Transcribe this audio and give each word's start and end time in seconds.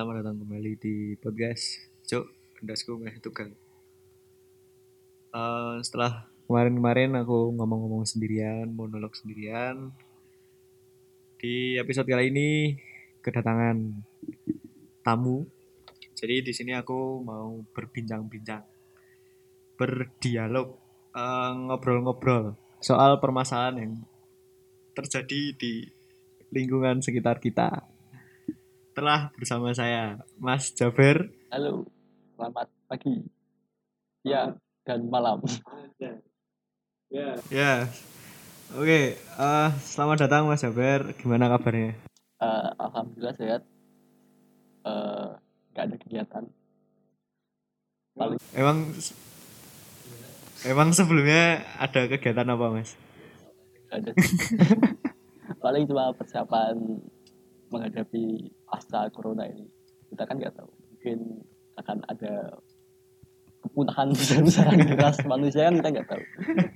selamat 0.00 0.24
datang 0.24 0.40
kembali 0.40 0.72
di 0.80 1.12
podcast 1.20 1.76
Cuk 2.08 2.24
Endasku 2.64 2.96
Meh 2.96 3.20
Tugang. 3.20 3.52
Eh, 5.28 5.76
setelah 5.84 6.24
kemarin-kemarin 6.48 7.20
aku 7.20 7.52
ngomong-ngomong 7.52 8.08
sendirian, 8.08 8.72
monolog 8.72 9.12
sendirian. 9.12 9.92
Di 11.36 11.76
episode 11.76 12.08
kali 12.08 12.32
ini 12.32 12.80
kedatangan 13.20 13.76
tamu. 15.04 15.44
Jadi 16.16 16.48
di 16.48 16.52
sini 16.56 16.72
aku 16.72 17.20
mau 17.20 17.60
berbincang-bincang, 17.68 18.64
berdialog, 19.76 20.80
eh, 21.12 21.52
ngobrol-ngobrol 21.68 22.56
soal 22.80 23.20
permasalahan 23.20 23.76
yang 23.84 23.92
terjadi 24.96 25.52
di 25.60 25.92
lingkungan 26.56 27.04
sekitar 27.04 27.36
kita 27.36 27.89
telah 29.00 29.32
bersama 29.32 29.72
saya 29.72 30.20
Mas 30.36 30.76
Jaber. 30.76 31.32
Halo, 31.48 31.88
selamat 32.36 32.68
pagi, 32.84 33.24
siang, 34.20 34.60
dan 34.84 35.08
malam. 35.08 35.40
Ya, 37.48 37.88
oke. 38.76 39.16
eh, 39.16 39.70
selamat 39.80 40.28
datang 40.28 40.52
Mas 40.52 40.60
Jaber. 40.60 41.16
Gimana 41.16 41.48
kabarnya? 41.48 41.96
Eh, 42.44 42.68
Alhamdulillah 42.76 43.36
sehat. 43.40 43.62
Eh, 44.84 45.28
Gak 45.72 45.84
ada 45.88 45.96
kegiatan. 45.96 46.44
Paling 48.12 48.36
Emang 48.52 48.84
emang 50.68 50.88
sebelumnya 50.92 51.64
ada 51.80 52.04
kegiatan 52.04 52.52
apa 52.52 52.66
Mas? 52.68 53.00
gak 53.88 53.96
ada. 53.96 54.12
Paling 55.64 55.88
cuma 55.88 56.12
persiapan 56.12 56.76
menghadapi 57.72 58.59
pasca 58.70 59.10
corona 59.10 59.50
ini. 59.50 59.66
Kita 60.06 60.22
kan 60.22 60.38
nggak 60.38 60.54
tahu. 60.54 60.70
Mungkin 60.70 61.18
akan 61.82 61.98
ada 62.06 62.34
kepunahan 63.60 64.08
besar-besaran 64.18 64.78
di 64.78 64.94
ras 64.94 65.18
manusia 65.26 65.66
kan 65.68 65.82
kita 65.82 65.88
nggak 65.90 66.08
tahu. 66.08 66.22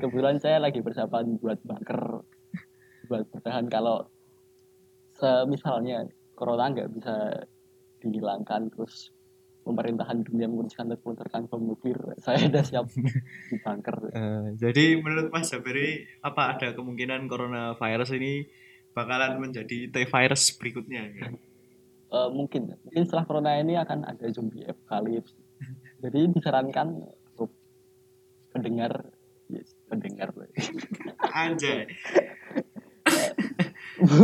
Kebetulan 0.03 0.37
saya 0.43 0.59
lagi 0.59 0.83
persiapan 0.83 1.39
buat 1.39 1.63
bunker, 1.63 2.03
buat 3.07 3.25
bertahan 3.31 3.71
kalau 3.71 4.11
semisalnya 5.15 6.11
corona 6.35 6.75
nggak 6.75 6.91
bisa 6.91 7.15
dihilangkan 8.03 8.69
terus 8.75 9.15
pemerintahan 9.65 10.21
dunia 10.21 10.45
memutuskan 10.45 10.93
untuk 10.93 11.01
melontarkan 11.09 11.49
bom 11.49 11.65
nuklir 11.65 11.97
saya 12.21 12.53
udah 12.53 12.65
siap 12.67 12.87
di 12.93 13.57
bunker 13.65 13.97
Eh, 14.15 14.47
jadi 14.61 15.01
menurut 15.01 15.33
Mas 15.33 15.49
Jaber 15.49 15.75
ini 15.75 16.05
apa 16.21 16.55
ada 16.55 16.77
kemungkinan 16.77 17.25
coronavirus 17.27 18.21
ini 18.21 18.45
bakalan 18.93 19.41
menjadi 19.41 19.89
T-virus 19.91 20.55
berikutnya? 20.61 21.09
Eh, 22.15 22.31
mungkin 22.31 22.71
mungkin 22.87 23.03
setelah 23.03 23.27
corona 23.27 23.59
ini 23.59 23.75
akan 23.75 24.07
ada 24.07 24.31
zombie 24.31 24.63
apocalypse. 24.63 25.35
Jadi 26.03 26.31
disarankan 26.31 27.03
untuk 27.35 27.51
pendengar 28.55 29.11
yes, 29.51 29.75
pendengar 29.91 30.31
Anjay. 31.35 31.91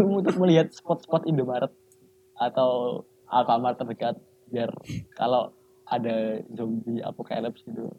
untuk 0.06 0.34
melihat 0.38 0.70
spot-spot 0.70 1.26
Indomaret 1.26 1.70
atau 2.38 3.02
Alfamart 3.26 3.78
terdekat 3.78 4.18
biar 4.50 4.70
kalau 5.14 5.54
ada 5.86 6.42
zombie 6.54 7.02
apocalypse 7.02 7.66
gitu 7.66 7.90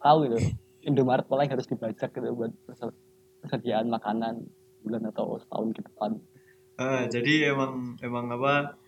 tahu 0.00 0.28
gitu 0.28 0.38
Indomaret 0.84 1.28
mulai 1.28 1.48
harus 1.48 1.68
dibajak 1.68 2.12
gitu 2.12 2.28
buat 2.36 2.52
persediaan 3.40 3.88
makanan 3.88 4.44
bulan 4.84 5.08
atau 5.12 5.36
setahun 5.40 5.76
ke 5.76 5.80
depan. 5.84 6.10
Eh, 6.80 7.04
jadi 7.12 7.52
emang 7.52 8.00
emang 8.00 8.32
apa 8.32 8.79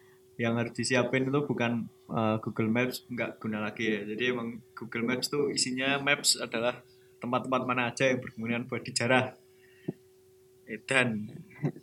yang 0.42 0.58
harus 0.58 0.74
disiapin 0.74 1.30
itu 1.30 1.40
bukan 1.46 1.86
eh, 2.10 2.36
Google 2.42 2.70
Maps 2.74 3.06
nggak 3.06 3.38
guna 3.38 3.62
lagi 3.62 3.86
ya. 3.86 4.00
Jadi 4.02 4.22
emang 4.34 4.58
Google 4.74 5.06
Maps 5.06 5.30
tuh 5.30 5.54
isinya 5.54 6.02
maps 6.02 6.34
adalah 6.34 6.82
tempat-tempat 7.22 7.62
mana 7.62 7.94
aja 7.94 8.10
yang 8.10 8.18
berkemudian 8.18 8.66
buat 8.66 8.82
dijarah. 8.82 9.38
Edan. 10.66 11.28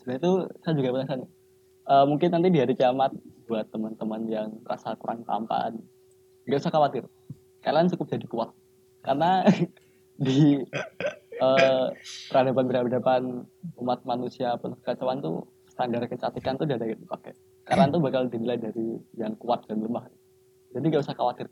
sebenarnya 0.01 0.19
itu 0.19 0.33
saya 0.65 0.73
juga 0.73 0.89
penasaran 0.97 1.29
Eh, 1.89 2.05
mungkin 2.05 2.29
nanti 2.29 2.53
di 2.53 2.61
hari 2.61 2.77
kiamat 2.77 3.17
buat 3.49 3.65
teman-teman 3.73 4.21
yang 4.29 4.49
rasa 4.61 4.93
kurang 4.93 5.25
tampan 5.25 5.73
nggak 6.45 6.61
usah 6.61 6.69
khawatir 6.69 7.01
kalian 7.65 7.89
cukup 7.89 8.13
jadi 8.13 8.25
kuat 8.29 8.49
karena 9.01 9.41
di 10.21 10.61
eh, 11.33 11.87
peradaban-peradaban 12.29 13.41
umat 13.81 14.05
manusia 14.05 14.53
penuh 14.61 14.77
kekacauan 14.85 15.17
tuh 15.17 15.49
standar 15.65 16.05
kecantikan 16.05 16.61
tuh 16.61 16.69
udah 16.69 16.77
ada 16.77 16.93
yang 16.93 17.01
dipakai 17.01 17.33
kalian 17.69 17.93
tuh 17.93 18.01
bakal 18.01 18.25
dinilai 18.25 18.57
dari 18.57 18.97
yang 19.13 19.37
kuat 19.37 19.69
dan 19.69 19.85
lemah 19.85 20.09
jadi 20.73 20.85
nggak 20.89 21.05
usah 21.05 21.13
khawatir 21.13 21.47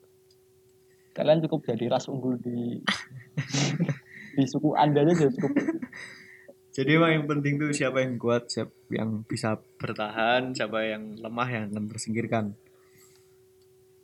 kalian 1.14 1.46
cukup 1.46 1.62
jadi 1.66 1.86
ras 1.94 2.10
unggul 2.10 2.38
di 2.42 2.82
di 4.38 4.44
suku 4.46 4.74
anda 4.74 5.06
aja 5.06 5.30
cukup 5.30 5.54
Jadi 6.78 6.94
emang 6.94 7.10
yang 7.10 7.26
penting 7.26 7.58
tuh 7.58 7.74
siapa 7.74 8.06
yang 8.06 8.22
kuat, 8.22 8.54
siapa 8.54 8.70
yang 8.94 9.26
bisa 9.26 9.58
bertahan, 9.82 10.54
siapa 10.54 10.86
yang 10.86 11.18
lemah 11.18 11.50
yang 11.50 11.64
akan 11.74 11.90
tersingkirkan. 11.90 12.54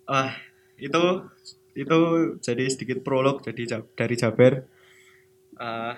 Ah, 0.09 0.33
itu 0.81 1.29
itu 1.77 1.97
jadi 2.41 2.65
sedikit 2.65 3.05
prolog 3.05 3.45
jadi 3.45 3.77
Ja- 3.77 3.85
dari 3.93 4.17
Jaber. 4.17 4.65
Ah, 5.61 5.93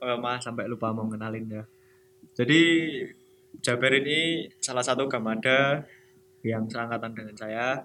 oh, 0.00 0.16
maaf 0.16 0.40
sampai 0.40 0.64
lupa 0.64 0.96
mau 0.96 1.04
ngenalin 1.04 1.44
ya. 1.60 1.64
Jadi 2.32 2.60
Jaber 3.64 3.92
ini 4.04 4.46
salah 4.62 4.84
satu 4.84 5.10
gamada 5.10 5.82
yang 6.46 6.68
seangkatan 6.70 7.12
dengan 7.16 7.34
saya, 7.34 7.82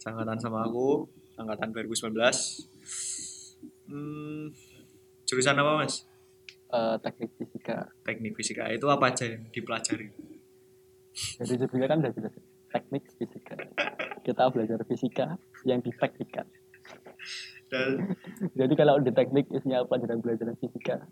seangkatan 0.00 0.38
sama 0.40 0.66
aku, 0.66 1.06
angkatan 1.38 1.70
2019. 1.70 2.16
Hmm, 3.88 4.50
jurusan 5.28 5.60
apa 5.60 5.72
mas? 5.84 6.08
eh, 6.74 6.96
teknik 7.00 7.30
fisika 7.38 7.76
teknik 8.02 8.32
fisika 8.34 8.64
itu 8.72 8.86
apa 8.90 9.14
aja 9.14 9.24
yang 9.30 9.42
dipelajari 9.54 10.10
Jadi 11.14 11.54
sebelumnya 11.62 11.86
kan 11.86 11.98
udah 12.02 12.10
jelas 12.10 12.34
teknik 12.74 13.06
fisika. 13.14 13.54
Kita 14.26 14.50
belajar 14.50 14.82
fisika 14.82 15.38
yang 15.62 15.78
dipraktikkan. 15.78 16.42
dan 17.70 18.18
Jadi 18.58 18.74
kalau 18.74 18.98
di 18.98 19.14
teknik 19.14 19.46
isinya 19.54 19.86
pelajaran 19.86 20.18
pelajaran 20.18 20.58
fisika 20.58 21.06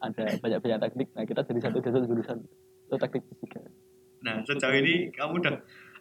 ada 0.00 0.24
banyak-banyak 0.40 0.78
teknik. 0.88 1.08
Nah 1.12 1.24
kita 1.28 1.40
jadi 1.44 1.60
satu 1.68 1.78
satu 1.84 2.06
jurusan 2.08 2.38
itu 2.88 2.96
teknik 2.96 3.22
fisika. 3.28 3.60
nah 4.20 4.36
sejauh 4.44 4.76
ini 4.76 5.08
kamu 5.16 5.40
udah 5.40 5.54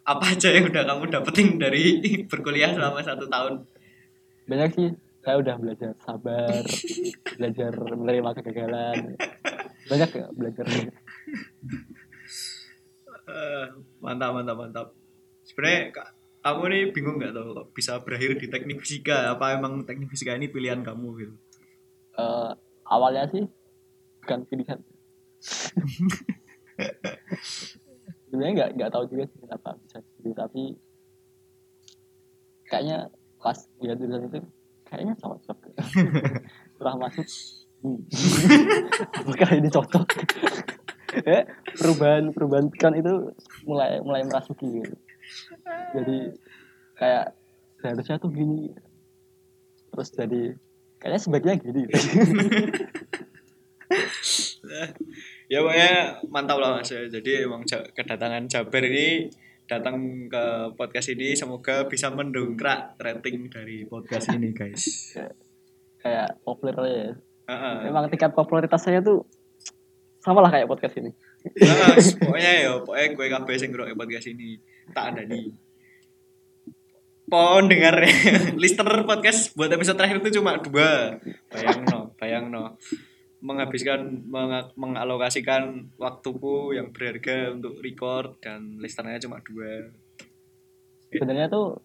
apa 0.03 0.25
aja 0.35 0.51
yang 0.51 0.67
udah 0.67 0.83
kamu 0.83 1.03
dapetin 1.07 1.47
dari 1.55 1.83
berkuliah 2.31 2.71
selama 2.75 2.99
satu 2.99 3.27
tahun 3.27 3.63
Banyak 4.49 4.69
sih. 4.73 4.89
Saya 5.19 5.35
udah 5.35 5.55
belajar 5.59 5.91
sabar, 5.99 6.63
belajar 7.37 7.71
menerima 7.75 8.29
kegagalan. 8.39 9.19
Banyak 9.91 10.09
ya 10.15 10.25
belajar. 10.31 10.65
Eh, 13.29 13.65
mantap 14.01 14.31
mantap 14.33 14.57
mantap 14.57 14.87
sebenarnya 15.45 15.93
Kak, 15.93 16.07
kamu 16.41 16.63
nih 16.71 16.83
bingung 16.95 17.15
nggak 17.21 17.35
tuh 17.35 17.45
kok 17.53 17.67
bisa 17.77 18.01
berakhir 18.01 18.41
di 18.41 18.47
teknik 18.49 18.81
fisika 18.81 19.37
apa 19.37 19.59
emang 19.59 19.85
teknik 19.85 20.09
fisika 20.09 20.33
ini 20.33 20.49
pilihan 20.49 20.81
kamu 20.81 21.07
gitu 21.19 21.35
Eh, 22.19 22.51
awalnya 22.89 23.23
sih 23.31 23.43
bukan 24.29 24.45
pilihan. 24.45 24.77
Sebenarnya 28.29 28.53
nggak 28.53 28.69
nggak 28.77 28.91
tahu 28.93 29.09
juga 29.09 29.25
sih 29.25 29.41
kenapa 29.41 29.73
bisa 29.81 30.05
gitu 30.21 30.37
tapi 30.37 30.77
kayaknya 32.69 33.09
pas 33.41 33.57
lihat 33.81 33.97
jurusan 33.97 34.29
itu 34.29 34.37
kayaknya 34.85 35.17
cocok. 35.17 35.57
Setelah 36.77 36.95
masuk, 37.01 37.25
hmm. 37.81 38.05
apakah 39.25 39.49
ini 39.57 39.69
cocok? 39.73 40.05
ya, 41.25 41.49
perubahan 41.73 42.29
perubahan 42.29 42.69
pikiran 42.69 43.01
itu 43.01 43.33
mulai 43.65 43.97
mulai 44.05 44.21
merasuki 44.29 44.69
gitu. 44.69 44.93
Jadi 45.97 46.37
kayak 47.01 47.33
seharusnya 47.81 48.21
tuh 48.21 48.29
gini. 48.29 48.77
Terus 49.89 50.13
jadi 50.13 50.53
kayaknya 51.01 51.17
sebaiknya 51.17 51.55
gini. 51.57 51.89
Ya 55.51 55.59
pokoknya 55.65 55.91
mantap 56.29 56.57
lah 56.61 56.79
mas 56.79 56.89
ya. 56.89 57.05
jadi 57.09 57.49
emang 57.49 57.65
kedatangan 57.67 58.45
Jaber 58.45 58.83
ini 58.85 59.29
datang 59.69 60.25
ke 60.25 60.73
podcast 60.73 61.13
ini 61.13 61.37
semoga 61.37 61.85
bisa 61.85 62.09
mendongkrak 62.09 62.97
rating 62.97 63.49
dari 63.53 63.85
podcast 63.85 64.33
ini 64.33 64.49
guys 64.53 65.13
kayak 66.03 66.39
populer 66.47 66.75
aja 66.75 66.91
ya. 66.91 67.11
Heeh. 67.49 67.75
Memang 67.91 68.07
tingkat 68.07 68.31
popularitas 68.31 68.81
saya 68.81 69.03
tuh 69.03 69.27
sama 70.19 70.43
lah 70.43 70.51
kayak 70.51 70.67
podcast 70.67 70.95
ini. 70.99 71.11
Nah, 71.63 71.95
pokoknya 72.27 72.51
ya, 72.63 72.71
pokoknya 72.83 73.07
gue 73.15 73.27
kabeh 73.31 73.55
sing 73.55 73.69
ngrungokne 73.71 73.99
podcast 73.99 74.27
ini 74.31 74.59
tak 74.91 75.15
ada 75.15 75.21
nih. 75.27 75.47
Pohon 77.29 77.69
dengar 77.69 78.01
listener 78.61 79.05
podcast 79.05 79.53
buat 79.53 79.69
episode 79.69 79.97
terakhir 79.97 80.17
itu 80.23 80.41
cuma 80.41 80.57
dua. 80.57 81.21
Bayang 81.53 81.79
no, 81.85 81.99
bayang 82.17 82.45
no. 82.49 82.75
Menghabiskan, 83.39 84.27
meng- 84.27 84.75
mengalokasikan 84.75 85.87
waktuku 85.95 86.75
yang 86.75 86.91
berharga 86.91 87.55
untuk 87.55 87.79
record 87.79 88.35
dan 88.39 88.75
listenernya 88.77 89.23
cuma 89.23 89.39
dua. 89.39 89.95
sebenarnya 91.09 91.47
tuh 91.47 91.79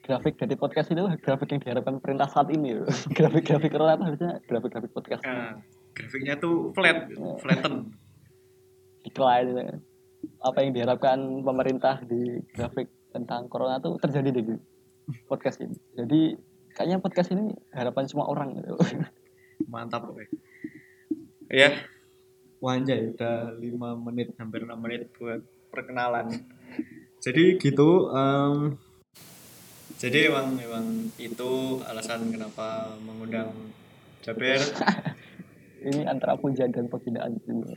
grafik 0.00 0.34
dari 0.34 0.54
podcast 0.54 0.88
itu 0.88 1.04
grafik 1.18 1.50
yang 1.50 1.60
diharapkan 1.60 1.98
perintah 1.98 2.24
saat 2.24 2.48
ini 2.48 2.72
grafik-grafik 3.18 3.68
itu 3.68 3.84
harusnya 3.84 4.40
grafik-grafik 4.42 4.90
podcast 4.90 5.22
Nah, 5.22 5.60
grafiknya 5.92 6.34
tuh 6.34 6.72
flat, 6.72 7.10
flatten. 7.36 7.92
decline 9.02 9.48
kan. 9.52 9.76
apa 10.40 10.58
yang 10.60 10.72
diharapkan 10.72 11.18
pemerintah 11.42 12.00
di 12.00 12.40
grafik 12.50 12.88
tentang 13.10 13.48
corona 13.48 13.76
tuh 13.76 13.98
terjadi 13.98 14.30
di 14.32 14.42
podcast 15.26 15.60
ini 15.60 15.76
jadi 15.94 16.20
kayaknya 16.72 16.96
podcast 16.96 17.28
ini 17.30 17.50
harapan 17.70 18.04
semua 18.06 18.24
orang 18.24 18.54
gitu. 18.54 18.78
Mantap 19.66 20.06
pokoknya. 20.06 20.30
Ya. 21.50 21.74
Wanjay, 22.62 23.10
udah 23.18 23.58
5 23.58 24.06
menit, 24.06 24.38
hampir 24.38 24.62
6 24.62 24.78
menit 24.78 25.10
buat 25.18 25.42
perkenalan. 25.74 26.30
Jadi 27.18 27.58
gitu, 27.58 28.06
em, 28.14 28.78
jadi 30.00 30.32
emang 30.32 30.56
emang 30.56 30.86
itu 31.20 31.82
alasan 31.84 32.30
kenapa 32.32 32.94
mengundang 33.04 33.52
Jaber. 34.24 34.56
ini 35.90 36.06
antara 36.08 36.38
pujian 36.40 36.70
dan 36.70 36.86
penghinaan 36.86 37.36
gitu. 37.42 37.60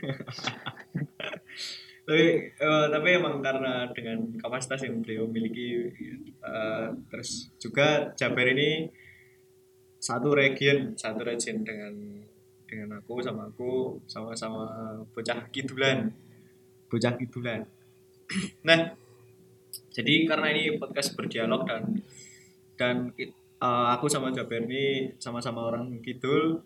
tapi 2.04 2.52
eh, 2.52 2.86
tapi 2.92 3.08
emang 3.16 3.40
karena 3.40 3.88
dengan 3.96 4.28
kapasitas 4.36 4.84
yang 4.84 5.00
beliau 5.00 5.24
miliki 5.24 5.88
eh, 6.40 6.86
terus 7.08 7.48
juga 7.56 8.12
Jaber 8.12 8.52
ini 8.52 8.92
satu 10.00 10.36
region 10.36 10.92
satu 11.00 11.24
region 11.24 11.64
dengan 11.64 12.24
dengan 12.64 12.98
aku 12.98 13.20
sama 13.20 13.48
aku 13.48 14.00
sama-sama 14.08 14.64
bocah 15.12 15.48
kidulan 15.52 16.10
bocah 16.88 17.14
kidulan 17.16 17.64
nah 18.68 18.92
jadi 19.94 20.26
karena 20.26 20.46
ini 20.54 20.78
podcast 20.78 21.14
berdialog 21.14 21.66
dan 21.66 21.82
dan 22.74 22.96
eh, 23.16 23.86
aku 23.94 24.10
sama 24.10 24.34
Jaber 24.34 24.66
ini 24.66 25.14
sama-sama 25.18 25.70
orang 25.70 26.02
kidul 26.02 26.62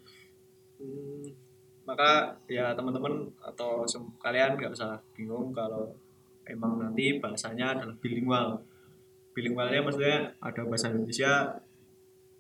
hmm, 0.81 1.49
maka 1.89 2.37
ya 2.45 2.77
teman-teman 2.77 3.33
atau 3.41 3.89
kalian 4.21 4.61
nggak 4.61 4.77
usah 4.77 5.01
bingung 5.17 5.57
kalau 5.57 5.89
emang 6.45 6.77
nanti 6.77 7.17
bahasanya 7.17 7.81
adalah 7.81 7.97
bilingual. 7.97 8.61
Bilingualnya 9.33 9.81
maksudnya 9.81 10.37
ada 10.37 10.69
bahasa 10.69 10.93
Indonesia 10.93 11.57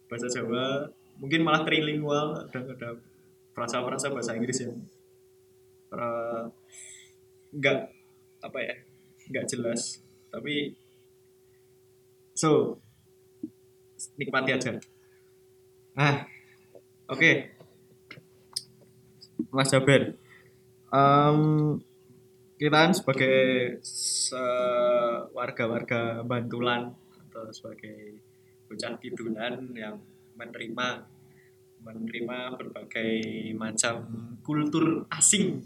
bahasa 0.08 0.28
Jawa 0.28 0.88
mungkin 1.16 1.44
malah 1.44 1.64
trilingual 1.64 2.48
ada 2.48 2.60
ada 2.64 2.88
frasa-frasa 3.58 4.14
bahasa 4.14 4.38
Inggris 4.38 4.62
yang 4.62 4.78
eh, 5.90 6.42
nggak 7.58 7.78
apa 8.46 8.58
ya 8.62 8.74
nggak 9.34 9.46
jelas. 9.50 9.98
Tapi 10.30 10.78
so 12.38 12.78
nikmati 14.14 14.54
aja. 14.54 14.78
Ah 15.98 16.22
oke. 17.10 17.58
Mas 19.50 19.72
Jaber 19.74 20.14
Em, 20.88 21.76
kita 22.56 22.88
kan 22.88 22.92
sebagai 22.96 23.76
se- 23.84 25.28
warga-warga 25.36 26.24
Bantulan 26.24 26.88
atau 27.28 27.44
sebagai 27.52 28.16
bocah 28.64 28.96
kidulan 28.96 29.68
yang 29.76 30.00
menerima 30.40 31.04
menerima 31.82 32.38
berbagai 32.58 33.12
macam 33.54 33.94
kultur 34.42 35.06
asing. 35.12 35.62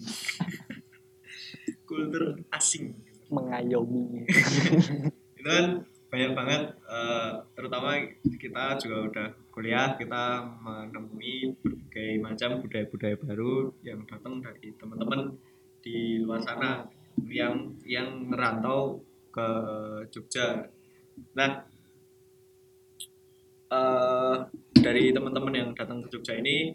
Kultur 1.88 2.40
asing. 2.52 2.96
Mengayomi. 3.32 4.26
Itu 5.38 5.48
kan 5.48 5.66
banyak 6.12 6.32
banget 6.36 6.62
eh, 6.92 7.30
terutama 7.56 7.96
kita 8.36 8.76
juga 8.76 8.96
udah 9.08 9.28
kuliah 9.48 9.96
kita 9.96 10.44
menemui 10.60 11.56
berbagai 11.64 12.20
macam 12.20 12.60
budaya-budaya 12.60 13.16
baru 13.16 13.72
yang 13.80 14.04
datang 14.04 14.44
dari 14.44 14.76
teman-teman 14.76 15.32
di 15.80 16.20
luar 16.20 16.44
sana 16.44 16.84
yang 17.28 17.72
yang 17.88 18.28
merantau 18.28 19.00
ke 19.32 19.48
Jogja. 20.12 20.68
Nah, 21.32 21.64
eh, 23.72 24.36
dari 24.82 25.14
teman-teman 25.14 25.54
yang 25.54 25.68
datang 25.72 26.02
ke 26.02 26.10
Jogja 26.12 26.36
ini 26.36 26.74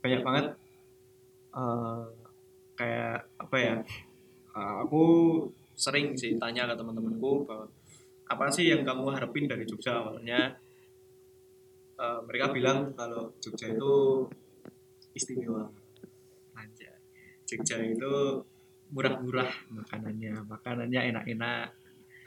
banyak 0.00 0.22
banget 0.22 0.46
eh, 1.58 2.04
kayak 2.78 3.18
apa 3.42 3.56
ya? 3.58 3.74
eh, 4.56 4.74
aku 4.86 5.02
sering 5.76 6.16
sih 6.16 6.38
tanya 6.40 6.70
ke 6.70 6.74
teman-temanku 6.78 7.44
apa 8.26 8.50
sih 8.50 8.70
yang 8.70 8.82
kamu 8.82 9.12
harapin 9.12 9.46
dari 9.46 9.62
Jogja? 9.68 10.02
Awalnya 10.02 10.56
Eh, 11.96 12.20
mereka 12.28 12.52
bilang 12.52 12.92
kalau 12.92 13.32
Jogja 13.40 13.72
itu 13.72 14.28
istimewa. 15.16 15.64
Aja 16.52 16.92
Jogja 17.48 17.80
itu 17.80 18.44
murah-murah 18.92 19.48
makanannya 19.72 20.44
makanannya 20.44 21.00
enak-enak. 21.12 21.72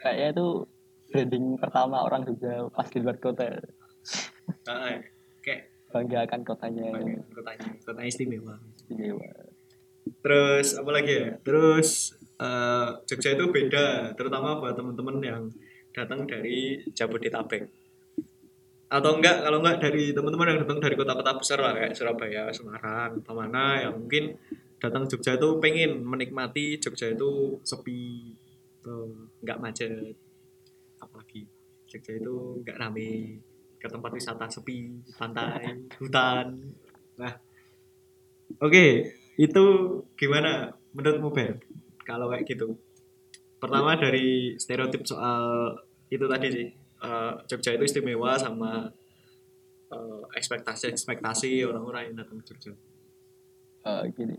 Kayaknya 0.02 0.26
itu 0.34 0.48
branding 1.10 1.46
pertama 1.54 2.02
orang 2.02 2.26
juga 2.26 2.66
pas 2.74 2.86
di 2.90 2.98
luar 2.98 3.18
kota 3.22 3.46
nah, 4.66 4.98
kayak 5.42 5.62
banggakan 5.90 6.40
kotanya 6.46 6.86
banyak 6.94 7.22
kotanya. 7.34 7.68
Kota 7.82 8.02
istimewa. 8.06 8.54
Istimewa. 8.78 9.28
Terus 10.20 10.68
apa 10.78 10.90
lagi 10.90 11.12
ya? 11.12 11.28
Terus 11.42 12.14
eh, 12.40 12.88
Jogja 13.06 13.30
itu 13.34 13.44
beda 13.50 14.14
terutama 14.14 14.58
buat 14.62 14.74
teman-teman 14.78 15.18
yang 15.20 15.42
datang 15.90 16.24
dari 16.26 16.80
Jabodetabek. 16.94 17.66
Atau 18.90 19.22
enggak 19.22 19.46
kalau 19.46 19.62
enggak 19.62 19.78
dari 19.86 20.10
teman-teman 20.10 20.50
yang 20.50 20.58
datang 20.66 20.78
dari 20.82 20.94
kota-kota 20.98 21.38
besar 21.38 21.58
lah 21.62 21.72
kayak 21.78 21.94
Surabaya, 21.94 22.50
Semarang, 22.50 23.22
atau 23.22 23.34
mana 23.38 23.86
yang 23.86 23.94
mungkin 23.94 24.34
datang 24.82 25.06
Jogja 25.06 25.38
itu 25.38 25.62
pengen 25.62 26.02
menikmati 26.02 26.78
Jogja 26.82 27.14
itu 27.14 27.62
sepi 27.62 28.34
tuh 28.82 29.30
enggak 29.42 29.58
macet. 29.62 30.14
Apalagi 30.98 31.46
Jogja 31.86 32.18
itu 32.18 32.62
enggak 32.62 32.78
rame 32.82 33.38
ke 33.80 33.88
tempat 33.88 34.12
wisata 34.12 34.44
sepi 34.52 35.00
pantai 35.16 35.88
hutan. 35.96 36.76
Nah 37.16 37.32
oke 38.60 38.86
itu 39.40 39.64
gimana 40.20 40.76
menurutmu 40.92 41.32
Ben 41.32 41.56
kalau 42.04 42.28
kayak 42.28 42.44
gitu. 42.44 42.76
Pertama 43.56 43.96
dari 43.96 44.56
stereotip 44.60 45.08
soal 45.08 45.72
itu 46.12 46.24
tadi 46.28 46.46
sih 46.52 46.68
eh, 47.00 47.32
Jogja 47.48 47.72
itu 47.72 47.84
istimewa 47.88 48.36
sama 48.36 48.92
eh, 49.88 50.22
ekspektasi-ekspektasi 50.36 51.64
orang-orang 51.64 52.12
yang 52.12 52.16
datang 52.20 52.44
ke 52.44 52.52
Jogja. 52.52 52.72
Eh, 53.88 54.02
gini. 54.12 54.36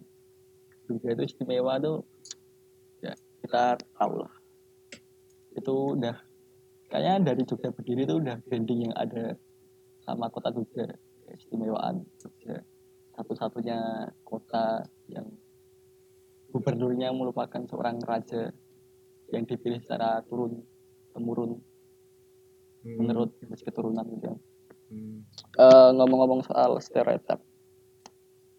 Jogja 0.86 1.10
itu 1.18 1.24
istimewa 1.34 1.82
tuh 1.82 2.06
ya 3.02 3.18
kita 3.42 3.82
tahu 3.98 4.22
lah 4.22 4.34
itu 5.58 5.76
udah 5.98 6.16
kayaknya 6.92 7.34
dari 7.34 7.42
Jogja 7.48 7.72
berdiri 7.72 8.04
itu 8.04 8.20
udah 8.20 8.36
branding 8.44 8.92
yang 8.92 8.96
ada 9.00 9.40
sama 10.04 10.28
kota 10.28 10.52
Jogja 10.52 10.92
keistimewaan 11.26 12.04
Jogja. 12.20 12.60
Satu-satunya 13.16 14.12
kota 14.28 14.84
yang 15.08 15.28
gubernurnya 16.52 17.16
merupakan 17.16 17.64
seorang 17.64 18.04
raja 18.04 18.52
yang 19.32 19.48
dipilih 19.48 19.80
secara 19.80 20.20
turun 20.28 20.60
temurun 21.16 21.64
Hmm, 22.82 22.98
menurut 22.98 23.38
jenis 23.38 23.62
keturunan 23.62 24.02
gitu 24.18 24.34
hmm, 24.90 25.22
Eh, 25.54 25.90
ngomong-ngomong 25.94 26.42
soal 26.42 26.82
stereotip 26.82 27.38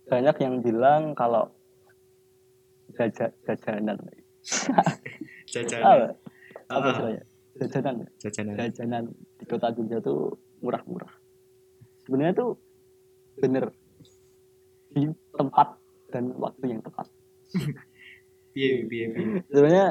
banyak 0.07 0.37
yang 0.39 0.63
bilang 0.63 1.19
kalau 1.19 1.51
jaja, 2.95 3.35
jajanan. 3.47 3.99
Jajanan 5.51 5.83
apa, 5.83 6.07
apa 6.71 6.87
Ah, 6.87 6.91
istilahnya 6.95 7.23
jajanan. 7.69 8.07
Jajanan. 8.19 8.55
Jajanan 8.59 9.05
di 9.39 9.45
kota 9.47 9.71
Jogja 9.71 9.99
tuh 10.03 10.35
murah-murah. 10.63 11.13
Sebenarnya 12.03 12.35
tuh 12.35 12.51
bener 13.39 13.71
di 14.93 15.09
tempat 15.33 15.79
dan 16.13 16.35
waktu 16.37 16.77
yang 16.77 16.83
tepat. 16.85 17.07
Piye 18.53 18.85
piye 18.85 19.07
piye 19.13 19.41
sebenarnya 19.49 19.89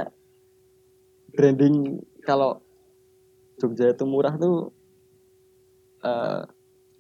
branding 1.34 1.98
kalau 2.22 2.62
Jogja 3.58 3.94
itu 3.94 4.06
murah 4.06 4.38
tuh 4.38 4.70
eh 6.06 6.44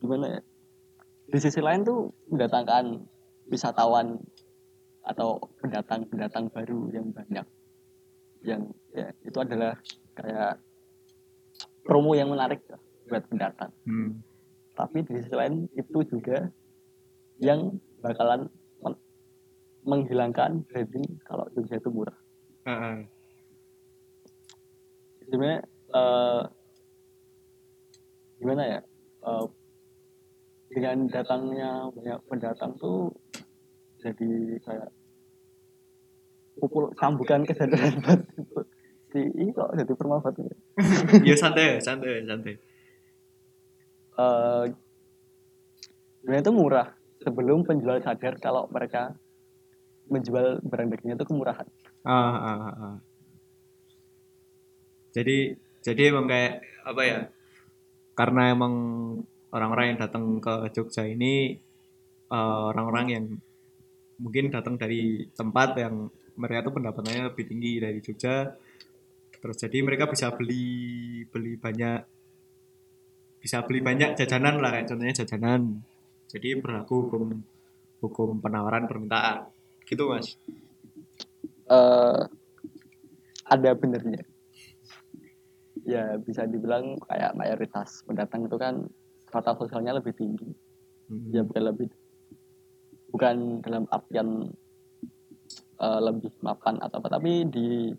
gimana 0.01 0.37
ya? 0.37 0.41
Di 1.31 1.37
sisi 1.39 1.61
lain 1.63 1.85
tuh 1.85 2.11
mendatangkan 2.27 3.07
wisatawan 3.47 4.19
atau 5.01 5.41
pendatang-pendatang 5.61 6.49
baru 6.51 6.91
yang 6.93 7.09
banyak. 7.13 7.45
Yang 8.41 8.61
ya 8.91 9.07
itu 9.21 9.37
adalah 9.37 9.77
kayak 10.21 10.53
promo 11.81 12.13
yang 12.13 12.29
menarik 12.29 12.61
lah 12.69 12.79
buat 13.09 13.25
pendatang 13.27 13.73
hmm. 13.83 14.21
tapi 14.77 15.03
di 15.03 15.19
sisi 15.19 15.33
lain 15.33 15.67
itu 15.75 15.99
juga 16.07 16.47
yang 17.41 17.81
bakalan 17.99 18.47
men- 18.79 19.03
menghilangkan 19.83 20.61
branding 20.69 21.19
kalau 21.25 21.49
Jogja 21.57 21.81
itu 21.81 21.89
murah 21.89 22.15
Ah, 22.61 22.93
ah. 22.93 22.97
sebenarnya 25.25 25.65
eh 25.91 26.41
gimana 28.37 28.63
ya 28.65 28.79
eh, 29.25 29.45
dengan 30.71 30.97
datangnya 31.09 31.89
banyak 31.89 32.19
pendatang 32.29 32.77
tuh 32.77 33.09
jadi 34.01 34.61
kayak 34.61 34.89
pukul 36.57 36.93
sambukan 36.97 37.43
kesadaran 37.43 37.97
buat 38.53 38.67
si 39.11 39.19
ini 39.19 39.51
kok 39.51 39.75
jadi 39.75 39.93
permabat 39.93 40.33
ini 40.39 40.55
ya 41.29 41.35
santai 41.35 41.83
santai 41.83 42.23
santai. 42.23 42.55
Eh 44.15 44.63
sebenarnya 46.21 46.43
itu 46.47 46.53
murah. 46.53 46.87
Sebelum 47.21 47.61
penjual 47.61 48.01
sadar 48.01 48.41
kalau 48.41 48.65
mereka 48.73 49.13
menjual 50.09 50.57
barang 50.65 50.89
dagingnya 50.89 51.21
itu 51.21 51.27
kemurahan. 51.29 51.67
Ah, 52.01 52.33
ah, 52.33 52.57
ah, 52.57 52.73
ah. 52.73 52.95
jadi 55.13 55.53
jadi 55.85 56.01
emang 56.09 56.25
kayak 56.25 56.65
apa 56.81 57.01
ya 57.05 57.19
karena 58.17 58.57
emang 58.57 58.73
orang-orang 59.53 59.93
yang 59.93 59.99
datang 60.01 60.41
ke 60.41 60.73
Jogja 60.73 61.05
ini 61.05 61.61
eh, 62.31 62.63
orang-orang 62.73 63.05
yang 63.11 63.25
mungkin 64.17 64.49
datang 64.49 64.81
dari 64.81 65.29
tempat 65.33 65.77
yang 65.77 66.09
mereka 66.37 66.69
tuh 66.69 66.73
pendapatannya 66.73 67.29
lebih 67.33 67.45
tinggi 67.45 67.77
dari 67.77 67.99
Jogja 68.01 68.49
terus 69.41 69.57
jadi 69.57 69.81
mereka 69.81 70.05
bisa 70.05 70.29
beli 70.37 71.25
beli 71.27 71.57
banyak 71.57 72.05
bisa 73.41 73.65
beli 73.65 73.81
banyak 73.81 74.13
jajanan 74.13 74.61
lah 74.61 74.69
kayak 74.69 74.85
contohnya 74.85 75.17
jajanan. 75.17 75.81
Jadi 76.29 76.61
berlaku 76.61 77.09
hukum 77.09 77.23
hukum 78.05 78.37
penawaran 78.37 78.85
permintaan. 78.85 79.49
Gitu 79.83 80.05
mas. 80.05 80.37
Eh 81.65 82.21
ada 83.51 83.71
benernya 83.75 84.23
ya 85.81 86.15
bisa 86.21 86.45
dibilang 86.45 86.95
kayak 87.09 87.33
mayoritas 87.33 88.05
pendatang 88.05 88.45
itu 88.45 88.55
kan 88.55 88.85
strata 89.25 89.57
sosialnya 89.57 89.97
lebih 89.97 90.13
tinggi. 90.13 90.49
Hmm. 91.11 91.27
ya 91.27 91.43
bukan 91.43 91.63
lebih 91.67 91.89
bukan 93.11 93.59
dalam 93.59 93.83
artian 93.91 94.47
eh, 95.75 95.99
lebih 95.99 96.31
mapan 96.39 96.79
atau 96.79 97.03
apa 97.03 97.19
tapi 97.19 97.43
di 97.51 97.91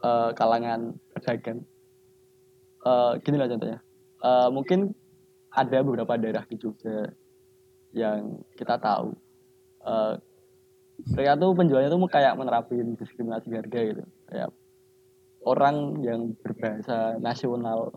eh, 0.00 0.30
kalangan 0.34 0.96
pedagang. 1.16 1.60
Eh, 2.80 3.12
gini 3.24 3.36
lah 3.36 3.48
contohnya. 3.48 3.80
Eh, 4.20 4.48
mungkin 4.52 4.92
ada 5.50 5.78
beberapa 5.82 6.14
daerah 6.14 6.44
di 6.46 6.56
Jogja 6.56 7.10
yang 7.92 8.40
kita 8.54 8.78
tahu. 8.78 9.12
Eh, 9.84 10.14
mereka 11.16 11.32
tuh 11.40 11.50
penjualnya 11.56 11.88
tuh 11.88 12.00
kayak 12.08 12.36
menerapin 12.36 12.92
diskriminasi 12.96 13.48
harga 13.56 13.80
gitu. 13.80 14.04
Kayak 14.28 14.50
orang 15.44 16.04
yang 16.04 16.36
berbahasa 16.44 17.16
nasional 17.16 17.96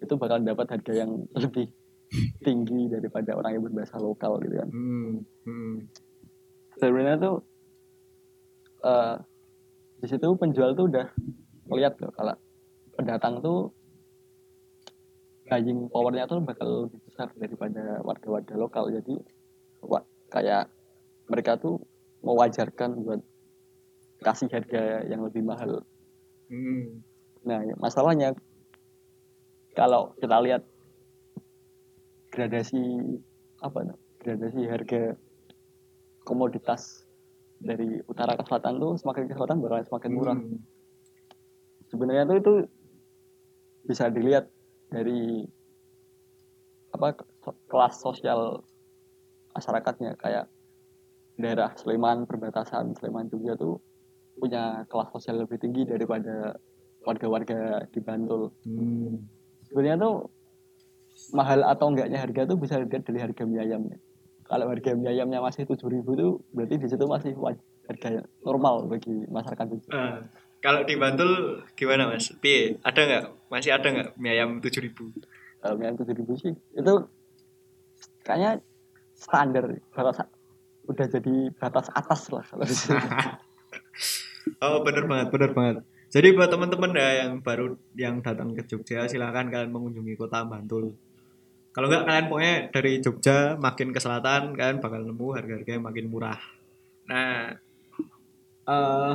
itu 0.00 0.14
bakal 0.16 0.40
dapat 0.40 0.66
harga 0.78 0.92
yang 1.04 1.28
lebih 1.36 1.68
tinggi 2.46 2.88
daripada 2.88 3.36
orang 3.36 3.60
yang 3.60 3.64
berbahasa 3.68 4.00
lokal 4.00 4.40
gitu 4.40 4.56
kan. 4.56 4.68
Hmm, 4.72 5.14
hmm. 5.44 5.76
sebenarnya 6.80 7.16
tuh 7.20 7.36
eh 8.86 9.16
di 9.98 10.06
situ 10.06 10.28
penjual 10.38 10.78
tuh 10.78 10.86
udah 10.86 11.06
melihat 11.68 11.94
loh 12.00 12.12
kalau 12.12 12.34
pendatang 12.96 13.38
tuh 13.40 13.70
buying 15.48 15.88
powernya 15.88 16.28
tuh 16.28 16.44
bakal 16.44 16.88
lebih 16.88 17.00
besar 17.08 17.28
daripada 17.36 18.04
warga-warga 18.04 18.54
lokal 18.56 18.92
jadi 18.92 19.14
wa- 19.80 20.04
kayak 20.28 20.68
mereka 21.28 21.56
tuh 21.56 21.80
mewajarkan 22.20 23.00
buat 23.00 23.20
kasih 24.20 24.50
harga 24.50 25.06
yang 25.08 25.24
lebih 25.24 25.44
mahal 25.44 25.84
Hmm. 26.48 27.04
nah 27.44 27.60
ya, 27.60 27.76
masalahnya 27.76 28.32
kalau 29.76 30.16
kita 30.16 30.40
lihat 30.40 30.64
gradasi 32.32 32.80
apa 33.60 33.92
gradasi 34.24 34.64
harga 34.64 35.12
komoditas 36.24 37.04
dari 37.58 38.00
utara 38.06 38.32
ke 38.32 38.44
selatan 38.48 38.80
tuh 38.80 38.92
semakin 38.96 39.28
ke 39.28 39.34
selatan 39.36 39.60
bakal 39.60 39.84
semakin 39.84 40.10
murah 40.12 40.38
Hmm. 40.38 40.60
Sebenarnya 41.88 42.24
tuh 42.28 42.36
itu 42.38 42.52
bisa 43.84 44.12
dilihat 44.12 44.48
dari 44.92 45.44
apa 46.92 47.16
ke- 47.16 47.58
kelas 47.68 48.00
sosial 48.00 48.64
masyarakatnya. 49.52 50.16
Kayak 50.20 50.48
daerah 51.38 51.70
Sleman 51.78 52.26
perbatasan 52.26 52.96
Sleman 52.98 53.30
Jogja 53.30 53.54
tuh 53.54 53.80
punya 54.38 54.86
kelas 54.86 55.10
sosial 55.14 55.42
lebih 55.42 55.58
tinggi 55.58 55.86
daripada 55.86 56.54
warga-warga 57.02 57.86
di 57.90 58.00
Bantul. 58.02 58.52
Hmm. 58.66 59.22
sebenarnya 59.68 60.00
tuh 60.00 60.16
mahal 61.36 61.60
atau 61.60 61.92
enggaknya 61.92 62.24
harga 62.24 62.48
tuh 62.48 62.56
bisa 62.56 62.80
dilihat 62.80 63.04
dari 63.04 63.20
harga 63.20 63.42
mie 63.44 63.60
ayamnya 63.60 63.98
kalau 64.48 64.64
harga 64.72 64.96
mie 64.96 65.12
ayamnya 65.12 65.44
masih 65.44 65.68
tujuh 65.68 65.92
ribu 65.92 66.16
tuh 66.16 66.32
berarti 66.56 66.80
di 66.80 66.88
situ 66.88 67.04
masih 67.04 67.36
harga 67.84 68.24
normal 68.40 68.88
bagi 68.88 69.12
masyarakat. 69.28 69.64
Jogja 69.68 69.90
Ah, 69.92 70.18
kalau 70.58 70.82
di 70.82 70.94
Bantul 70.98 71.62
gimana 71.78 72.10
mas? 72.10 72.34
Pi, 72.42 72.78
ada 72.82 73.00
nggak? 73.00 73.24
Masih 73.48 73.72
ada 73.72 73.88
nggak 73.88 74.08
mie 74.18 74.32
ayam 74.34 74.58
tujuh 74.58 74.82
ribu? 74.82 75.10
kalau 75.58 75.74
mie 75.74 75.90
ayam 75.90 75.96
tujuh 75.98 76.14
ribu 76.14 76.32
sih 76.38 76.54
itu 76.54 76.94
kayaknya 78.22 78.62
standar 79.18 79.64
batas 79.90 80.22
udah 80.88 81.06
jadi 81.10 81.34
batas 81.58 81.90
atas 81.92 82.30
lah 82.32 82.44
kalau 82.46 82.64
di 82.64 82.76
sini. 82.76 82.98
Oh 84.64 84.80
bener 84.80 85.04
banget, 85.04 85.28
bener 85.28 85.52
banget. 85.52 85.76
Jadi 86.08 86.32
buat 86.32 86.48
teman-teman 86.48 86.96
ya 86.96 87.08
yang 87.20 87.44
baru 87.44 87.76
yang 87.92 88.24
datang 88.24 88.56
ke 88.56 88.64
Jogja, 88.64 89.04
silakan 89.04 89.52
kalian 89.52 89.68
mengunjungi 89.68 90.16
kota 90.16 90.40
Bantul. 90.48 90.96
Kalau 91.68 91.86
nggak 91.92 92.08
kalian 92.08 92.26
pokoknya 92.32 92.56
dari 92.72 92.92
Jogja 93.04 93.60
makin 93.60 93.92
ke 93.92 94.00
selatan 94.00 94.56
kalian 94.56 94.80
bakal 94.80 95.04
nemu 95.04 95.26
harga-harga 95.36 95.68
yang 95.76 95.84
makin 95.84 96.06
murah. 96.08 96.40
Nah, 97.12 97.52
eh 98.72 99.14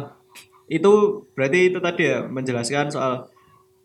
itu 0.73 0.93
berarti 1.37 1.69
itu 1.69 1.77
tadi 1.77 2.09
ya 2.09 2.25
menjelaskan 2.25 2.89
soal 2.89 3.29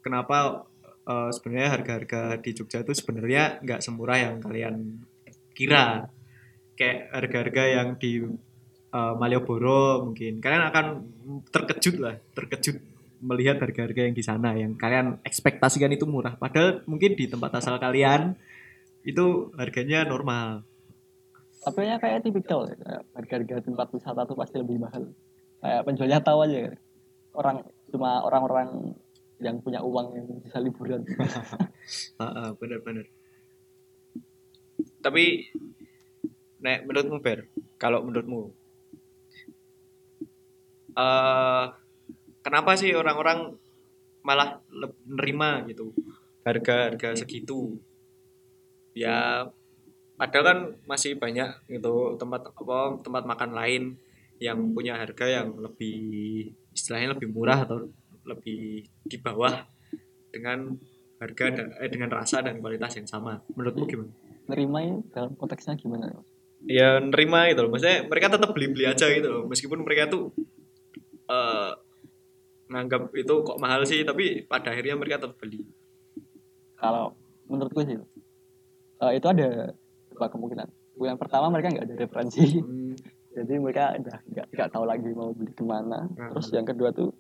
kenapa 0.01 0.65
eh, 1.05 1.31
sebenarnya 1.37 1.71
harga-harga 1.77 2.21
di 2.41 2.51
Jogja 2.57 2.81
itu 2.81 2.97
sebenarnya 2.97 3.61
nggak 3.61 3.81
semurah 3.85 4.17
yang 4.17 4.35
kalian 4.41 5.05
kira. 5.53 6.09
Kayak 6.79 7.11
harga-harga 7.11 7.63
yang 7.69 7.89
di 8.01 8.25
eh, 8.95 9.15
Malioboro 9.21 10.09
mungkin 10.09 10.41
kalian 10.41 10.65
akan 10.73 10.87
terkejut 11.53 11.97
lah, 12.01 12.17
terkejut 12.33 12.81
melihat 13.19 13.59
harga-harga 13.59 14.07
yang 14.09 14.15
di 14.15 14.25
sana 14.25 14.55
yang 14.55 14.79
kalian 14.79 15.21
ekspektasikan 15.27 15.91
itu 15.93 16.07
murah. 16.07 16.39
Padahal 16.39 16.87
mungkin 16.87 17.19
di 17.19 17.27
tempat 17.29 17.51
asal 17.59 17.77
kalian 17.77 18.39
itu 19.05 19.53
harganya 19.61 20.09
normal. 20.09 20.65
tapi 21.59 21.85
ya 21.85 21.99
kayak 22.01 22.23
tipikal 22.23 22.65
harga-harga 23.13 23.61
tempat 23.61 23.91
wisata 23.93 24.25
tuh 24.25 24.39
pasti 24.39 24.57
lebih 24.63 24.79
mahal 24.79 25.11
kayak 25.59 25.83
penjualnya 25.87 26.21
tahu 26.23 26.39
aja 26.47 26.75
orang 27.35 27.67
cuma 27.91 28.23
orang-orang 28.23 28.95
yang 29.39 29.63
punya 29.63 29.81
uang 29.83 30.07
yang 30.19 30.27
bisa 30.43 30.59
liburan 30.59 31.07
Heeh, 32.21 32.49
benar-benar. 32.61 33.07
Tapi 35.01 35.49
nek 36.61 36.85
menurutmu 36.85 37.17
Ber, 37.23 37.49
kalau 37.81 38.05
menurutmu 38.05 38.53
eh 40.99 41.65
kenapa 42.43 42.75
sih 42.75 42.91
orang-orang 42.93 43.55
malah 44.27 44.59
le- 44.69 44.99
nerima 45.07 45.63
gitu 45.71 45.95
harga-harga 46.43 47.15
segitu? 47.17 47.79
Ya 48.93 49.49
padahal 50.19 50.45
kan 50.45 50.59
masih 50.85 51.15
banyak 51.15 51.71
gitu 51.71 52.19
tempat 52.19 52.51
apa 52.51 52.99
tempat 53.01 53.23
makan 53.23 53.51
lain 53.55 53.83
yang 54.39 54.75
punya 54.75 54.99
harga 54.99 55.27
yang 55.27 55.59
lebih 55.59 55.97
istilahnya 56.71 57.19
lebih 57.19 57.29
murah 57.35 57.67
atau 57.67 57.91
lebih 58.23 58.87
di 59.07 59.17
bawah 59.19 59.67
dengan 60.31 60.79
harga 61.19 61.45
dan 61.51 61.67
eh, 61.83 61.91
dengan 61.91 62.11
rasa 62.15 62.43
dan 62.43 62.63
kualitas 62.63 62.95
yang 62.99 63.09
sama. 63.09 63.43
Menurutmu 63.55 63.85
gimana? 63.87 64.13
nerima 64.49 64.81
ini 64.81 65.05
dalam 65.13 65.37
konteksnya 65.37 65.77
gimana 65.77 66.09
Ya 66.65 66.97
nerima 66.99 67.53
gitu 67.53 67.69
loh. 67.69 67.71
Maksudnya 67.77 68.09
mereka 68.09 68.33
tetap 68.33 68.51
beli-beli 68.57 68.89
aja 68.89 69.07
gitu 69.13 69.29
loh. 69.29 69.43
Meskipun 69.45 69.85
mereka 69.85 70.09
tuh 70.09 70.33
eh 71.29 71.73
nganggap 72.69 73.13
itu 73.17 73.35
kok 73.45 73.61
mahal 73.61 73.85
sih, 73.85 74.05
tapi 74.05 74.45
pada 74.49 74.73
akhirnya 74.73 74.97
mereka 74.97 75.21
tetap 75.25 75.37
beli. 75.41 75.65
kalau 76.79 77.11
menurutku 77.51 77.83
sih 77.83 77.99
eh, 79.03 79.13
itu 79.19 79.27
ada 79.27 79.75
dua 80.15 80.27
kemungkinan 80.31 80.69
yang 81.03 81.19
pertama 81.19 81.51
mereka 81.51 81.75
nggak 81.75 81.87
ada 81.91 81.97
referensi 81.99 82.43
Hmm, 82.63 82.95
jadi 83.39 83.55
mereka 83.63 83.85
udah 83.95 84.19
nggak 84.27 84.47
nggak 84.55 84.69
tahu 84.75 84.85
lagi 84.89 85.11
mau 85.15 85.31
beli 85.31 85.53
ke 85.55 85.65
mana. 85.65 86.11
Hmm. 86.11 86.31
terus 86.35 86.49
yang 86.51 86.67
kedua 86.67 86.91
tuh 86.91 87.11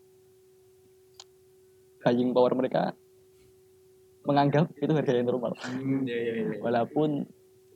buying 2.02 2.30
power 2.32 2.52
mereka 2.54 2.94
menganggap 4.26 4.68
itu 4.78 4.92
harga 4.92 5.12
yang 5.14 5.28
normal. 5.28 5.52
Hmm, 5.62 6.04
ya, 6.04 6.16
ya, 6.16 6.32
ya. 6.36 6.58
walaupun 6.60 7.24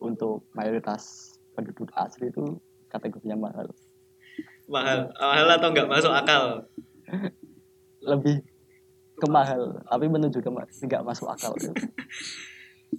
untuk 0.03 0.45
mayoritas 0.53 1.33
penduduk 1.55 1.89
asli 1.97 2.29
itu 2.29 2.59
kategorinya 2.91 3.49
mahal. 3.49 3.67
Mahal, 4.69 5.11
mahal 5.17 5.47
atau 5.55 5.69
nggak 5.73 5.89
masuk 5.89 6.13
akal? 6.13 6.67
lebih 8.11 8.43
ke 9.17 9.27
mahal 9.31 9.79
tapi 9.87 10.11
menuju 10.11 10.43
ke 10.43 10.51
nggak 10.89 11.03
masuk 11.07 11.31
akal. 11.31 11.55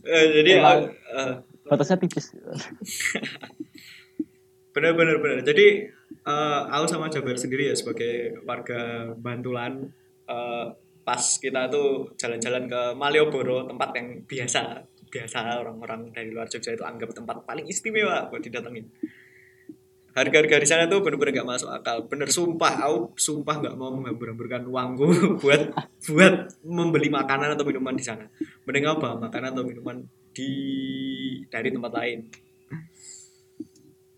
Eh, 0.03 0.25
jadi 0.41 0.57
Emang- 0.57 0.89
eh, 0.89 1.33
batasnya 1.69 2.01
tipis 2.01 2.33
benar 4.73 4.97
benar 4.97 5.17
benar. 5.21 5.39
Jadi 5.45 5.67
eh, 6.11 6.61
aku 6.67 6.85
sama 6.89 7.07
Jabar 7.13 7.37
sendiri 7.37 7.69
ya 7.69 7.75
sebagai 7.77 8.41
warga 8.43 9.13
Bantulan 9.13 9.85
eh, 10.27 10.65
pas 11.03 11.23
kita 11.37 11.67
tuh 11.69 12.15
jalan-jalan 12.15 12.65
ke 12.65 12.81
Malioboro 12.95 13.67
tempat 13.67 13.89
yang 13.95 14.23
biasa 14.23 14.81
biasa 15.13 15.61
orang-orang 15.61 16.09
dari 16.09 16.33
luar 16.33 16.49
Jogja 16.49 16.73
itu 16.73 16.81
anggap 16.81 17.13
tempat 17.13 17.45
paling 17.45 17.69
istimewa 17.69 18.25
buat 18.33 18.41
didatengin. 18.41 18.89
Harga-harga 20.13 20.61
di 20.61 20.67
sana 20.69 20.85
tuh 20.85 21.01
bener-bener 21.01 21.41
gak 21.41 21.49
masuk 21.49 21.69
akal. 21.73 22.05
Bener 22.05 22.29
sumpah 22.29 22.85
aku 22.85 23.17
sumpah 23.17 23.61
nggak 23.61 23.75
mau 23.77 23.89
menghambur-hamburkan 23.93 24.65
uangku 24.69 25.09
buat 25.41 25.73
buat 26.09 26.35
membeli 26.65 27.09
makanan 27.13 27.53
atau 27.53 27.65
minuman 27.65 27.97
di 27.97 28.05
sana. 28.05 28.25
Mending 28.65 28.85
apa 28.89 29.17
makanan 29.17 29.57
atau 29.57 29.65
minuman 29.65 30.05
di 30.33 30.49
dari 31.49 31.69
tempat 31.69 31.93
lain 31.93 32.25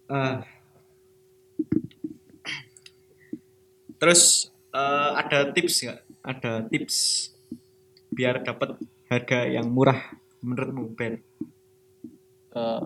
Ah. 0.05 0.45
terus 3.97 4.51
eh, 4.69 5.11
ada 5.17 5.49
tips 5.49 5.75
nggak 5.81 5.99
ada 6.21 6.51
tips 6.69 6.97
biar 8.11 8.43
dapat 8.43 8.77
harga 9.09 9.49
yang 9.49 9.71
murah 9.71 9.97
menurutmu 10.41 10.93
Ben 10.93 11.21
Eh, 12.55 12.83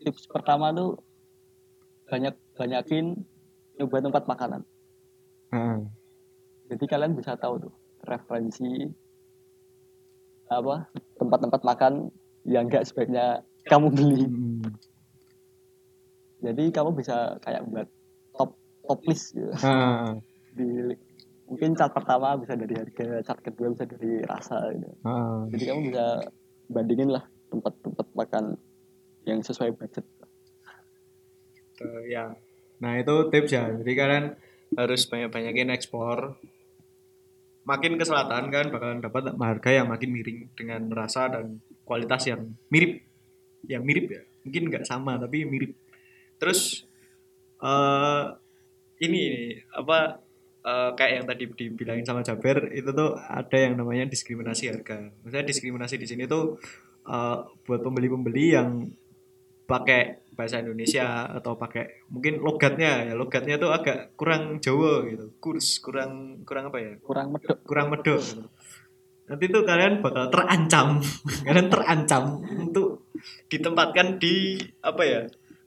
tips 0.00 0.24
pertama 0.24 0.72
tuh 0.72 0.96
banyak 2.08 2.32
banyakin 2.56 3.12
nyoba 3.76 4.00
tempat 4.00 4.22
makanan 4.24 4.62
Ah. 5.50 5.82
jadi 6.66 6.84
kalian 6.86 7.12
bisa 7.12 7.36
tahu 7.36 7.68
tuh 7.68 7.74
referensi 8.02 8.86
apa 10.46 10.86
tempat-tempat 11.18 11.60
makan 11.60 11.92
yang 12.46 12.70
enggak 12.70 12.86
sebaiknya 12.86 13.42
kamu 13.66 13.86
beli 13.90 14.22
Hmm. 14.24 14.62
Jadi 16.46 16.62
kamu 16.70 16.90
bisa 16.94 17.34
kayak 17.42 17.66
buat 17.66 17.88
top 18.36 18.50
top 18.86 19.00
list 19.10 19.34
gitu. 19.34 19.50
Ah. 19.66 20.14
di 20.56 20.94
mungkin 21.46 21.76
chart 21.76 21.92
pertama 21.92 22.34
bisa 22.40 22.56
dari 22.56 22.74
harga 22.74 23.22
chart 23.22 23.40
kedua 23.44 23.74
bisa 23.74 23.84
dari 23.84 24.22
rasa 24.22 24.70
gitu. 24.72 24.90
Ah. 25.02 25.44
jadi 25.50 25.64
kamu 25.74 25.80
bisa 25.90 26.06
bandingin 26.70 27.10
lah 27.10 27.24
tempat-tempat 27.50 28.06
makan 28.14 28.44
yang 29.26 29.42
sesuai 29.42 29.74
budget. 29.74 30.06
Tuh, 31.76 32.06
ya. 32.08 32.32
Nah 32.80 32.92
itu 32.96 33.14
tips 33.28 33.52
ya. 33.52 33.68
Jadi 33.74 33.92
kalian 33.92 34.24
harus 34.78 35.02
banyak-banyakin 35.06 35.70
ekspor. 35.74 36.38
Makin 37.66 37.98
ke 37.98 38.04
selatan 38.06 38.48
kan 38.54 38.66
bakalan 38.70 39.02
dapat 39.02 39.34
harga 39.34 39.70
yang 39.74 39.90
makin 39.90 40.10
miring 40.14 40.38
dengan 40.54 40.86
rasa 40.94 41.26
dan 41.26 41.58
kualitas 41.82 42.30
yang 42.30 42.54
mirip. 42.70 43.02
Yang 43.66 43.82
mirip 43.82 44.06
ya. 44.08 44.22
Mungkin 44.46 44.62
nggak 44.70 44.84
sama 44.86 45.18
tapi 45.18 45.42
mirip 45.42 45.74
terus 46.36 46.84
eh 47.60 48.24
ini 49.00 49.52
apa 49.76 50.20
eh, 50.64 50.90
kayak 50.96 51.12
yang 51.22 51.26
tadi 51.28 51.44
dibilangin 51.46 52.06
sama 52.06 52.24
Jaber 52.24 52.72
itu 52.72 52.90
tuh 52.92 53.16
ada 53.16 53.56
yang 53.56 53.76
namanya 53.76 54.08
diskriminasi 54.08 54.72
harga. 54.72 55.12
Maksudnya 55.24 55.46
diskriminasi 55.46 55.94
di 56.00 56.06
sini 56.08 56.24
tuh 56.24 56.56
eh, 57.06 57.38
buat 57.64 57.80
pembeli-pembeli 57.84 58.44
yang 58.52 58.88
pakai 59.66 60.30
bahasa 60.38 60.62
Indonesia 60.62 61.26
atau 61.32 61.58
pakai 61.58 62.06
mungkin 62.12 62.38
logatnya 62.38 63.10
ya 63.10 63.14
logatnya 63.18 63.56
tuh 63.58 63.72
agak 63.74 64.14
kurang 64.14 64.62
Jawa 64.62 65.08
gitu. 65.08 65.32
Kurs 65.42 65.80
kurang 65.82 66.44
kurang 66.46 66.70
apa 66.70 66.78
ya? 66.78 66.92
Kurang 67.02 67.34
medok. 67.34 67.58
Kurang 67.66 67.86
medok 67.92 68.20
gitu. 68.22 68.46
nanti 69.26 69.50
tuh 69.50 69.66
kalian 69.66 69.98
bakal 70.06 70.30
terancam. 70.30 71.02
Kalian 71.50 71.66
terancam 71.66 72.46
untuk 72.46 73.10
ditempatkan 73.50 74.22
di 74.22 74.54
apa 74.86 75.02
ya 75.02 75.20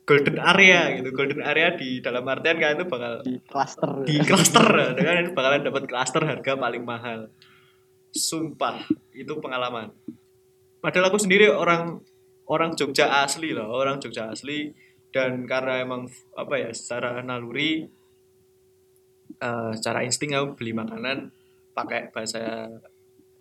golden 0.10 0.42
area 0.42 0.98
gitu. 0.98 1.14
Golden 1.14 1.42
area 1.46 1.78
di 1.78 2.02
dalam 2.02 2.26
artian 2.26 2.58
kalian 2.58 2.82
tuh 2.82 2.90
bakal 2.90 3.14
di 3.22 3.38
cluster. 3.46 3.90
Di 4.10 4.18
cluster. 4.26 4.66
Dengan 4.98 5.30
bakalan 5.38 5.62
dapat 5.62 5.84
cluster 5.86 6.26
harga 6.26 6.58
paling 6.58 6.82
mahal. 6.82 7.30
Sumpah 8.10 8.90
itu 9.14 9.38
pengalaman. 9.38 9.94
Padahal 10.82 11.14
aku 11.14 11.22
sendiri 11.22 11.54
orang 11.54 12.02
orang 12.50 12.74
Jogja 12.74 13.22
asli 13.22 13.54
loh 13.54 13.70
orang 13.70 14.02
Jogja 14.02 14.34
asli. 14.34 14.74
Dan 15.10 15.46
karena 15.50 15.82
emang 15.82 16.06
apa 16.38 16.54
ya 16.58 16.70
secara 16.74 17.22
naluri 17.26 17.86
eh, 19.38 19.72
secara 19.78 20.06
insting 20.06 20.38
aku 20.38 20.54
beli 20.58 20.74
makanan 20.74 21.34
pakai 21.74 22.14
bahasa 22.14 22.70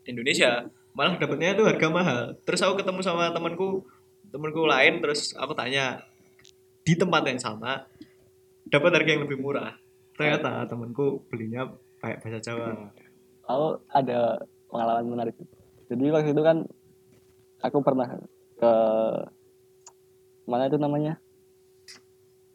Indonesia 0.08 0.64
malah 0.96 1.20
dapatnya 1.20 1.56
itu 1.56 1.64
harga 1.64 1.88
mahal. 1.88 2.20
Terus 2.44 2.60
aku 2.64 2.80
ketemu 2.84 3.00
sama 3.04 3.32
temanku 3.32 3.84
temanku 4.28 4.64
lain 4.68 5.00
terus 5.00 5.32
aku 5.36 5.56
tanya 5.56 6.07
di 6.88 6.96
tempat 6.96 7.20
yang 7.28 7.36
sama 7.36 7.84
dapat 8.64 8.90
harga 8.96 9.10
yang 9.12 9.28
lebih 9.28 9.36
murah 9.44 9.76
ternyata 10.16 10.64
temanku 10.64 11.20
belinya 11.28 11.68
pakai 12.00 12.16
bahasa 12.24 12.40
Jawa 12.40 12.88
aku 13.44 13.68
ada 13.92 14.40
pengalaman 14.72 15.04
menarik 15.04 15.36
jadi 15.92 16.04
waktu 16.08 16.32
itu 16.32 16.40
kan 16.40 16.64
aku 17.60 17.84
pernah 17.84 18.16
ke 18.56 18.72
mana 20.48 20.64
itu 20.72 20.80
namanya 20.80 21.20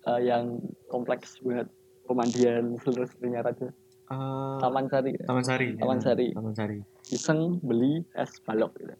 Eh, 0.03 0.27
yang 0.27 0.59
kompleks 0.91 1.39
buat 1.39 1.63
pemandian 2.03 2.75
seluruh 2.83 3.07
seluruhnya 3.07 3.39
raja 3.39 3.71
Eh, 4.11 4.57
Taman 4.59 4.91
Sari 4.91 5.15
Taman 5.23 5.45
Sari 5.47 5.67
ya. 5.71 5.79
Taman 5.79 5.99
Sari. 6.03 6.27
Taman 6.35 6.51
Sari 6.51 6.79
iseng 7.07 7.63
beli 7.63 8.03
es 8.11 8.35
balok 8.43 8.75
gitu. 8.83 8.91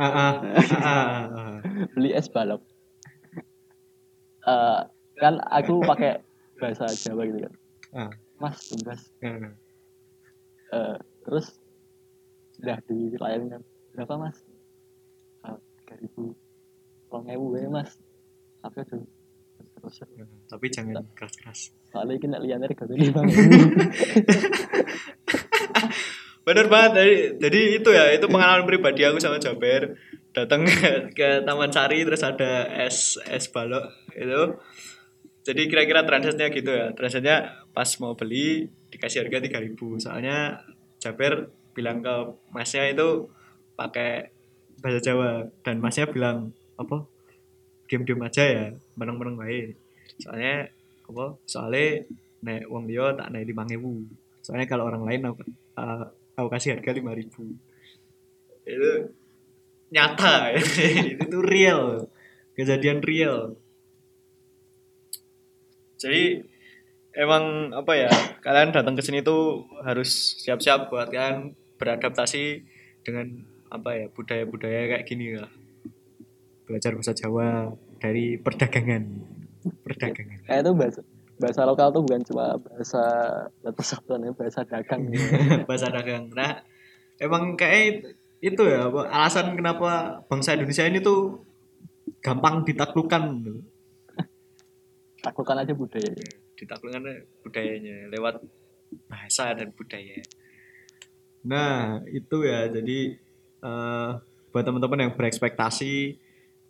ah, 0.00 0.08
ah, 0.08 0.32
ah, 0.40 0.64
ah, 0.80 1.24
ah. 1.36 1.56
beli 2.00 2.16
es 2.16 2.32
balok 2.32 2.64
Eh, 4.48 4.80
kan 5.18 5.34
aku 5.44 5.84
pakai 5.84 6.24
bahasa 6.56 6.88
Jawa 6.88 7.28
gitu 7.28 7.38
kan. 7.44 7.52
Ah. 7.88 8.12
mas 8.38 8.56
tumbas 8.70 9.00
Ah. 9.24 9.50
Eh, 10.68 10.96
terus 11.24 11.56
udah 12.60 12.78
dilayani 12.86 13.46
kan. 13.52 13.62
Berapa 13.96 14.14
mas? 14.20 14.36
Tiga 15.84 15.94
ribu. 16.00 16.36
Kalau 17.08 17.56
ya 17.56 17.68
mas. 17.72 17.96
Tapi 18.60 18.84
aduh 18.84 19.04
terus 19.78 20.02
tapi 20.50 20.66
jangan 20.74 21.06
keras-keras. 21.14 21.70
Soalnya 21.90 22.18
ini 22.18 22.36
liane 22.50 22.66
regane 22.66 22.94
lima 22.98 23.22
Bener 26.46 26.66
banget. 26.72 26.92
Jadi, 26.96 27.14
jadi 27.38 27.60
itu 27.76 27.88
ya 27.92 28.04
itu 28.16 28.26
pengalaman 28.28 28.64
pribadi 28.64 29.04
aku 29.04 29.20
sama 29.20 29.36
Jaber 29.36 29.96
datang 30.32 30.64
ke, 30.64 30.90
ke 31.18 31.28
Taman 31.44 31.70
Sari 31.72 32.04
terus 32.04 32.22
ada 32.24 32.68
es 32.84 33.16
es 33.28 33.48
balok 33.48 33.90
itu 34.14 34.56
jadi 35.48 35.64
kira-kira 35.64 36.04
transaksinya 36.04 36.52
gitu 36.52 36.68
ya. 36.68 36.92
Transaksinya 36.92 37.64
pas 37.72 37.88
mau 38.04 38.12
beli 38.12 38.68
dikasih 38.92 39.24
harga 39.24 39.48
3000 39.48 40.04
soalnya 40.04 40.60
Jaber 41.00 41.48
bilang 41.72 42.04
ke 42.04 42.14
masnya 42.52 42.92
itu 42.92 43.32
pakai 43.72 44.28
bahasa 44.84 45.00
Jawa 45.00 45.48
dan 45.64 45.80
masnya 45.80 46.04
bilang 46.04 46.52
apa? 46.76 47.08
Diam-diam 47.88 48.20
aja 48.20 48.44
ya 48.44 48.66
menang-menang 49.00 49.40
baik 49.40 49.80
soalnya 50.20 50.68
apa? 51.08 51.40
Soalnya 51.48 52.04
nek 52.44 52.68
wong 52.68 52.84
liya 52.84 53.16
tak 53.16 53.32
naik 53.32 53.48
lima 53.48 53.64
soalnya 54.44 54.66
kalau 54.68 54.84
orang 54.84 55.04
lain 55.08 55.32
aku, 55.32 55.42
eh, 55.48 56.04
aku 56.36 56.48
kasih 56.52 56.76
harga 56.76 56.92
lima 56.92 57.16
ribu. 57.16 57.56
Itu 58.68 59.16
nyata. 59.92 60.52
Itu 61.12 61.24
tuh 61.28 61.44
real. 61.44 62.08
Kejadian 62.56 63.00
real. 63.04 63.56
Jadi 65.98 66.42
emang 67.18 67.74
apa 67.74 67.92
ya 67.98 68.10
kalian 68.38 68.70
datang 68.70 68.94
ke 68.94 69.02
sini 69.02 69.26
tuh 69.26 69.66
harus 69.82 70.38
siap-siap 70.38 70.86
buat 70.90 71.10
kalian 71.10 71.58
beradaptasi 71.78 72.62
dengan 73.02 73.42
apa 73.68 73.98
ya 73.98 74.06
budaya-budaya 74.10 74.94
kayak 74.94 75.06
gini 75.06 75.34
lah. 75.34 75.50
Belajar 76.66 76.94
bahasa 76.94 77.14
Jawa 77.16 77.74
dari 77.98 78.38
perdagangan. 78.38 79.04
Perdagangan. 79.82 80.38
Kayak 80.46 80.62
itu 80.62 80.72
bahasa 80.76 81.00
bahasa 81.38 81.62
lokal 81.62 81.94
tuh 81.94 82.02
bukan 82.02 82.22
cuma 82.26 82.58
bahasa 82.58 83.04
persatuan 83.74 84.26
ya 84.26 84.32
bahasa 84.34 84.66
dagang. 84.66 85.02
Bahasa 85.70 85.86
dagang. 85.90 86.34
Nah, 86.34 86.66
emang 87.22 87.54
kayak 87.54 88.18
itu 88.38 88.62
ya 88.62 88.86
apa, 88.86 89.10
alasan 89.10 89.58
kenapa 89.58 90.22
bangsa 90.30 90.54
Indonesia 90.54 90.86
ini 90.86 91.02
tuh 91.02 91.42
gampang 92.22 92.62
ditaklukkan 92.62 93.22
takutkan 95.24 95.58
aja 95.66 95.74
budaya 95.74 96.10
ditaklukkan 96.54 97.02
budayanya 97.42 98.10
lewat 98.14 98.42
bahasa 99.10 99.52
dan 99.54 99.74
budaya. 99.74 100.22
Nah, 101.46 102.02
itu 102.10 102.46
ya 102.46 102.66
jadi 102.70 103.14
eh, 103.62 104.10
buat 104.50 104.64
teman-teman 104.64 105.06
yang 105.06 105.12
berekspektasi 105.14 106.18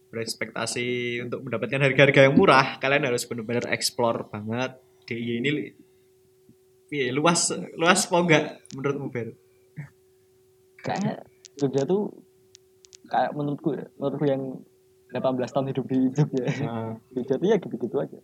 berekspektasi 0.08 1.20
untuk 1.28 1.44
mendapatkan 1.44 1.84
harga-harga 1.84 2.20
yang 2.28 2.34
murah, 2.36 2.80
kalian 2.80 3.12
harus 3.12 3.28
benar-benar 3.28 3.68
explore 3.68 4.24
banget. 4.32 4.80
DIY 5.08 5.32
ini 5.40 5.50
iya, 6.92 7.12
luas 7.12 7.52
luas 7.76 8.08
apa 8.08 8.16
enggak 8.20 8.44
menurutmu 8.76 9.08
Ber? 9.08 9.28
kayaknya 10.78 11.20
Jogja 11.58 11.82
tuh 11.84 12.14
kayak 13.10 13.34
menurutku 13.34 13.74
ya 13.74 13.86
menurutku 13.98 14.26
yang 14.26 14.42
18 15.10 15.50
tahun 15.50 15.66
hidup 15.74 15.84
di 15.88 15.98
Jogja 16.14 16.44
Nah, 16.64 16.94
Jogja 17.14 17.34
tuh 17.36 17.48
ya 17.48 17.56
gitu-gitu 17.58 17.96
aja 17.98 18.18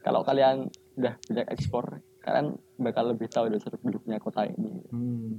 kalau 0.00 0.24
kalian 0.24 0.70
udah 0.96 1.14
banyak 1.28 1.46
ekspor 1.52 2.00
kalian 2.22 2.56
bakal 2.78 3.12
lebih 3.12 3.28
tahu 3.30 3.50
dari 3.50 3.60
seluk 3.60 3.82
beluknya 3.82 4.18
kota 4.18 4.46
ini 4.48 4.72
hmm. 4.90 5.32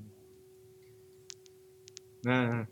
Nah, 2.19 2.67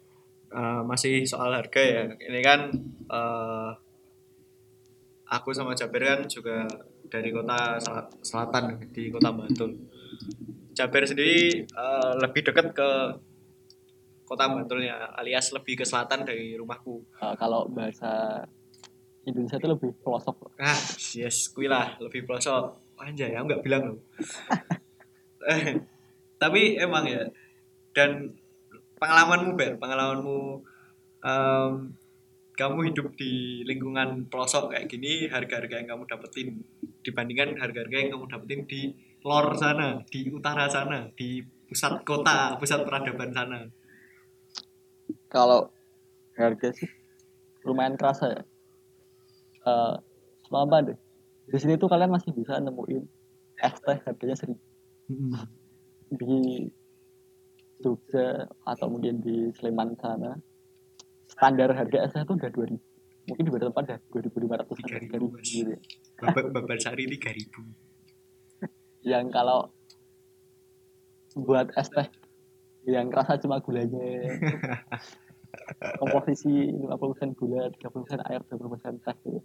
eh, 0.52 0.82
masih 0.84 1.24
soal 1.24 1.56
harga 1.56 1.80
ya. 1.80 2.04
Ini 2.20 2.40
kan 2.44 2.68
eh, 3.08 3.72
aku 5.32 5.56
sama 5.56 5.72
Jabir 5.72 6.04
kan 6.04 6.28
juga 6.28 6.68
dari 7.08 7.32
kota 7.32 7.80
sel- 7.80 8.12
selatan 8.20 8.92
di 8.92 9.08
kota 9.08 9.32
Bantul. 9.32 9.72
Jabir 10.76 11.08
sendiri 11.08 11.64
eh, 11.64 12.12
lebih 12.20 12.52
dekat 12.52 12.76
ke 12.76 12.90
kota 14.28 14.52
Bantulnya, 14.52 15.16
alias 15.16 15.56
lebih 15.56 15.80
ke 15.80 15.86
selatan 15.88 16.28
dari 16.28 16.60
rumahku. 16.60 17.00
Eh, 17.24 17.36
kalau 17.40 17.72
bahasa 17.72 18.44
Indonesia 19.24 19.56
itu 19.60 19.68
lebih 19.72 19.92
pelosok 20.04 20.52
Ah, 20.60 20.76
yes, 21.16 21.48
kui 21.56 21.72
lah, 21.72 21.96
lebih 22.04 22.28
pelosok. 22.28 22.76
Anjay, 23.00 23.32
aku 23.32 23.46
nggak 23.48 23.64
bilang 23.64 23.84
loh. 23.96 24.00
Eh, 25.48 25.80
Tapi 26.36 26.76
emang 26.76 27.08
ya, 27.08 27.24
dan 27.96 28.36
pengalamanmu, 29.00 29.56
Ber, 29.56 29.80
pengalamanmu, 29.80 30.60
em, 31.24 31.96
kamu 32.58 32.92
hidup 32.92 33.16
di 33.16 33.64
lingkungan 33.64 34.28
pelosok 34.28 34.76
kayak 34.76 34.90
gini, 34.92 35.30
harga-harga 35.32 35.80
yang 35.80 35.90
kamu 35.96 36.04
dapetin 36.10 36.48
dibandingkan 37.06 37.56
harga-harga 37.62 37.96
yang 37.96 38.12
kamu 38.18 38.26
dapetin 38.28 38.62
di 38.68 38.82
lor 39.24 39.54
sana, 39.56 40.02
di 40.10 40.28
utara 40.34 40.66
sana, 40.68 41.08
di 41.14 41.40
pusat 41.42 42.02
kota, 42.02 42.58
pusat 42.58 42.82
peradaban 42.84 43.32
sana. 43.32 43.60
Kalau 45.28 45.72
harga 46.38 46.70
sih 46.76 46.90
lumayan 47.68 48.00
kerasa 48.00 48.26
ya. 48.32 48.42
Eh 49.68 49.96
selama 50.48 50.80
deh 50.88 50.98
di 51.48 51.58
sini 51.60 51.76
tuh 51.76 51.92
kalian 51.92 52.12
masih 52.12 52.32
bisa 52.32 52.60
nemuin 52.60 53.04
es 53.64 53.76
teh 53.84 53.98
harganya 54.08 54.36
seribu. 54.36 54.64
Di 56.08 56.68
Jogja 57.84 58.48
atau 58.66 58.88
mungkin 58.90 59.22
di 59.22 59.52
Sleman 59.54 59.94
sana 60.00 60.40
standar 61.28 61.76
harga 61.76 62.08
es 62.08 62.12
teh 62.16 62.24
tuh 62.24 62.40
udah 62.40 62.52
2000 62.52 62.80
mungkin 63.28 63.44
di 63.44 63.52
beberapa 63.52 63.76
tempat 63.76 64.00
udah 64.08 64.24
2500 64.24 64.72
sampai 64.72 65.04
3.000, 65.04 65.12
3000 65.20 65.36
Mas. 65.36 65.44
gitu 65.52 65.70
ya. 65.76 65.80
Babar, 66.24 66.44
babar 66.56 66.78
sari 66.80 67.04
3000 67.12 67.68
yang 69.04 69.28
kalau 69.32 69.72
buat 71.36 71.70
es 71.76 71.92
teh 71.92 72.08
yang 72.88 73.12
kerasa 73.12 73.36
cuma 73.44 73.60
gulanya 73.60 74.00
komposisi 76.02 76.72
50% 76.72 77.36
gula 77.36 77.68
30% 77.76 78.24
air 78.32 78.40
20% 78.48 79.04
teh 79.04 79.18
gitu. 79.28 79.40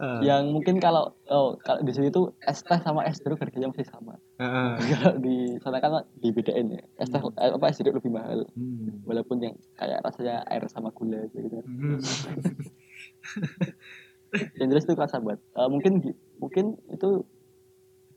Ah, 0.00 0.24
yang 0.24 0.48
mungkin 0.48 0.80
kalau 0.80 1.12
oh 1.28 1.60
kalau 1.60 1.84
di 1.84 1.92
sini 1.92 2.08
tuh 2.08 2.32
es 2.40 2.64
teh 2.64 2.80
sama 2.80 3.04
es 3.04 3.20
jeruk 3.20 3.36
harganya 3.36 3.68
masih 3.68 3.84
sama 3.84 4.16
ah. 4.40 4.80
kalau 4.96 5.20
di 5.20 5.60
sana 5.60 5.76
kan 5.76 6.08
dibedain 6.16 6.72
ya 6.72 6.80
es 6.96 7.12
teh 7.12 7.20
eh, 7.20 7.52
apa 7.52 7.68
es 7.68 7.76
jeruk 7.76 8.00
lebih 8.00 8.16
mahal 8.16 8.48
Hmm. 8.56 9.04
walaupun 9.04 9.44
yang 9.44 9.54
kayak 9.76 10.00
rasanya 10.00 10.40
air 10.48 10.64
sama 10.72 10.88
gula 10.96 11.28
gitu 11.36 11.52
kan 11.52 11.64
Hmm. 11.68 12.00
yang 14.58 14.68
jelas 14.72 14.88
itu 14.88 14.96
kerasa 14.96 15.20
banget 15.20 15.44
Eh, 15.52 15.68
mungkin 15.68 15.92
mungkin 16.40 16.80
itu 16.88 17.28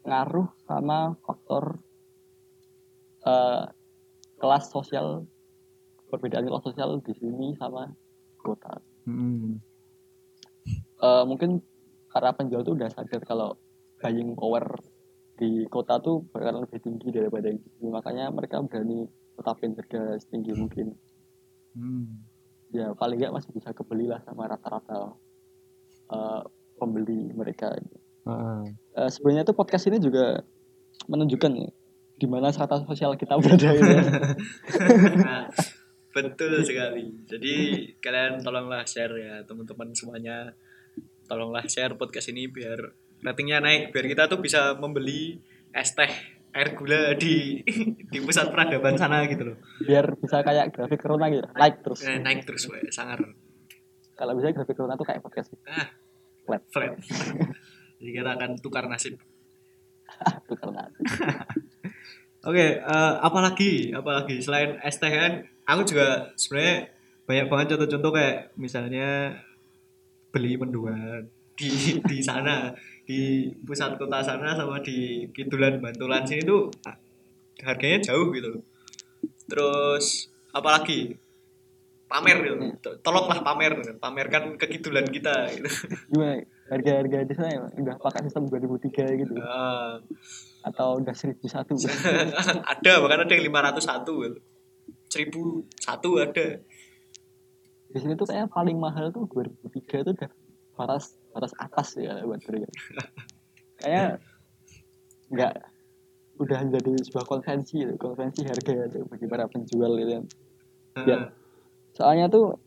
ngaruh 0.07 0.55
sama 0.63 1.19
faktor 1.19 1.83
eh, 3.23 3.63
kelas 4.37 4.65
sosial 4.67 5.23
perbedaan 6.07 6.45
kelas 6.45 6.63
sosial 6.63 6.99
di 6.99 7.13
sini 7.15 7.55
sama 7.55 7.89
kota 8.39 8.79
Hmm. 9.03 9.59
Eh, 11.03 11.23
mungkin 11.27 11.59
karena 12.07 12.31
penjual 12.31 12.63
tuh 12.63 12.79
udah 12.79 12.87
sadar 12.87 13.19
kalau 13.27 13.59
buying 13.99 14.31
power 14.31 14.63
di 15.35 15.67
kota 15.67 15.99
tuh 15.99 16.23
bakal 16.31 16.63
lebih 16.63 16.79
tinggi 16.79 17.11
daripada 17.11 17.51
di 17.51 17.59
sini 17.59 17.91
makanya 17.91 18.31
mereka 18.31 18.63
berani 18.63 19.03
tetapin 19.35 19.75
harga 19.75 20.21
setinggi 20.23 20.53
mungkin 20.55 20.87
Hmm. 21.73 22.21
ya 22.69 22.93
paling 22.93 23.17
nggak 23.17 23.33
masih 23.33 23.49
bisa 23.51 23.73
kebeli 23.73 24.05
lah 24.05 24.21
sama 24.23 24.45
rata-rata 24.45 25.17
eh, 26.07 26.41
pembeli 26.77 27.33
mereka 27.33 27.75
Ah. 28.23 28.63
Eh, 28.95 29.09
sebenarnya 29.11 29.43
tuh 29.43 29.57
podcast 29.57 29.83
ini 29.91 29.99
juga 29.99 30.39
menunjukkan 31.11 31.51
ya 31.59 31.69
di 32.13 32.25
mana 32.25 32.49
strata 32.49 32.79
sosial 32.81 33.15
kita 33.15 33.35
berada 33.35 33.69
gitu. 33.69 33.95
Nah, 35.19 35.49
betul 36.09 36.61
sekali. 36.61 37.09
Jadi 37.25 37.55
kalian 37.97 38.39
tolonglah 38.39 38.83
share 38.83 39.13
ya 39.15 39.35
teman-teman 39.43 39.91
semuanya. 39.91 40.53
Tolonglah 41.23 41.65
share 41.65 41.95
podcast 41.95 42.29
ini 42.29 42.47
biar 42.47 42.77
ratingnya 43.19 43.59
naik, 43.59 43.89
biar 43.89 44.05
kita 44.05 44.23
tuh 44.27 44.37
bisa 44.37 44.75
membeli 44.75 45.39
es 45.71 45.91
teh 45.91 46.11
air 46.53 46.77
gula 46.77 47.17
di 47.17 47.65
di 48.05 48.17
pusat 48.19 48.53
peradaban 48.53 48.93
sana 48.93 49.25
gitu 49.25 49.41
loh. 49.47 49.57
biar 49.81 50.05
bisa 50.13 50.39
kayak 50.39 50.69
grafik 50.69 51.01
corona 51.01 51.25
gitu 51.27 51.49
naik 51.49 51.81
terus 51.81 52.05
Eh, 52.05 52.21
naik 52.21 52.45
terus, 52.45 52.69
we. 52.69 52.77
sangar. 52.87 53.17
kalau 54.13 54.37
bisa 54.37 54.53
grafik 54.53 54.77
corona 54.77 54.93
tuh 54.93 55.01
kayak 55.03 55.25
podcast 55.25 55.49
gitu. 55.49 55.63
Ah, 55.65 55.89
flat 56.45 56.61
flat. 56.69 56.93
Jadi 57.97 58.11
kita 58.13 58.29
akan 58.29 58.61
tukar 58.61 58.85
nasib. 58.85 59.17
tuh 60.45 60.53
karena 60.53 60.85
Oke, 62.43 62.83
eh, 62.83 63.13
apalagi, 63.23 63.95
apalagi 63.95 64.43
selain 64.43 64.75
kan, 64.75 65.31
aku 65.63 65.81
juga 65.87 66.27
sebenarnya 66.35 66.91
banyak 67.23 67.47
banget 67.47 67.65
contoh-contoh 67.75 68.11
kayak 68.11 68.51
misalnya 68.59 69.39
beli 70.35 70.59
mendoan 70.59 71.23
di 71.55 71.69
di 72.09 72.17
sana 72.19 72.75
di 73.07 73.47
pusat 73.63 73.95
kota 73.95 74.19
sana 74.19 74.51
sama 74.59 74.83
di 74.83 75.23
Kidulan 75.31 75.79
Bantulan 75.79 76.27
sini 76.27 76.43
tuh 76.43 76.67
harganya 77.63 78.11
jauh 78.11 78.27
gitu. 78.35 78.59
Terus 79.47 80.27
apalagi 80.51 81.15
pamer 82.11 82.37
gitu. 82.43 82.55
To- 82.83 82.97
Tolonglah 82.99 83.39
pamer, 83.39 83.71
pamerkan 84.03 84.59
kekidulan 84.59 85.07
kita 85.07 85.47
gitu. 85.55 85.69
gimana 86.11 86.43
harga-harga 86.67 87.17
di 87.23 87.33
sana 87.35 87.71
udah 87.75 87.95
pakai 87.99 88.27
sistem 88.27 88.47
2003 88.51 89.19
gitu 89.19 89.33
Ah, 89.39 89.99
atau 90.63 91.03
udah 91.03 91.11
1001 91.11 91.43
ada 92.71 92.93
bahkan 93.03 93.19
ada 93.27 93.33
yang 93.35 93.51
501 93.51 94.23
gitu. 94.23 94.39
1001 95.11 96.25
ada. 96.25 96.47
di 97.93 97.97
sini 98.01 98.13
tuh 98.17 98.25
kayak 98.25 98.49
paling 98.49 98.79
mahal 98.81 99.13
tuh 99.13 99.29
2003 99.29 100.07
tuh 100.07 100.13
udah 100.17 100.31
batas 100.73 101.13
batas 101.29 101.53
atas 101.61 101.93
ya 102.01 102.17
buat 102.25 102.41
mereka 102.49 102.65
kayak 103.83 104.17
nggak 105.29 105.53
udah 106.41 106.59
jadi 106.65 106.91
sebuah 107.05 107.29
konvensi 107.29 107.85
gitu, 107.85 107.93
konvensi 108.01 108.41
harga 108.41 108.89
gitu, 108.89 109.05
bagi 109.05 109.25
para 109.29 109.45
penjual 109.45 109.93
gitu 110.01 110.11
kan 110.17 110.25
Ya. 110.93 111.33
soalnya 111.97 112.29
tuh 112.29 112.61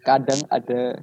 kadang 0.00 0.40
ada 0.48 0.96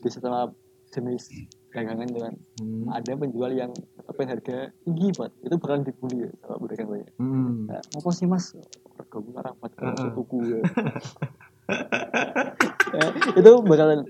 di 0.00 0.08
sesama 0.08 0.48
jenis 0.88 1.28
dagangan 1.70 2.06
itu 2.06 2.20
kan 2.20 2.34
Hmm. 2.60 2.92
ada 2.92 3.12
penjual 3.14 3.52
yang 3.52 3.70
tetapin 3.72 4.28
harga 4.28 4.56
tinggi 4.82 5.08
banget 5.16 5.32
itu 5.40 5.54
bakalan 5.56 5.80
dibully 5.80 6.16
ya 6.26 6.30
sama 6.40 6.56
pedagang 6.60 6.88
banyak 6.90 7.12
Hmm. 7.16 7.56
nah, 7.66 7.80
apa 7.80 8.08
sih 8.10 8.26
mas 8.26 8.52
harga 8.98 9.16
gue 9.16 9.32
rapat 9.38 9.70
kalau 9.74 9.92
Heeh. 9.94 10.12
tuku 10.12 10.38
ya. 10.44 10.60
Ya, 12.90 13.06
itu 13.38 13.50
bakalan 13.62 14.02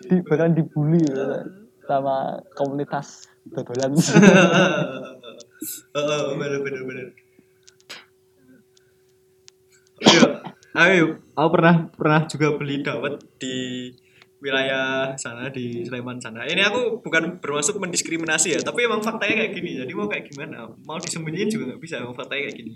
di, 0.00 0.14
bakalan 0.22 0.52
dibully 0.54 1.02
ya, 1.02 1.42
sama 1.84 2.38
komunitas 2.54 3.26
dodolan 3.44 3.98
Oh, 5.90 6.38
bener 6.38 6.62
bener 6.62 6.82
bener. 6.86 7.06
Ayo, 10.70 11.18
aku 11.34 11.48
pernah 11.50 11.90
pernah 11.90 12.20
juga 12.24 12.54
beli 12.54 12.80
dawet 12.80 13.18
di 13.36 13.90
wilayah 14.40 15.12
sana 15.20 15.52
di 15.52 15.84
Sleman 15.84 16.20
sana. 16.20 16.48
Ini 16.48 16.64
aku 16.66 17.04
bukan 17.04 17.38
bermaksud 17.38 17.76
mendiskriminasi 17.76 18.56
ya, 18.56 18.60
tapi 18.64 18.88
emang 18.88 19.04
faktanya 19.04 19.44
kayak 19.44 19.52
gini. 19.52 19.76
Jadi 19.80 19.92
mau 19.92 20.08
kayak 20.08 20.32
gimana? 20.32 20.68
Mau 20.84 20.96
disembunyiin 20.96 21.50
juga 21.52 21.64
nggak 21.72 21.80
bisa. 21.80 22.00
Emang 22.00 22.16
faktanya 22.16 22.48
kayak 22.48 22.58
gini. 22.58 22.74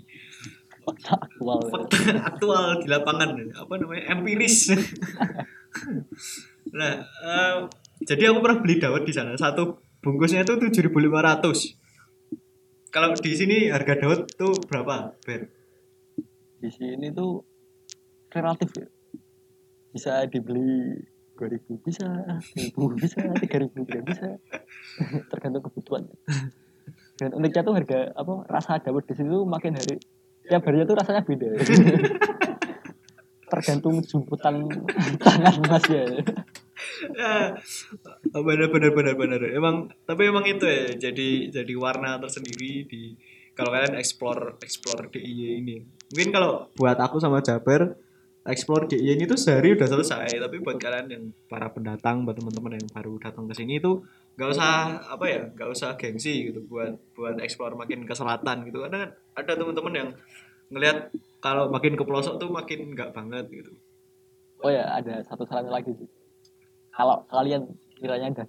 aktual 0.85 1.59
ya. 1.65 1.69
Fakta 1.73 1.97
aktual 2.29 2.65
di 2.77 2.87
lapangan. 2.87 3.29
Apa 3.57 3.73
namanya? 3.81 4.03
Empiris. 4.13 4.69
nah, 6.77 7.01
eh, 7.01 7.55
jadi 8.05 8.29
aku 8.29 8.39
pernah 8.45 8.61
beli 8.61 8.77
dawet 8.77 9.01
di 9.01 9.13
sana. 9.13 9.33
Satu 9.33 9.81
bungkusnya 10.05 10.45
itu 10.45 10.61
7.500. 10.61 12.93
Kalau 12.93 13.17
di 13.17 13.33
sini 13.33 13.73
harga 13.73 13.97
dawet 13.97 14.29
tuh 14.37 14.53
berapa, 14.69 15.17
Ber? 15.25 15.65
di 16.65 16.73
sini 16.73 17.13
tuh 17.13 17.45
relatif 18.33 18.73
ya 18.73 18.89
bisa 19.93 20.25
dibeli 20.25 20.97
2000 21.35 21.85
bisa 21.85 22.07
1000 22.55 22.75
bisa 22.99 23.19
3000 23.21 23.71
juga 23.75 23.99
bisa 24.03 24.27
tergantung 25.31 25.63
kebutuhan 25.67 26.03
dan 27.15 27.29
uniknya 27.31 27.61
tuh 27.63 27.75
harga 27.75 28.11
apa 28.15 28.33
rasa 28.47 28.79
dawet 28.83 29.07
di 29.07 29.15
situ 29.15 29.43
makin 29.47 29.75
hari 29.75 29.95
tiap 30.45 30.63
harinya 30.67 30.85
tuh 30.87 30.97
rasanya 30.99 31.21
beda 31.23 31.49
tergantung 33.51 34.03
jemputan 34.03 34.67
tangan 35.21 35.55
mas 35.67 35.85
ya 35.87 36.03
Ya, 37.15 37.55
benar 38.35 38.67
benar 38.67 38.91
benar 38.91 39.15
benar. 39.15 39.41
Emang 39.47 39.87
tapi 40.03 40.27
emang 40.27 40.43
itu 40.43 40.63
ya 40.67 40.91
jadi 41.07 41.47
jadi 41.51 41.73
warna 41.75 42.19
tersendiri 42.19 42.83
di 42.87 43.15
kalau 43.55 43.71
kalian 43.71 43.95
explore 43.95 44.59
explore 44.59 45.07
DIY 45.07 45.63
ini. 45.63 45.75
Mungkin 46.11 46.29
kalau 46.35 46.67
buat 46.75 46.99
aku 46.99 47.23
sama 47.23 47.39
Jaber 47.39 47.95
explore 48.45 48.85
DIY 48.85 49.17
ini 49.17 49.25
tuh 49.25 49.37
sehari 49.41 49.73
udah 49.73 49.89
selesai, 49.89 50.37
tapi 50.37 50.61
buat 50.61 50.77
kalian 50.77 51.07
yang 51.09 51.23
para 51.49 51.67
pendatang, 51.73 52.23
buat 52.23 52.37
teman-teman 52.37 52.77
yang 52.77 52.85
baru 52.93 53.17
datang 53.17 53.49
ke 53.49 53.57
sini 53.57 53.81
itu 53.81 54.05
nggak 54.37 54.49
usah 54.53 55.01
apa 55.09 55.25
ya, 55.25 55.41
nggak 55.49 55.69
usah 55.73 55.97
gengsi 55.97 56.53
gitu 56.53 56.61
buat 56.69 56.93
buat 57.17 57.41
explore 57.41 57.73
makin 57.73 58.05
ke 58.05 58.13
selatan 58.13 58.69
gitu. 58.69 58.85
Karena 58.85 59.09
kan 59.09 59.11
ada 59.41 59.51
teman-teman 59.57 59.93
yang 59.97 60.09
ngelihat 60.69 61.09
kalau 61.41 61.69
makin 61.69 61.93
ke 61.93 62.03
pelosok 62.05 62.41
tuh 62.41 62.49
makin 62.49 62.93
nggak 62.93 63.13
banget 63.13 63.45
gitu. 63.53 63.71
oh 64.65 64.71
ya 64.73 64.97
ada 64.97 65.21
satu 65.29 65.45
saran 65.45 65.69
lagi 65.69 65.93
sih 65.93 66.09
kalau 66.89 67.21
kalian 67.29 67.69
kiranya 67.93 68.33
ada 68.33 68.45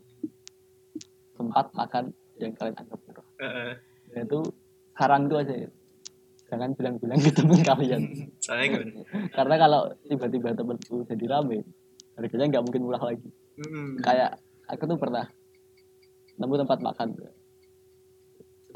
tempat 1.37 1.66
makan 1.76 2.04
yang 2.40 2.56
kalian 2.56 2.76
anggap 2.80 2.98
murah 3.04 3.26
Heeh. 3.37 3.72
ya 4.16 4.20
itu 4.24 4.40
saran 4.96 5.28
tuh 5.28 5.44
aja 5.44 5.54
ya. 5.66 5.70
Jangan 6.46 6.70
bilang-bilang 6.78 7.18
ke 7.18 7.30
temen 7.35 7.61
kalian. 7.62 8.02
Soalnya 8.44 8.87
karena 9.35 9.54
kalau 9.59 9.80
tiba-tiba 10.06 10.54
temenku 10.54 11.02
jadi 11.06 11.24
rame 11.26 11.66
harganya 12.16 12.46
nggak 12.56 12.64
mungkin 12.64 12.82
murah 12.87 13.02
lagi. 13.02 13.28
Mm. 13.56 14.04
kayak 14.04 14.37
aku 14.68 14.85
tuh 14.85 15.00
pernah 15.00 15.24
nemu 16.37 16.54
tempat 16.61 16.78
makan. 16.85 17.09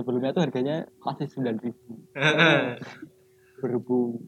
Sebelumnya 0.01 0.33
tuh 0.33 0.43
harganya 0.49 0.89
masih 1.05 1.29
sembilan 1.29 1.57
ribu. 1.61 2.01
Berhubung 3.61 4.25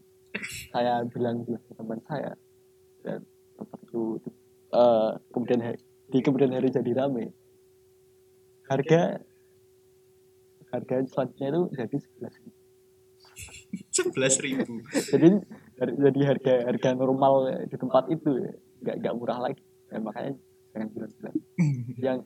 saya 0.72 1.00
bilang 1.09 1.44
bilang 1.44 1.61
ke 1.64 1.72
teman 1.72 2.00
saya 2.05 2.33
dan 3.00 3.24
tempat 3.57 3.81
itu 3.85 4.20
eh, 4.72 5.11
kemudian 5.33 5.61
hari- 5.64 5.85
di 6.12 6.18
kemudian 6.20 6.52
hari 6.52 6.68
jadi 6.68 6.92
rame. 6.92 7.33
Harga 8.68 9.24
harga 10.72 10.94
selanjutnya 11.05 11.48
itu 11.52 11.62
jadi 11.76 11.96
sebelas 12.00 12.35
sebelas 13.92 14.40
ribu. 14.40 14.81
Jadi 14.90 15.28
jadi 15.76 16.20
harga 16.24 16.55
harga 16.72 16.90
normal 16.96 17.64
di 17.68 17.76
tempat 17.76 18.09
itu 18.09 18.31
ya 18.40 18.52
nggak 18.83 18.96
nggak 19.05 19.14
murah 19.14 19.38
lagi. 19.38 19.62
Ya, 19.92 20.00
makanya 20.00 20.33
jangan 20.72 20.88
bilang-bilang. 20.96 21.37
Yang 22.00 22.18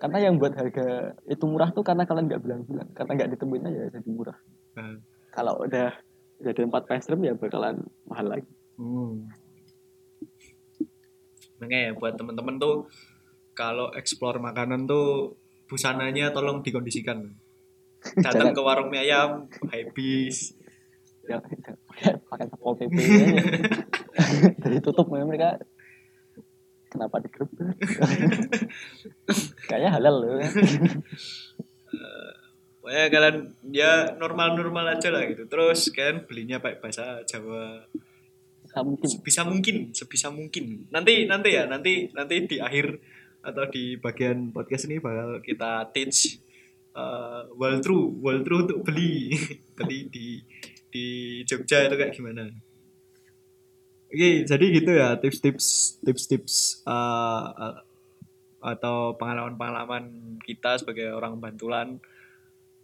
karena 0.00 0.18
yang 0.18 0.34
buat 0.40 0.54
harga 0.58 0.86
itu 1.28 1.44
murah 1.46 1.70
tuh 1.70 1.84
karena 1.84 2.08
kalian 2.08 2.26
nggak 2.26 2.42
bilang-bilang. 2.42 2.88
Karena 2.96 3.12
nggak 3.12 3.30
ditemuin 3.36 3.68
aja 3.68 3.82
jadi 3.92 4.08
murah. 4.10 4.38
Nah, 4.80 4.96
kalau 5.30 5.54
udah 5.62 5.92
jadi 6.42 6.66
tempat 6.66 6.82
pastry 6.90 7.16
ya 7.22 7.34
bakalan 7.36 7.86
mahal 8.08 8.26
lagi. 8.26 8.52
Hmm. 8.80 9.28
makanya 11.60 11.78
ya 11.78 11.92
buat 11.94 12.18
temen-temen 12.18 12.58
tuh 12.58 12.90
kalau 13.54 13.94
explore 13.94 14.42
makanan 14.42 14.90
tuh 14.90 15.38
busananya 15.70 16.34
tolong 16.34 16.64
dikondisikan. 16.64 17.30
Datang 18.24 18.50
ke 18.50 18.58
warung 18.58 18.90
mie 18.90 19.06
ayam 19.06 19.46
habis 19.70 20.58
ya 21.22 21.38
pakai 21.38 21.56
pakai 22.26 22.46
satpol 22.50 22.74
pp 22.74 22.96
jadi 24.62 24.76
tutup 24.82 25.08
memang 25.08 25.28
mereka. 25.32 25.60
Kenapa 26.92 27.24
digerebek 27.24 27.72
kayaknya 29.64 29.90
halal 29.96 30.14
loh. 30.20 30.36
Pokoknya 32.82 33.04
kalian 33.08 33.36
ya 33.72 33.92
normal-normal 34.20 34.98
aja 34.98 35.08
lah 35.08 35.24
gitu. 35.24 35.48
Terus 35.48 35.88
kalian 35.88 36.28
belinya 36.28 36.60
pakai 36.60 36.84
bahasa 36.84 37.24
Jawa. 37.24 37.88
Nah, 38.72 38.82
mungkin. 38.84 39.08
Sebisa 39.08 39.40
mungkin 39.48 39.76
sebisa 39.96 40.28
mungkin. 40.28 40.84
Nanti 40.92 41.24
nanti 41.24 41.48
ya 41.56 41.64
nanti 41.64 42.12
nanti 42.12 42.34
di 42.44 42.56
akhir 42.60 43.00
atau 43.40 43.64
di 43.72 43.96
bagian 43.96 44.52
podcast 44.52 44.84
ini 44.86 45.00
bakal 45.00 45.40
kita 45.40 45.88
teach 45.96 46.38
uh, 46.92 47.48
true 47.80 48.20
wall 48.20 48.44
true 48.44 48.68
untuk 48.68 48.84
beli. 48.84 49.32
Beli 49.78 49.98
di 50.12 50.26
di 50.92 51.06
Jogja 51.48 51.88
itu 51.88 51.96
kayak 51.96 52.12
gimana 52.12 52.52
oke 54.12 54.30
jadi 54.44 54.64
gitu 54.68 54.90
ya 54.92 55.16
tips-tips 55.16 55.98
tips-tips 56.04 56.84
uh, 56.84 57.48
uh, 57.50 57.76
atau 58.62 59.16
pengalaman-pengalaman 59.18 60.36
kita 60.46 60.78
sebagai 60.78 61.10
orang 61.10 61.40
Bantulan 61.42 61.98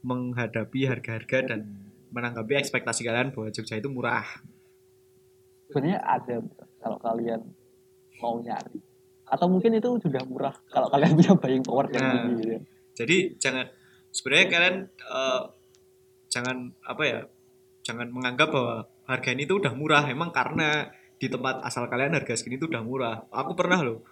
menghadapi 0.03 0.89
harga-harga 0.89 1.55
dan 1.55 1.61
menanggapi 2.09 2.57
ekspektasi 2.57 3.05
kalian 3.05 3.31
bahwa 3.31 3.53
Jogja 3.53 3.77
itu 3.77 3.93
murah 3.93 4.25
sebenarnya 5.69 6.01
ada 6.01 6.41
kalau 6.81 6.97
kalian 6.99 7.45
mau 8.19 8.41
nyari 8.41 8.81
atau 9.29 9.47
mungkin 9.53 9.77
itu 9.77 10.01
sudah 10.01 10.25
murah 10.25 10.57
kalau 10.73 10.89
kalian 10.89 11.13
punya 11.13 11.35
buying 11.37 11.61
power 11.61 11.85
yang 11.93 12.01
Nah. 12.01 12.13
tinggi 12.17 12.33
gitu 12.41 12.53
ya. 12.57 12.61
jadi 12.97 13.17
jangan 13.37 13.67
sebenarnya 14.09 14.47
kalian 14.49 14.77
eh, 14.89 15.43
jangan 16.33 16.57
apa 16.81 17.03
ya 17.05 17.21
jangan 17.89 18.13
menganggap 18.13 18.53
bahwa 18.53 18.85
harga 19.09 19.33
ini 19.33 19.49
tuh 19.49 19.65
udah 19.65 19.73
murah. 19.73 20.05
Emang 20.13 20.29
karena 20.29 20.93
di 21.17 21.33
tempat 21.33 21.65
asal 21.65 21.89
kalian 21.89 22.13
harga 22.13 22.37
segini 22.37 22.61
tuh 22.61 22.69
udah 22.69 22.85
murah. 22.85 23.17
Aku 23.33 23.57
pernah 23.57 23.81
loh. 23.81 24.05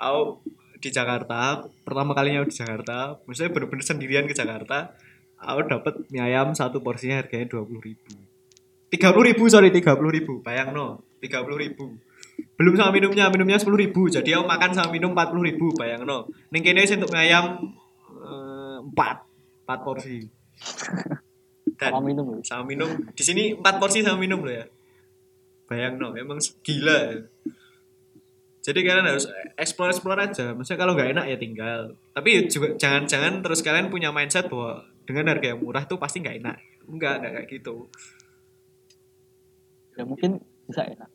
Aku 0.00 0.40
di 0.82 0.90
Jakarta 0.90 1.62
pertama 1.86 2.10
kalinya 2.10 2.42
di 2.42 2.50
Jakarta 2.50 3.14
maksudnya 3.22 3.54
bener-bener 3.54 3.86
sendirian 3.86 4.26
ke 4.26 4.34
Jakarta 4.34 4.90
aku 5.38 5.70
dapat 5.70 5.94
mie 6.10 6.26
ayam 6.26 6.58
satu 6.58 6.82
porsinya 6.82 7.22
harganya 7.22 7.46
dua 7.46 7.62
puluh 7.62 7.78
ribu. 7.78 8.18
tiga 8.90 9.14
puluh 9.14 9.30
ribu 9.30 9.46
sorry 9.46 9.70
tiga 9.70 9.94
puluh 9.94 10.10
ribu. 10.10 10.42
Bayang 10.42 10.74
no 10.74 11.06
tiga 11.22 11.46
puluh 11.46 11.62
ribu. 11.62 11.94
Belum 12.58 12.74
sama 12.74 12.90
minumnya 12.98 13.30
minumnya 13.30 13.62
sepuluh 13.62 13.78
ribu. 13.78 14.10
Jadi 14.10 14.34
aku 14.34 14.42
makan 14.42 14.74
sama 14.74 14.90
minum 14.90 15.14
empat 15.14 15.30
puluh 15.30 15.46
ribu 15.46 15.70
bayang 15.78 16.02
no 16.02 16.26
sih 16.50 16.96
untuk 16.98 17.14
mie 17.14 17.30
ayam 17.30 17.62
eh, 18.10 18.76
empat 18.82 19.16
empat 19.62 19.78
porsi 19.86 20.26
dan 21.82 21.90
sama 21.90 22.06
minum 22.06 22.26
loh 22.30 22.40
sama 22.46 22.64
minum. 22.70 22.90
Di 23.10 23.22
sini 23.26 23.58
empat 23.58 23.82
porsi 23.82 24.06
sama 24.06 24.22
minum 24.22 24.38
loh 24.38 24.54
ya. 24.54 24.66
Bayang 25.66 25.98
no 25.98 26.14
emang 26.14 26.38
gila 26.62 27.26
jadi 28.62 28.78
kalian 28.86 29.06
harus 29.10 29.26
explore 29.58 29.90
explore 29.90 30.22
aja. 30.22 30.54
Maksudnya 30.54 30.78
kalau 30.78 30.94
nggak 30.94 31.18
enak 31.18 31.24
ya 31.26 31.36
tinggal. 31.36 31.80
Tapi 32.14 32.46
juga 32.46 32.78
jangan 32.78 33.10
jangan 33.10 33.42
terus 33.42 33.58
kalian 33.58 33.90
punya 33.90 34.14
mindset 34.14 34.46
bahwa 34.46 34.86
dengan 35.02 35.34
harga 35.34 35.50
yang 35.50 35.58
murah 35.58 35.82
tuh 35.82 35.98
pasti 35.98 36.22
nggak 36.22 36.38
enak. 36.38 36.56
Enggak 36.86 37.14
enggak 37.18 37.32
kayak 37.42 37.48
gitu. 37.50 37.90
Ya 39.98 40.06
mungkin 40.06 40.38
bisa 40.70 40.86
enak. 40.86 41.10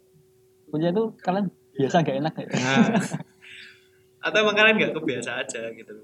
Punya 0.67 0.91
itu 0.91 1.15
kalian 1.23 1.47
biasa 1.79 2.03
gak 2.03 2.19
enak 2.19 2.33
ya? 2.35 2.47
Nah, 2.51 2.85
atau 4.27 4.37
emang 4.43 4.57
kalian 4.59 4.75
nggak 4.75 4.93
kebiasa 4.99 5.39
aja 5.39 5.71
gitu 5.71 5.95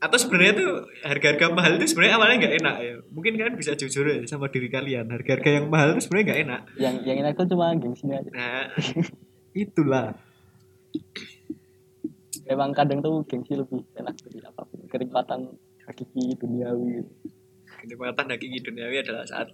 atau 0.00 0.16
sebenarnya 0.16 0.52
tuh 0.56 0.72
harga-harga 1.04 1.46
mahal 1.52 1.76
itu 1.76 1.92
sebenarnya 1.92 2.14
awalnya 2.16 2.36
nggak 2.40 2.54
enak 2.64 2.76
ya. 2.80 2.94
Mungkin 3.12 3.32
kalian 3.36 3.56
bisa 3.60 3.76
jujur 3.76 4.08
ya 4.08 4.24
sama 4.24 4.48
diri 4.48 4.72
kalian. 4.72 5.12
Harga-harga 5.12 5.60
yang 5.60 5.68
mahal 5.68 5.92
itu 5.92 6.08
sebenarnya 6.08 6.24
nggak 6.24 6.40
enak. 6.48 6.60
Yang 6.80 6.94
yang 7.04 7.16
enak 7.20 7.32
tuh 7.36 7.46
cuma 7.52 7.76
gengsinya 7.76 8.16
aja. 8.16 8.30
Nah 8.32 8.64
itulah. 9.52 10.16
Emang 12.48 12.72
kadang 12.72 13.04
tuh 13.04 13.28
gengsi 13.28 13.52
lebih 13.60 13.84
enak 13.92 14.16
dari 14.24 14.40
apa 14.40 14.64
pun. 14.64 14.88
Kenikmatan 14.88 15.40
hakiki 15.84 16.32
duniawi. 16.40 17.04
Kenikmatan 17.84 18.24
hakiki 18.32 18.58
duniawi 18.64 19.04
adalah 19.04 19.28
saat 19.28 19.52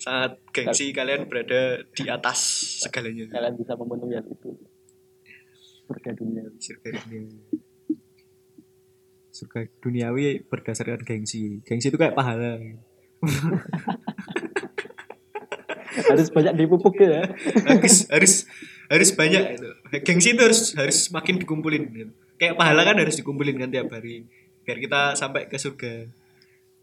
saat 0.00 0.40
gengsi 0.56 0.96
kalian 0.96 1.28
berada 1.28 1.84
di 1.92 2.08
atas 2.08 2.40
segalanya. 2.80 3.28
Kalian 3.28 3.60
bisa 3.60 3.76
memenuhi 3.76 4.16
hal 4.16 4.24
itu. 4.24 4.56
Surga 5.84 6.16
duniawi 6.16 6.56
surga 6.56 6.88
duniawi 6.96 7.71
surga 9.42 9.66
duniawi 9.82 10.46
berdasarkan 10.46 11.02
gengsi. 11.02 11.58
Gengsi 11.66 11.90
itu 11.90 11.98
kayak 11.98 12.14
pahala. 12.14 12.62
Harus 15.92 16.28
banyak 16.32 16.54
dipupuk 16.56 16.96
ya. 17.02 17.26
Harus 17.66 18.06
harus 18.08 18.34
harus 18.86 19.10
banyak 19.12 19.58
itu. 19.58 19.68
Gengsi 20.06 20.38
itu 20.38 20.42
harus 20.42 20.72
harus 20.78 20.98
makin 21.10 21.42
dikumpulin. 21.42 21.84
Gitu. 21.90 22.12
kayak 22.40 22.58
pahala 22.58 22.82
kan 22.82 22.98
harus 22.98 23.14
dikumpulin 23.18 23.54
kan 23.58 23.70
tiap 23.70 23.90
hari. 23.90 24.26
Biar 24.62 24.78
kita 24.78 25.18
sampai 25.18 25.50
ke 25.50 25.58
surga. 25.58 26.06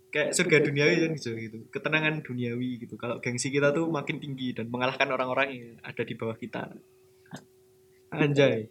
Kayak 0.09 0.29
surga 0.35 0.57
duniawi 0.67 0.95
kan 1.07 1.11
gitu 1.15 1.31
gitu. 1.39 1.57
Ketenangan 1.71 2.21
duniawi 2.21 2.85
gitu. 2.85 2.99
Kalau 2.99 3.23
gengsi 3.23 3.49
kita 3.49 3.71
tuh 3.71 3.87
makin 3.87 4.19
tinggi 4.19 4.51
dan 4.51 4.67
mengalahkan 4.67 5.09
orang-orang 5.09 5.47
yang 5.55 5.67
ada 5.81 6.03
di 6.03 6.13
bawah 6.13 6.35
kita. 6.35 6.69
Anjay. 8.13 8.67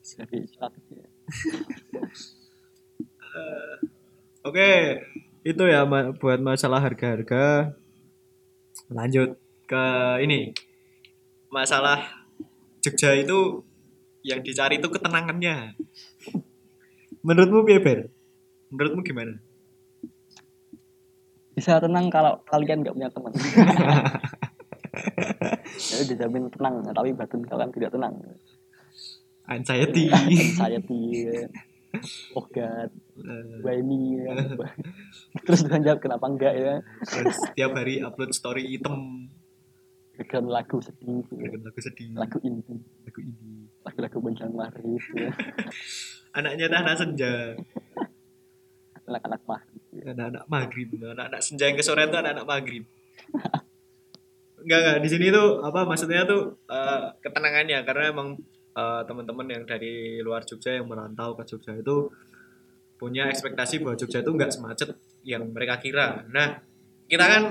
Statusnya 0.00 1.10
Oke, 4.40 4.70
itu 5.44 5.62
ya 5.68 5.84
ma- 5.84 6.12
buat 6.16 6.40
masalah 6.40 6.80
harga-harga. 6.80 7.76
Lanjut 8.90 9.36
ke 9.64 9.84
ini. 10.24 10.50
Masalah 11.50 12.26
Jogja 12.80 13.12
itu 13.12 13.60
yang 14.24 14.40
dicari 14.40 14.80
itu 14.80 14.88
ketenangannya. 14.88 15.76
Menurutmu 17.20 17.68
piye, 17.68 17.78
Ber? 17.84 18.08
Menurutmu 18.72 19.04
gimana? 19.04 19.36
bisa 21.50 21.76
tenang 21.76 22.08
kalau 22.08 22.40
kalian 22.48 22.80
nggak 22.80 22.96
punya 22.96 23.12
teman 23.12 23.36
jadi 25.92 26.04
dijamin 26.08 26.48
tenang 26.48 26.80
tapi 26.88 27.12
batin 27.12 27.44
kalian 27.44 27.68
tidak 27.68 27.92
tenang 27.92 28.14
Anxiety. 29.44 30.08
anxiety 30.14 31.02
oh 32.38 32.46
god 32.50 32.90
why 33.66 33.78
me 33.82 34.22
terus 35.42 35.66
dengan 35.66 35.80
jawab 35.82 36.00
kenapa 36.00 36.24
enggak 36.30 36.54
ya? 36.54 36.74
Setiap 37.06 37.70
hari 37.74 38.02
upload 38.02 38.30
story 38.34 38.66
item. 38.66 39.28
Dengan 40.14 40.52
lagu 40.52 40.78
sedih 40.78 41.24
dengan 41.32 41.60
lagu 41.66 41.80
sedih. 41.80 42.12
Lagu 42.12 42.38
indie. 42.44 42.78
Lagu 43.08 43.20
ini 43.24 43.66
lagu-lagu 43.80 44.18
menjelang 44.20 44.54
maghrib 44.60 45.02
ya. 45.16 45.32
anaknya 46.36 46.66
Tahna 46.68 46.92
Senja. 46.94 47.34
Anak-anak 49.08 49.42
mah 49.48 49.62
anak-anak 49.90 50.44
maghrib. 50.46 50.88
Anak-anak 50.94 51.40
senja 51.42 51.66
yang 51.66 51.76
ke 51.78 51.82
sore 51.82 52.06
itu 52.06 52.14
anak-anak 52.14 52.46
maghrib. 52.46 52.84
Enggak 54.60 54.78
enggak. 54.84 54.96
Di 55.02 55.08
sini 55.08 55.26
tuh 55.32 55.64
apa 55.64 55.88
maksudnya 55.88 56.28
tuh 56.28 56.60
eh, 56.68 57.04
ketenangannya. 57.24 57.82
Karena 57.82 58.04
emang 58.12 58.38
eh, 58.80 59.02
teman-teman 59.04 59.46
yang 59.46 59.62
dari 59.64 59.94
luar 60.18 60.42
Jogja 60.42 60.72
yang 60.72 60.86
merantau 60.86 61.34
ke 61.34 61.44
Jogja 61.44 61.72
itu 61.74 62.08
punya 62.96 63.28
ekspektasi 63.28 63.80
bahwa 63.80 63.94
Jogja 63.94 64.20
itu 64.20 64.30
enggak 64.30 64.50
semacet 64.50 64.88
yang 65.22 65.44
mereka 65.46 65.76
kira 65.76 66.24
nah 66.26 66.56
kita 67.04 67.24
kan 67.24 67.42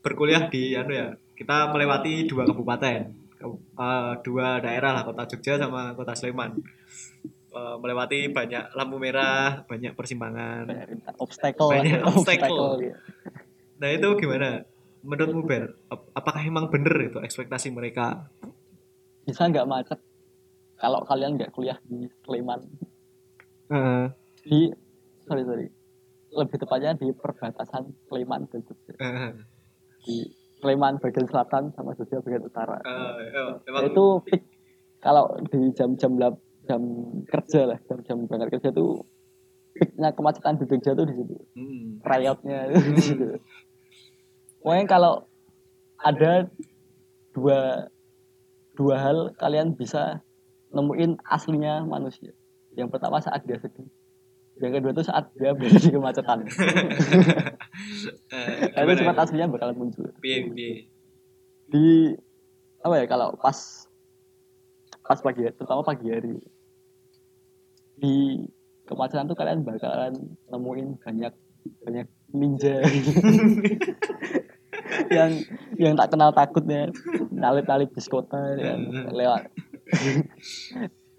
berkuliah 0.00 0.46
di 0.46 0.74
anu 0.74 0.92
ya 0.92 1.08
kita 1.32 1.70
melewati 1.70 2.24
dua 2.24 2.42
kabupaten 2.44 3.00
Kabu- 3.34 3.62
eh, 3.76 4.12
dua 4.20 4.58
daerah 4.58 4.90
lah 4.92 5.02
kota 5.02 5.22
Jogja 5.28 5.54
sama 5.56 5.94
kota 5.94 6.12
Sleman 6.12 6.58
Eh, 7.54 7.76
melewati 7.78 8.34
banyak 8.34 8.74
lampu 8.74 8.98
merah 8.98 9.62
banyak 9.62 9.94
persimpangan 9.94 10.66
banyak 10.66 10.90
obstacle 11.14 11.70
Banyak 11.70 12.02
obstacle. 12.02 12.82
ya. 12.82 12.98
Nah 13.78 13.90
itu 13.90 14.08
gimana? 14.18 14.66
Menurutmu 15.06 15.46
Ber, 15.46 15.70
ap- 15.86 16.10
apakah 16.10 16.42
emang 16.42 16.66
bener 16.66 16.90
itu 17.04 17.22
ekspektasi 17.22 17.70
mereka? 17.70 18.26
bisa 19.22 19.46
nggak 19.46 19.64
macet 19.64 20.02
kalau 20.74 21.00
kalian 21.04 21.36
nggak 21.36 21.50
kuliah 21.50 21.78
di 21.84 22.04
Sleman 22.22 22.60
Heeh. 23.70 24.04
di 24.44 24.60
sorry 25.24 25.42
sorry. 25.42 25.66
Lebih 26.34 26.58
tepatnya 26.58 26.92
di 26.94 27.14
perbatasan 27.14 27.94
Sleman 28.06 28.50
dan 28.50 28.60
Jogja. 28.62 28.94
Di 30.02 30.16
Sleman 30.58 30.98
bagian 30.98 31.26
selatan 31.26 31.70
sama 31.72 31.94
Jogja 31.94 32.18
bagian 32.18 32.42
utara. 32.42 32.78
Emang 33.64 33.84
itu 33.86 34.04
peak 34.26 34.42
kalau 34.98 35.28
di 35.46 35.70
jam-jam 35.72 36.16
lap- 36.16 36.40
jam 36.64 36.80
kerja 37.28 37.68
lah 37.68 37.78
jam-jam 37.84 38.24
berangkat 38.24 38.56
kerja 38.56 38.72
tuh 38.72 39.04
peaknya 39.76 40.10
kemacetan 40.10 40.56
di 40.56 40.64
Jogja 40.64 40.96
tuh 40.96 41.04
di 41.04 41.14
situ. 41.14 41.36
Hmm. 41.54 42.00
riotnya 42.02 42.72
itu 42.72 42.88
di 42.96 43.02
situ. 43.04 43.24
Pokoknya 44.58 44.84
kalau 44.88 45.14
ada 46.00 46.48
dua 47.36 47.84
dua 48.72 48.96
hal 48.96 49.18
kalian 49.36 49.76
bisa 49.76 50.23
nemuin 50.74 51.22
aslinya 51.24 51.86
manusia. 51.86 52.34
Yang 52.74 52.88
pertama 52.90 53.22
saat 53.22 53.46
dia 53.46 53.56
sedih. 53.62 53.86
Yang 54.58 54.72
kedua 54.78 54.90
tuh 54.94 55.06
saat 55.06 55.30
dia 55.34 55.50
berada 55.54 55.78
di 55.78 55.90
kemacetan. 55.90 56.38
Eh, 58.30 58.70
Nah, 58.70 58.86
itu? 58.86 59.02
sifat 59.02 59.16
aslinya 59.18 59.50
bakalan 59.50 59.74
muncul. 59.74 60.06
Di 61.66 61.86
apa 62.84 62.94
ya 63.02 63.06
kalau 63.08 63.34
pas 63.34 63.88
pas 65.02 65.18
pagi 65.18 65.42
hari, 65.42 65.54
terutama 65.58 65.82
pagi 65.82 66.06
hari. 66.12 66.38
Di 67.98 68.46
kemacetan 68.86 69.26
tuh 69.26 69.34
kalian 69.34 69.66
bakalan 69.66 70.14
nemuin 70.52 71.00
banyak 71.02 71.34
banyak 71.82 72.06
ninja 72.30 72.78
yang 75.16 75.32
yang 75.80 75.94
tak 75.98 76.14
kenal 76.14 76.30
takutnya. 76.30 76.92
Nalit 77.34 77.66
nalit 77.66 77.90
bis 77.90 78.06
kota 78.06 78.38
yang 78.54 78.86
lewat 79.10 79.50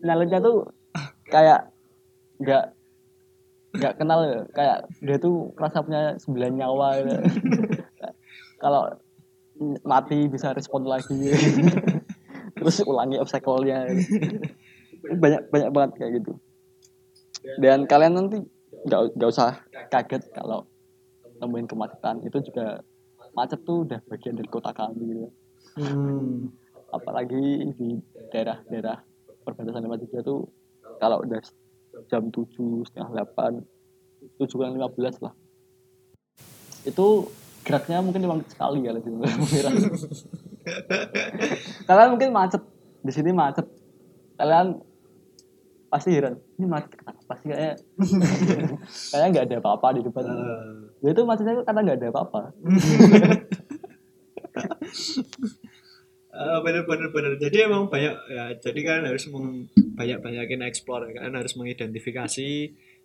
nalitnya 0.05 0.39
tuh 0.43 0.69
kayak 1.29 1.71
nggak 2.39 2.65
nggak 3.75 3.93
kenal 3.99 4.19
ya. 4.23 4.39
kayak 4.55 4.77
dia 5.03 5.17
tuh 5.19 5.51
rasa 5.59 5.83
punya 5.83 6.15
sembilan 6.15 6.51
nyawa 6.55 6.87
gitu. 7.03 7.15
kalau 8.63 8.87
mati 9.83 10.27
bisa 10.27 10.51
respon 10.51 10.83
lagi 10.83 11.15
terus 12.59 12.83
ulangi 12.83 13.19
obstacle-nya 13.19 13.87
banyak 15.23 15.41
banyak 15.51 15.69
banget 15.71 15.91
kayak 15.99 16.11
gitu 16.19 16.33
dan 17.59 17.87
kalian 17.87 18.15
nanti 18.19 18.43
nggak 18.87 19.15
nggak 19.15 19.29
usah 19.31 19.63
kaget 19.91 20.23
kalau 20.35 20.67
nemuin 21.39 21.67
kemacetan 21.67 22.23
itu 22.23 22.51
juga 22.51 22.83
macet 23.35 23.59
tuh 23.67 23.83
udah 23.83 23.99
bagian 24.07 24.39
dari 24.39 24.47
kota 24.47 24.71
kami 24.71 25.03
gitu. 25.11 25.27
Hmm. 25.75 26.55
Apalagi 26.93 27.71
di 27.75 27.99
daerah-daerah 28.33 29.01
perbatasan 29.45 29.85
sama 29.85 29.97
Jogja 30.01 30.21
tuh 30.25 30.49
kalau 30.97 31.21
udah 31.21 31.41
jam 32.11 32.27
7, 32.29 32.85
setengah 32.87 33.09
8 33.35 33.61
7 34.41 34.57
kurang 34.57 34.75
15 34.77 35.25
lah. 35.25 35.33
Itu 36.85 37.29
geraknya 37.65 38.01
mungkin 38.05 38.21
lima 38.21 38.37
menit 38.37 38.53
sekali 38.53 38.85
ya 38.85 38.93
lebih 38.93 39.17
merah 39.17 39.73
kalian 41.89 42.09
mungkin 42.13 42.29
macet. 42.33 42.61
Di 43.05 43.11
sini 43.13 43.33
macet. 43.33 43.65
Kalian 44.35 44.81
pasti 45.89 46.11
heran 46.11 46.35
ini 46.59 46.67
macet 46.67 46.91
kenapa 46.97 47.33
sih 47.39 47.47
kayak 47.47 47.79
kayak 49.15 49.27
nggak 49.31 49.45
ada 49.47 49.55
apa-apa 49.63 49.87
di 49.95 50.01
depan. 50.03 50.27
Eh, 50.27 50.35
ya 51.07 51.09
itu 51.15 51.21
macetnya 51.23 51.63
karena 51.63 51.79
nggak 51.85 51.97
ada 52.03 52.09
apa-apa 52.11 52.39
eh, 56.35 56.59
bener 56.61 56.83
bener. 56.83 57.07
Bener. 57.11 57.31
Jadi 57.39 57.57
emang 57.63 57.87
banyak 57.87 58.15
ya. 58.27 58.43
Jadi 58.59 58.79
kan 58.83 59.07
harus 59.07 59.27
banyak 59.95 60.19
banyakin 60.19 60.61
explore 60.67 61.07
kan? 61.15 61.31
Harus 61.31 61.55
mengidentifikasi 61.55 62.49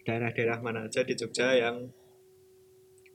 daerah-daerah 0.02 0.58
mana 0.64 0.88
aja 0.88 1.04
di 1.04 1.14
Jogja 1.14 1.54
yang 1.54 1.86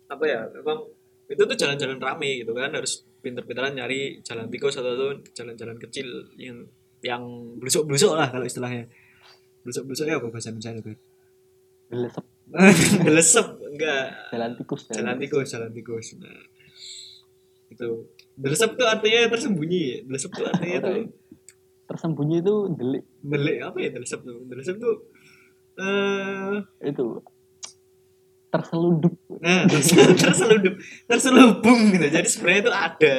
apa 0.05 0.21
ya 0.29 0.45
memang 0.53 0.85
itu 1.25 1.41
tuh 1.41 1.57
jalan-jalan 1.57 1.99
rame 1.99 2.45
gitu 2.45 2.53
kan? 2.55 2.71
Harus 2.71 3.03
pinter-pinteran 3.19 3.73
nyari 3.73 4.21
jalan 4.21 4.47
tikus 4.47 4.77
atau 4.77 4.93
tuh 4.93 5.11
jalan-jalan 5.33 5.77
kecil 5.81 6.29
yang 6.37 6.61
yang 7.01 7.23
blusuk-blusuk 7.59 8.13
lah 8.13 8.29
kalau 8.29 8.45
istilahnya. 8.45 8.87
Blusuk-blusuk 9.65 10.05
ya 10.05 10.21
apa 10.21 10.29
bahasa 10.29 10.53
Indonesia 10.53 10.77
itu? 10.77 10.93
Belesep, 11.85 12.25
belesep 13.05 13.47
enggak. 13.61 14.05
Jalan 14.33 14.51
tikus 14.57 14.81
jalan 14.89 15.15
tikus 15.17 15.47
jalan 15.53 15.71
tikus. 15.73 16.07
Nah 16.21 16.54
itu 17.71 17.89
belesep 18.35 18.77
tuh 18.77 18.87
artinya 18.87 19.31
tersembunyi. 19.31 20.05
Belesep 20.05 20.31
tuh 20.31 20.45
artinya 20.45 20.77
tuh 20.85 20.95
tersembunyi 21.85 22.41
itu 22.41 22.55
delik 22.73 23.03
delik 23.21 23.57
apa 23.61 23.77
ya 23.77 23.89
belesep 23.93 24.19
tuh? 24.25 24.37
Belesep 24.45 24.75
tuh 24.81 24.95
eh 25.79 26.59
itu. 26.87 27.21
Terselundup. 28.49 29.13
Nah 29.43 29.67
terselundup. 30.23 30.75
Terselubung 31.11 31.91
gitu. 31.91 32.05
Jadi 32.07 32.27
sebenarnya 32.27 32.61
itu 32.63 32.73
ada. 32.73 33.15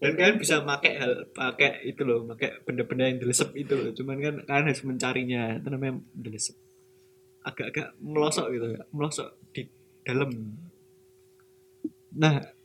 Dan 0.00 0.10
kalian 0.16 0.36
bisa 0.40 0.64
pakai 0.64 0.92
hal 0.96 1.12
pakai 1.36 1.84
itu 1.84 2.00
loh 2.00 2.24
pakai 2.24 2.64
benda-benda 2.64 3.04
yang 3.04 3.18
delesep 3.20 3.52
itu 3.52 3.76
loh. 3.76 3.92
Cuman 3.92 4.16
kan 4.24 4.34
kalian 4.48 4.66
harus 4.72 4.84
mencarinya. 4.88 5.42
Itu 5.60 5.68
namanya 5.68 6.00
delesep 6.16 6.56
agak-agak 7.44 7.96
melosok 8.00 8.46
gitu 8.56 8.66
ya. 8.72 8.82
Melosok 8.88 9.28
di 9.52 9.62
dalam. 10.00 10.30
Nah 12.16 12.59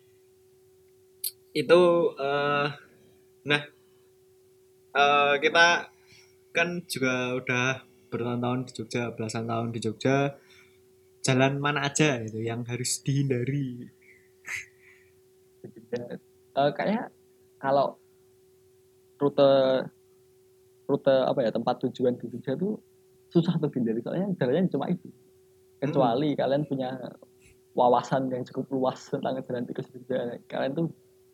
itu 1.56 1.82
eh 2.20 2.68
nah 3.48 3.62
eh 4.92 5.34
kita 5.40 5.68
kan 6.52 6.84
juga 6.88 7.36
udah 7.40 7.68
bertahun-tahun 8.12 8.60
di 8.68 8.72
Jogja 8.80 9.04
belasan 9.12 9.48
tahun 9.48 9.76
di 9.76 9.80
Jogja. 9.84 10.36
Jalan 11.26 11.58
mana 11.58 11.90
aja 11.90 12.22
itu 12.22 12.40
yang 12.40 12.64
harus 12.68 13.02
dihindari? 13.04 13.84
Eh, 16.56 16.72
kayaknya 16.72 17.12
kalau 17.60 18.00
rute 19.20 19.52
rute 20.88 21.16
apa 21.28 21.40
ya 21.44 21.52
tempat 21.52 21.84
tujuan 21.84 22.16
di 22.16 22.32
Jogja 22.32 22.56
tuh 22.56 22.80
susah 23.28 23.60
untuk 23.60 23.76
dihindari. 23.76 24.00
Soalnya 24.00 24.32
jalannya 24.40 24.72
cuma 24.72 24.88
itu. 24.88 25.12
Kecuali 25.84 26.32
kalian 26.32 26.64
punya 26.64 26.96
wawasan 27.76 28.32
yang 28.32 28.48
cukup 28.48 28.72
luas 28.72 29.12
tentang 29.12 29.44
jalan 29.44 29.68
tikus 29.68 29.92
di 29.92 30.00
Jogja. 30.00 30.40
Kalian 30.48 30.72
tuh 30.80 30.88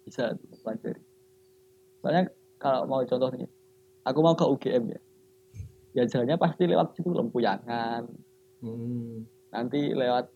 bisa 0.05 0.33
pelajari 0.63 1.01
soalnya 2.01 2.23
kalau 2.57 2.89
mau 2.89 3.01
contoh 3.05 3.29
nih 3.33 3.49
aku 4.05 4.19
mau 4.21 4.33
ke 4.33 4.45
UGM 4.45 4.83
ya 4.89 5.01
ya. 5.97 6.03
Jalannya 6.07 6.37
pasti 6.39 6.63
lewat 6.65 6.95
situ 6.97 7.11
Lempuyangan 7.11 8.07
hmm. 8.63 9.27
nanti 9.51 9.91
lewat 9.93 10.31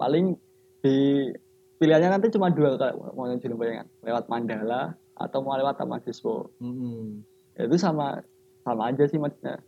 paling 0.00 0.34
di 0.82 1.30
pilihannya 1.78 2.18
nanti 2.18 2.28
cuma 2.34 2.50
dua 2.50 2.74
kalau 2.80 3.14
mau 3.14 3.28
menuju 3.28 3.46
Lempuyangan 3.46 3.86
lewat 4.02 4.24
Mandala 4.26 4.96
atau 5.14 5.38
mau 5.46 5.54
lewat 5.54 5.78
Taman 5.78 6.02
Siswo 6.02 6.50
Hmm. 6.58 7.22
Ya, 7.54 7.70
itu 7.70 7.78
sama 7.78 8.18
sama 8.66 8.90
aja 8.90 9.06
sih 9.06 9.20
maksudnya 9.20 9.62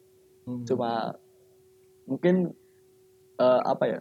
Hmm. 0.46 0.62
cuma 0.62 1.18
mungkin 2.06 2.54
eh, 3.42 3.60
apa 3.66 3.84
ya 3.90 4.00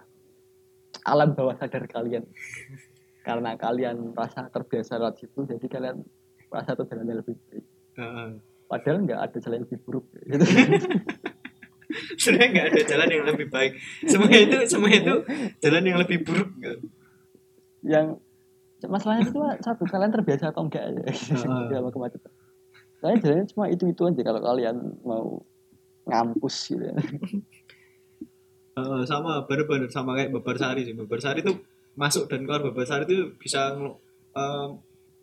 alam 1.10 1.34
bawah 1.34 1.58
sadar 1.58 1.90
kalian 1.90 2.22
karena 3.26 3.58
kalian 3.58 4.14
merasa 4.14 4.46
terbiasa 4.54 5.02
lewat 5.02 5.18
situ 5.18 5.40
jadi 5.50 5.66
kalian 5.66 5.98
merasa 6.54 6.78
itu 6.78 6.84
jalannya 6.86 7.16
lebih 7.26 7.36
baik 7.50 7.66
Heeh. 7.98 8.30
padahal 8.70 8.98
nggak 9.02 9.20
ada 9.20 9.38
jalan 9.42 9.56
yang 9.58 9.66
lebih 9.66 9.80
buruk 9.82 10.06
gitu. 10.30 10.46
sebenarnya 12.22 12.48
nggak 12.54 12.68
ada 12.70 12.82
jalan 12.86 13.10
yang 13.10 13.26
lebih 13.26 13.48
baik 13.50 13.72
semua 14.06 14.30
itu 14.30 14.58
semua 14.70 14.90
itu 14.94 15.16
jalan 15.66 15.84
yang 15.84 15.98
lebih 15.98 16.18
buruk 16.22 16.50
nggak? 16.62 16.78
yang 17.82 18.06
masalahnya 18.86 19.26
itu 19.26 19.42
satu 19.66 19.84
kalian 19.90 20.14
terbiasa 20.14 20.54
atau 20.54 20.70
enggak 20.70 20.84
ya 20.94 21.02
dalam 21.74 21.90
kemacetan 21.90 22.32
soalnya 23.02 23.18
jalannya 23.26 23.46
cuma 23.50 23.66
itu 23.74 23.84
itu 23.90 24.02
aja 24.06 24.22
kalau 24.22 24.42
kalian 24.42 24.78
mau 25.02 25.26
ngampus 26.06 26.70
gitu. 26.70 26.86
Heeh, 28.76 29.02
sama 29.08 29.42
bener-bener 29.48 29.90
sama 29.90 30.14
kayak 30.20 30.36
Babarsari 30.36 30.86
sih 30.86 30.94
Babarsari 30.94 31.42
itu 31.42 31.54
masuk 31.96 32.28
dan 32.28 32.44
keluar 32.44 32.62
Babarsari 32.62 33.04
itu 33.04 33.34
bisa 33.36 33.72
em, 33.72 34.70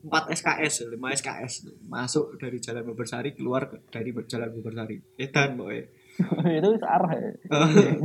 4 0.02 0.10
SKS 0.34 0.90
5 0.90 0.98
SKS 0.98 1.52
masuk 1.86 2.34
dari 2.36 2.58
jalan 2.58 2.82
Babarsari 2.82 3.32
keluar 3.32 3.68
ke- 3.68 3.84
dari 3.88 4.10
jalan 4.26 4.50
Babarsari 4.50 4.96
edan 5.16 5.54
boy 5.54 5.78
itu 6.60 6.68
searah 6.76 7.08
ya. 7.08 7.30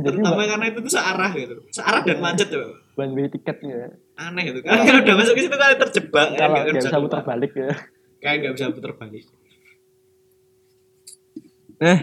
terutama 0.16 0.48
karena 0.48 0.72
itu 0.72 0.80
tuh 0.80 0.88
searah 0.88 1.28
gitu. 1.28 1.60
Searah 1.68 2.00
dan 2.00 2.24
macet 2.24 2.48
tuh 2.48 2.72
one 2.96 3.12
way 3.12 3.28
ticket 3.28 3.60
ya. 3.60 3.84
Aneh 4.16 4.48
itu. 4.48 4.64
Kan 4.64 4.80
kalau 4.80 5.00
udah 5.04 5.14
masuk 5.14 5.36
ke 5.36 5.44
situ 5.44 5.52
kalian 5.52 5.76
terjebak 5.76 6.26
kan 6.26 6.32
kalau 6.34 6.54
nggak 6.56 6.64
nggak 6.72 6.84
bisa 6.88 6.98
putar. 6.98 7.20
balik 7.20 7.52
ya. 7.52 7.68
Kayak 8.18 8.36
nggak 8.40 8.52
bisa 8.56 8.66
putar 8.72 8.92
balik. 8.96 9.24
Eh 11.78 11.98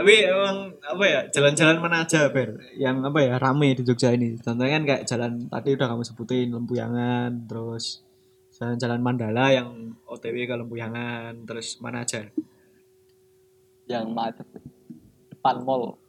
tapi 0.00 0.24
emang 0.24 0.72
apa 0.80 1.04
ya 1.04 1.20
jalan-jalan 1.28 1.76
mana 1.76 2.08
aja 2.08 2.32
ber? 2.32 2.56
Yang 2.72 2.96
apa 3.04 3.20
ya 3.20 3.34
rame 3.36 3.76
di 3.76 3.84
Jogja 3.84 4.16
ini. 4.16 4.40
Contohnya 4.40 4.80
kan 4.80 4.84
kayak 4.88 5.04
jalan 5.04 5.44
tadi 5.44 5.76
udah 5.76 5.86
kamu 5.92 6.02
sebutin 6.08 6.48
Lempuyangan 6.56 7.44
terus 7.44 8.00
jalan-jalan 8.56 9.04
Mandala 9.04 9.52
yang 9.52 9.92
OTW 10.08 10.48
ke 10.48 10.56
Lempuyangan 10.56 11.44
terus 11.44 11.76
mana 11.84 12.08
aja? 12.08 12.24
Yang 13.84 14.04
macet 14.08 14.48
depan 15.36 15.60
mall. 15.68 16.00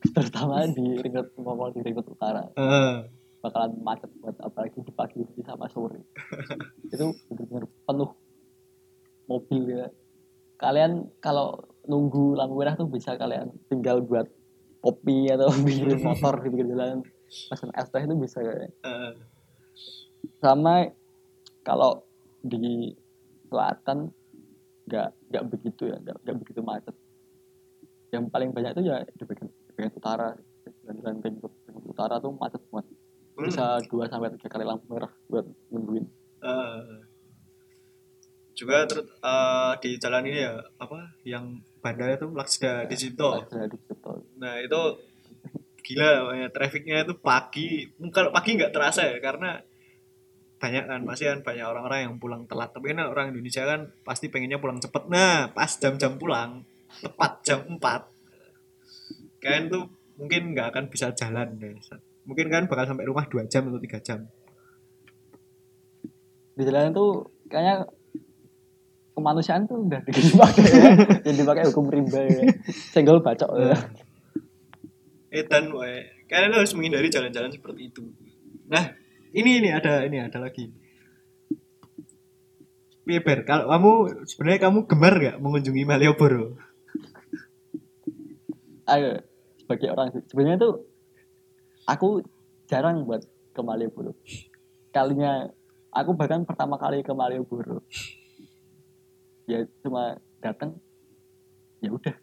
Terutama 0.00 0.64
di 0.64 1.04
ring 1.04 1.12
road 1.12 1.28
mall 1.36 1.68
di 1.68 1.84
ring 1.84 2.00
road 2.00 2.08
utara. 2.08 2.48
Eh 2.56 2.96
bakalan 3.44 3.76
macet 3.84 4.08
buat 4.24 4.40
apalagi 4.40 4.80
di 4.80 4.92
pagi 4.96 5.20
hari 5.20 5.44
sama 5.44 5.68
sore. 5.68 6.00
Itu 6.88 7.12
benar-benar 7.28 7.68
penuh 7.84 8.10
mobil 9.28 9.62
ya. 9.68 9.92
Kalian 10.56 11.12
kalau 11.20 11.60
nunggu 11.84 12.36
lampu 12.36 12.60
merah 12.60 12.74
tuh 12.76 12.88
bisa 12.88 13.16
kalian 13.16 13.52
tinggal 13.68 14.00
buat 14.00 14.28
kopi 14.84 15.32
atau 15.32 15.48
bikin 15.66 16.00
motor 16.06 16.44
di 16.44 16.48
pinggir 16.52 16.68
jalan. 16.76 17.00
Pesan 17.24 17.72
es 17.72 17.88
teh 17.88 18.04
itu 18.04 18.14
bisa 18.20 18.38
ya. 18.44 18.52
eh, 18.68 19.12
sama 20.38 20.92
kalau 21.64 22.04
di 22.44 22.92
selatan 23.48 24.12
nggak 24.84 25.08
nggak 25.32 25.44
begitu 25.48 25.88
ya 25.88 25.96
nggak 25.98 26.16
nggak 26.20 26.36
begitu 26.44 26.60
macet. 26.60 26.94
Yang 28.12 28.24
paling 28.30 28.50
banyak 28.52 28.76
itu 28.76 28.82
ya 28.86 29.02
di 29.02 29.24
bagian, 29.24 29.48
di 29.48 29.72
bagian 29.74 29.92
utara 29.96 30.28
jalan-jalan 30.84 31.16
ring 31.24 31.36
road 31.40 31.54
utara 31.88 32.20
tuh 32.20 32.36
macet 32.36 32.60
banget. 32.68 32.86
Hmm, 33.34 33.50
bisa 33.50 33.64
dua 33.90 34.04
sampai 34.06 34.30
tiga 34.38 34.52
kali 34.52 34.62
lampu 34.68 34.84
merah 34.92 35.10
buat 35.26 35.48
nungguin. 35.72 36.04
Eh. 36.44 36.78
juga 38.54 38.86
terus 38.86 39.10
eh, 39.10 39.72
di 39.82 39.98
jalan 39.98 40.30
ini 40.30 40.46
ya 40.46 40.54
apa 40.78 41.10
yang 41.26 41.58
bandara 41.84 42.16
itu 42.16 42.32
Laksda 42.32 42.88
Digito 42.88 43.44
Ada 43.44 43.68
di 43.68 43.76
situ. 43.76 44.12
Nah 44.40 44.56
itu 44.64 44.80
gila 45.84 46.32
ya 46.32 46.48
trafficnya 46.48 47.04
itu 47.04 47.12
pagi. 47.20 47.84
Kalau 48.08 48.32
pagi 48.32 48.56
nggak 48.56 48.72
terasa 48.72 49.04
ya 49.04 49.20
karena 49.20 49.60
banyak 50.56 50.88
kan 50.88 51.00
pasti 51.04 51.28
kan 51.28 51.44
banyak 51.44 51.66
orang-orang 51.68 52.00
yang 52.08 52.14
pulang 52.16 52.48
telat. 52.48 52.72
Tapi 52.72 52.96
kan 52.96 53.04
orang 53.04 53.36
Indonesia 53.36 53.68
kan 53.68 53.92
pasti 54.00 54.32
pengennya 54.32 54.56
pulang 54.56 54.80
cepet. 54.80 55.12
Nah 55.12 55.52
pas 55.52 55.68
jam-jam 55.68 56.16
pulang 56.16 56.64
tepat 57.04 57.32
jam 57.44 57.60
4 57.68 58.14
kalian 59.44 59.68
tuh 59.68 59.84
mungkin 60.16 60.56
nggak 60.56 60.72
akan 60.72 60.84
bisa 60.88 61.12
jalan 61.12 61.58
deh 61.60 61.76
mungkin 62.24 62.48
kan 62.48 62.64
bakal 62.64 62.88
sampai 62.88 63.04
rumah 63.04 63.28
dua 63.28 63.44
jam 63.44 63.68
atau 63.68 63.76
tiga 63.76 64.00
jam. 64.00 64.24
Di 66.56 66.62
jalan 66.64 66.96
tuh 66.96 67.28
kayaknya 67.52 67.84
kemanusiaan 69.14 69.64
tuh 69.70 69.86
udah 69.86 70.02
dipakai 70.10 70.66
ya. 70.66 70.92
jadi 71.24 71.36
dipakai 71.46 71.64
hukum 71.70 71.86
rimba 71.88 72.20
ya. 72.26 72.50
senggol 72.92 73.22
bacok 73.22 73.50
ya. 73.56 73.78
edan 75.30 75.70
wae 75.70 76.26
kalian 76.26 76.54
harus 76.54 76.74
menghindari 76.74 77.08
jalan-jalan 77.08 77.54
seperti 77.54 77.94
itu 77.94 78.02
nah 78.66 78.90
ini 79.30 79.62
ini 79.62 79.70
ada 79.70 80.02
ini 80.04 80.18
ada 80.18 80.42
lagi 80.42 80.70
Piye, 83.04 83.20
Ber? 83.20 83.44
kalau 83.44 83.68
kamu 83.68 83.92
sebenarnya 84.24 84.60
kamu 84.64 84.78
gemar 84.88 85.14
nggak 85.20 85.36
mengunjungi 85.38 85.82
Malioboro 85.84 86.56
ayo 88.84 89.20
sebagai 89.60 89.88
orang 89.92 90.08
sih, 90.12 90.22
sebenarnya 90.28 90.58
tuh 90.60 90.74
aku 91.84 92.24
jarang 92.64 93.04
buat 93.04 93.24
ke 93.52 93.60
Malioboro 93.60 94.16
kalinya 94.90 95.52
aku 95.92 96.16
bahkan 96.16 96.48
pertama 96.48 96.80
kali 96.80 97.04
ke 97.04 97.12
Malioboro 97.12 97.84
ya 99.44 99.64
cuma 99.84 100.18
datang 100.40 100.76
ya 101.84 101.90
udah. 101.92 102.14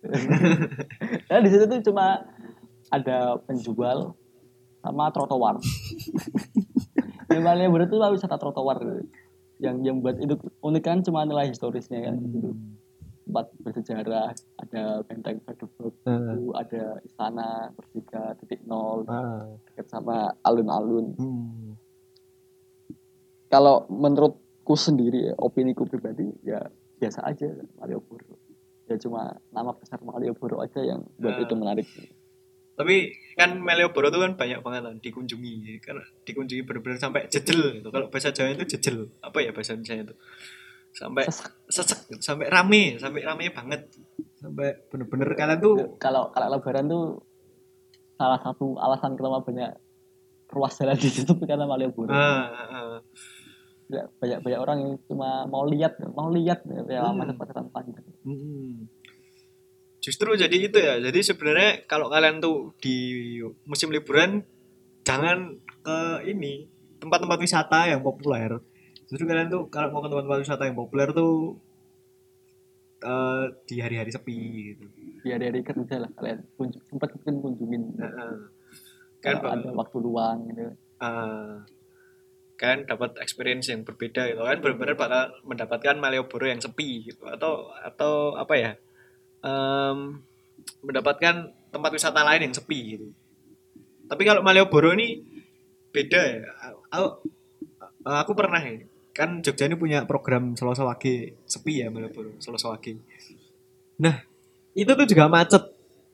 Nah 1.29 1.39
di 1.41 1.49
situ 1.53 1.65
tuh 1.69 1.81
cuma 1.93 2.25
ada 2.89 3.37
penjual 3.45 4.17
sama 4.81 5.13
trotoar. 5.13 5.61
Di 7.31 7.39
Malioboro 7.39 7.85
tuh 7.87 8.01
wisata 8.01 8.35
trotoar. 8.35 9.05
Yang 9.61 9.75
yang 9.85 9.97
buat 10.01 10.17
itu 10.17 10.35
unik 10.65 10.83
kan 10.83 10.99
cuma 11.05 11.23
nilai 11.23 11.53
historisnya 11.53 12.09
kan. 12.09 12.17
Gitu. 12.17 12.49
Tempat 13.29 13.45
bersejarah 13.63 14.33
ada 14.59 14.83
benteng 15.07 15.39
Badubek 15.45 15.95
itu 16.03 16.51
ada 16.57 16.99
istana 17.05 17.71
Persika 17.77 18.35
titik 18.41 18.65
nol 18.65 19.07
dekat 19.69 19.87
sama 19.87 20.33
alun-alun. 20.41 21.15
Hmm. 21.15 21.77
kalau 23.51 23.83
menurutku 23.91 24.79
sendiri 24.79 25.35
opini 25.35 25.75
ku 25.75 25.83
pribadi 25.83 26.23
ya 26.39 26.71
biasa 27.01 27.25
aja 27.25 27.49
Malioboro 27.81 28.37
ya 28.85 28.95
cuma 29.01 29.33
nama 29.49 29.73
besar 29.73 29.97
Malioboro 30.05 30.61
aja 30.61 30.85
yang 30.85 31.01
buat 31.17 31.33
Ah. 31.33 31.41
itu 31.41 31.53
menarik. 31.57 31.87
Tapi 32.77 32.95
kan 33.33 33.57
Malioboro 33.57 34.13
tuh 34.13 34.21
kan 34.21 34.37
banyak 34.37 34.61
banget 34.61 34.81
kan 34.85 34.95
dikunjungi. 35.01 35.81
Kan 35.81 35.97
dikunjungi 36.23 36.61
bener-bener 36.61 36.97
sampai 36.97 37.25
jejel 37.27 37.81
gitu. 37.81 37.89
Kalau 37.89 38.07
bahasa 38.13 38.29
Jawa 38.29 38.53
itu 38.53 38.65
jejel. 38.77 39.09
Apa 39.21 39.41
ya 39.41 39.49
bahasa 39.53 39.73
Indonesia 39.73 40.11
itu? 40.11 40.15
Sampai 40.91 41.23
Sesak. 41.23 41.55
sesek 41.71 41.99
gitu, 42.11 42.19
sampai 42.19 42.51
rame 42.51 42.99
sampai 42.99 43.23
rame 43.23 43.47
banget. 43.49 43.81
Sampai 44.35 44.75
bener-bener 44.91 45.29
kalian 45.33 45.59
tuh 45.63 45.75
kalau 45.97 46.27
kalau 46.35 46.47
lebaran 46.51 46.85
tuh 46.91 47.05
salah 48.19 48.39
satu 48.43 48.75
alasan 48.77 49.15
kenapa 49.15 49.39
banyak 49.41 49.71
ruas 50.51 50.75
jalan 50.75 50.99
di 50.99 51.07
situ 51.07 51.31
karena 51.47 51.63
Malioboro 51.63 52.11
ah, 52.11 52.43
ah, 52.51 52.67
ah. 52.69 52.99
Ya, 53.91 54.07
banyak 54.23 54.39
banyak 54.39 54.59
orang 54.63 54.77
yang 54.79 54.93
cuma 55.03 55.43
mau 55.51 55.67
lihat 55.67 55.99
mau 56.15 56.31
lihat 56.31 56.63
ya 56.63 57.03
Hmm. 57.03 57.19
macet-macetan 57.19 57.67
panjang 57.75 58.07
Mm-mm. 58.23 58.87
Justru 59.99 60.33
jadi 60.33 60.57
itu 60.57 60.77
ya. 60.79 60.97
Jadi 60.97 61.19
sebenarnya 61.21 61.83
kalau 61.85 62.07
kalian 62.07 62.39
tuh 62.39 62.71
di 62.79 63.37
musim 63.67 63.91
liburan 63.91 64.41
jangan 65.03 65.59
ke 65.83 65.97
ini 66.25 66.65
tempat-tempat 66.97 67.37
wisata 67.37 67.91
yang 67.91 67.99
populer. 68.01 68.63
Justru 69.11 69.27
kalian 69.27 69.51
tuh 69.51 69.67
kalau 69.67 69.91
mau 69.91 69.99
ke 69.99 70.07
tempat-tempat 70.07 70.39
wisata 70.41 70.63
yang 70.65 70.77
populer 70.79 71.11
tuh 71.11 71.59
eh, 73.03 73.45
di 73.67 73.75
hari-hari 73.81 74.09
sepi 74.09 74.37
gitu. 74.71 74.85
ya 75.21 75.37
dari 75.37 75.61
kerja 75.61 76.01
lah 76.01 76.09
kalian 76.17 76.39
kunjung, 76.57 76.81
sempat 76.89 77.09
kunjungin 77.21 77.83
Heeh. 77.97 78.33
Kan 79.21 79.37
ada 79.37 79.69
waktu 79.75 79.97
luang 80.01 80.49
gitu 80.49 80.65
eh, 81.01 81.53
kan 82.61 82.85
dapat 82.85 83.17
experience 83.17 83.73
yang 83.73 83.81
berbeda 83.81 84.29
gitu 84.29 84.45
kan. 84.45 84.61
Benar-benar 84.61 84.93
bakal 84.93 85.23
mendapatkan 85.41 85.97
Malioboro 85.97 86.45
yang 86.45 86.61
sepi 86.61 87.09
gitu. 87.09 87.25
Atau 87.25 87.73
atau 87.73 88.37
apa 88.37 88.53
ya 88.53 88.71
em, 89.41 90.21
mendapatkan 90.85 91.49
tempat 91.73 91.89
wisata 91.89 92.21
lain 92.21 92.45
yang 92.45 92.53
sepi 92.53 92.79
gitu. 92.93 93.07
Tapi 94.05 94.21
kalau 94.21 94.45
Malioboro 94.45 94.93
ini 94.93 95.25
beda 95.89 96.21
ya. 96.21 96.45
Aku, 96.93 97.25
aku 98.05 98.31
pernah 98.37 98.61
ya 98.61 98.85
kan 99.11 99.43
Jogja 99.43 99.67
ini 99.67 99.75
punya 99.75 100.07
program 100.07 100.55
Selasa 100.55 100.87
Wage 100.87 101.35
sepi 101.43 101.83
ya 101.83 101.91
Malioboro 101.91 102.31
Selasa 102.39 102.71
Wage 102.71 102.95
nah 103.99 104.23
itu 104.71 104.87
tuh 104.87 105.07
juga 105.07 105.27
macet. 105.27 105.63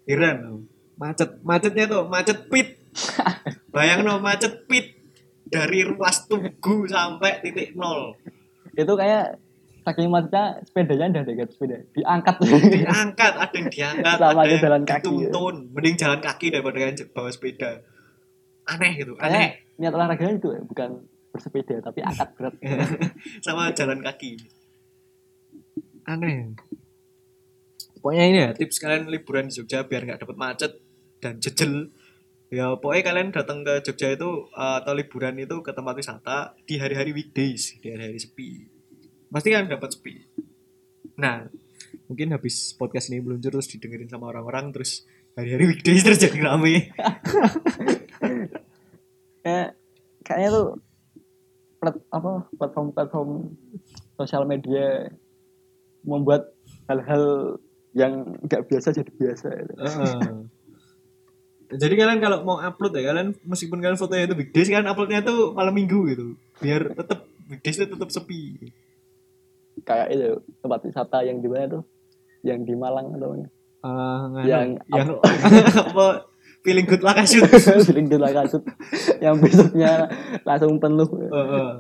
Heran 0.08 0.66
macet 0.98 1.30
macetnya 1.46 1.86
tuh 1.86 2.10
macet 2.10 2.50
pit. 2.50 2.80
Bayang 3.76 4.02
no 4.02 4.18
macet 4.18 4.66
pit 4.66 4.97
dari 5.48 5.80
ruas 5.84 6.28
tugu 6.28 6.86
sampai 6.86 7.40
titik 7.42 7.74
nol. 7.74 8.16
Itu 8.76 8.94
kayak 8.94 9.40
saking 9.88 10.12
macetnya 10.12 10.60
sepedanya 10.68 11.06
udah 11.16 11.24
dekat 11.24 11.50
sepeda. 11.56 11.78
Diangkat. 11.96 12.36
Diangkat 12.44 13.34
ada 13.40 13.56
yang 13.56 13.68
diangkat 13.72 14.18
Sama 14.20 14.42
ada 14.44 14.56
jalan 14.60 14.84
kaki, 14.84 15.14
ya. 15.24 15.30
mending 15.72 15.96
jalan 15.96 16.20
kaki 16.20 16.48
daripada 16.52 16.78
bawa 17.16 17.30
sepeda. 17.32 17.72
Aneh 18.68 18.92
gitu 19.00 19.16
Kayak 19.16 19.32
aneh. 19.32 19.50
niat 19.80 19.94
olahraganya 19.96 20.34
itu 20.36 20.50
ya, 20.52 20.62
bukan 20.68 20.90
bersepeda 21.32 21.80
tapi 21.80 22.04
angkat 22.04 22.30
berat. 22.36 22.54
sama 23.46 23.72
jalan 23.72 24.04
kaki. 24.04 24.36
Aneh. 26.04 26.52
Pokoknya 27.98 28.24
ini 28.28 28.40
ya 28.44 28.50
tips 28.54 28.78
kalian 28.80 29.08
liburan 29.08 29.48
di 29.48 29.56
Jogja 29.56 29.88
biar 29.88 30.04
nggak 30.04 30.20
dapet 30.24 30.38
macet 30.38 30.72
dan 31.24 31.40
jejel 31.42 31.92
ya 32.48 32.80
pokoknya 32.80 33.04
kalian 33.04 33.30
datang 33.36 33.64
ke 33.68 33.84
Jogja 33.84 34.16
itu 34.16 34.48
uh, 34.56 34.80
atau 34.80 34.96
liburan 34.96 35.36
itu 35.36 35.60
ke 35.60 35.72
tempat 35.76 35.96
wisata 36.00 36.56
di 36.64 36.80
hari-hari 36.80 37.12
weekdays 37.12 37.76
di 37.84 37.92
hari-hari 37.92 38.20
sepi 38.20 38.64
pasti 39.28 39.52
kan 39.52 39.68
dapat 39.68 39.90
sepi 39.92 40.16
nah 41.20 41.44
mungkin 42.08 42.32
habis 42.32 42.72
podcast 42.80 43.12
ini 43.12 43.20
meluncur 43.20 43.52
terus 43.52 43.68
didengerin 43.68 44.08
sama 44.08 44.32
orang-orang 44.32 44.72
terus 44.72 45.04
hari-hari 45.36 45.76
weekdays 45.76 46.08
terus 46.08 46.24
jadi 46.24 46.40
rame 46.40 46.88
Kayak 49.48 49.80
kayaknya 50.28 50.50
tuh 50.52 50.68
plat, 51.80 51.96
apa 52.12 52.32
platform-platform 52.60 53.30
sosial 54.20 54.44
media 54.44 55.08
membuat 56.04 56.52
hal-hal 56.92 57.56
yang 57.96 58.36
nggak 58.44 58.68
biasa 58.68 58.92
jadi 58.92 59.12
biasa. 59.16 59.48
gitu. 59.56 59.74
Jadi 61.68 61.94
kalian 62.00 62.20
kalau 62.24 62.48
mau 62.48 62.58
upload 62.64 62.96
ya 62.96 63.12
kalian 63.12 63.36
meskipun 63.44 63.84
kalian 63.84 64.00
fotonya 64.00 64.32
itu 64.32 64.40
weekdays 64.40 64.72
kan 64.72 64.88
uploadnya 64.88 65.20
tuh 65.20 65.52
malam 65.52 65.76
minggu 65.76 66.00
gitu 66.08 66.26
biar 66.64 66.96
tetap 66.96 67.28
weekdays 67.52 67.78
itu 67.84 67.92
tetap 67.92 68.10
sepi. 68.12 68.72
Kayak 69.84 70.08
itu 70.16 70.30
tempat 70.64 70.80
wisata 70.88 71.28
yang 71.28 71.44
di 71.44 71.48
mana 71.52 71.80
tuh? 71.80 71.84
Yang 72.42 72.60
di 72.72 72.74
Malang 72.80 73.12
atau 73.14 73.28
mana? 73.36 73.48
Nganu, 73.88 74.48
Yang 74.48 74.68
yang 74.90 75.08
apa 75.92 76.08
feeling 76.66 76.88
good 76.88 77.04
lah 77.04 77.14
kasut. 77.16 77.48
Feeling 77.88 78.08
di 78.12 78.18
kasut 78.18 78.64
yang 79.24 79.40
besoknya 79.40 80.12
langsung 80.44 80.80
penuh 80.82 81.08
Heeh. 81.08 81.72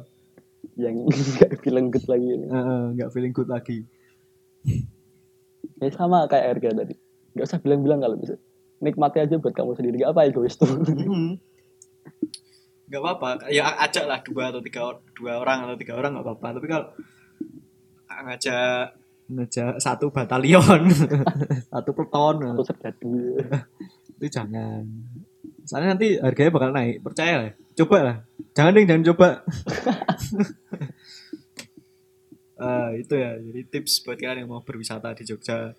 yang 0.78 0.96
nggak 1.10 1.60
feeling 1.64 1.90
good 1.90 2.06
lagi 2.08 2.28
ini. 2.28 2.46
Heeh, 2.48 2.82
nggak 2.96 3.10
feeling 3.12 3.34
good 3.34 3.50
lagi. 3.50 3.84
Ya 5.82 5.90
sama 5.94 6.26
kayak 6.32 6.58
harga 6.58 6.86
tadi. 6.86 6.96
Nggak 7.34 7.46
usah 7.46 7.60
bilang-bilang 7.62 8.00
kalau 8.00 8.16
bisa. 8.18 8.36
Nikmati 8.78 9.18
aja 9.22 9.36
buat 9.38 9.54
kamu 9.54 9.74
sendiri. 9.74 10.06
Gak 10.06 10.14
apa 10.14 10.30
egois 10.30 10.56
tuh. 10.56 10.70
Mhm. 10.70 11.42
Nggak 12.88 13.02
apa-apa, 13.04 13.52
ya 13.52 13.68
ajak 13.84 14.08
lah 14.08 14.24
dua 14.24 14.48
atau 14.48 14.64
tiga 14.64 14.96
dua 15.12 15.44
orang 15.44 15.68
atau 15.68 15.76
tiga 15.76 16.00
orang 16.00 16.16
nggak 16.16 16.24
apa-apa. 16.24 16.48
Tapi 16.56 16.66
kalau 16.72 16.88
ngajak 18.08 18.96
ngajak 19.28 19.76
satu 19.84 20.08
batalion, 20.08 20.88
satu 21.76 21.92
peton, 21.92 22.56
Aku 22.56 22.64
serdadu. 22.64 23.44
itu 24.18 24.34
jangan 24.34 24.82
soalnya 25.68 25.94
nanti 25.94 26.16
harganya 26.18 26.50
bakal 26.50 26.72
naik 26.72 27.04
percaya 27.04 27.36
lah 27.38 27.52
coba 27.78 27.98
lah 28.02 28.18
jangan 28.56 28.72
deh 28.74 28.84
jangan 28.88 29.04
coba 29.14 29.28
Ah, 32.58 32.90
itu 32.98 33.14
ya 33.14 33.38
jadi 33.38 33.62
tips 33.70 34.02
buat 34.02 34.18
kalian 34.18 34.42
yang 34.42 34.50
mau 34.50 34.66
berwisata 34.66 35.14
di 35.14 35.22
Jogja 35.22 35.78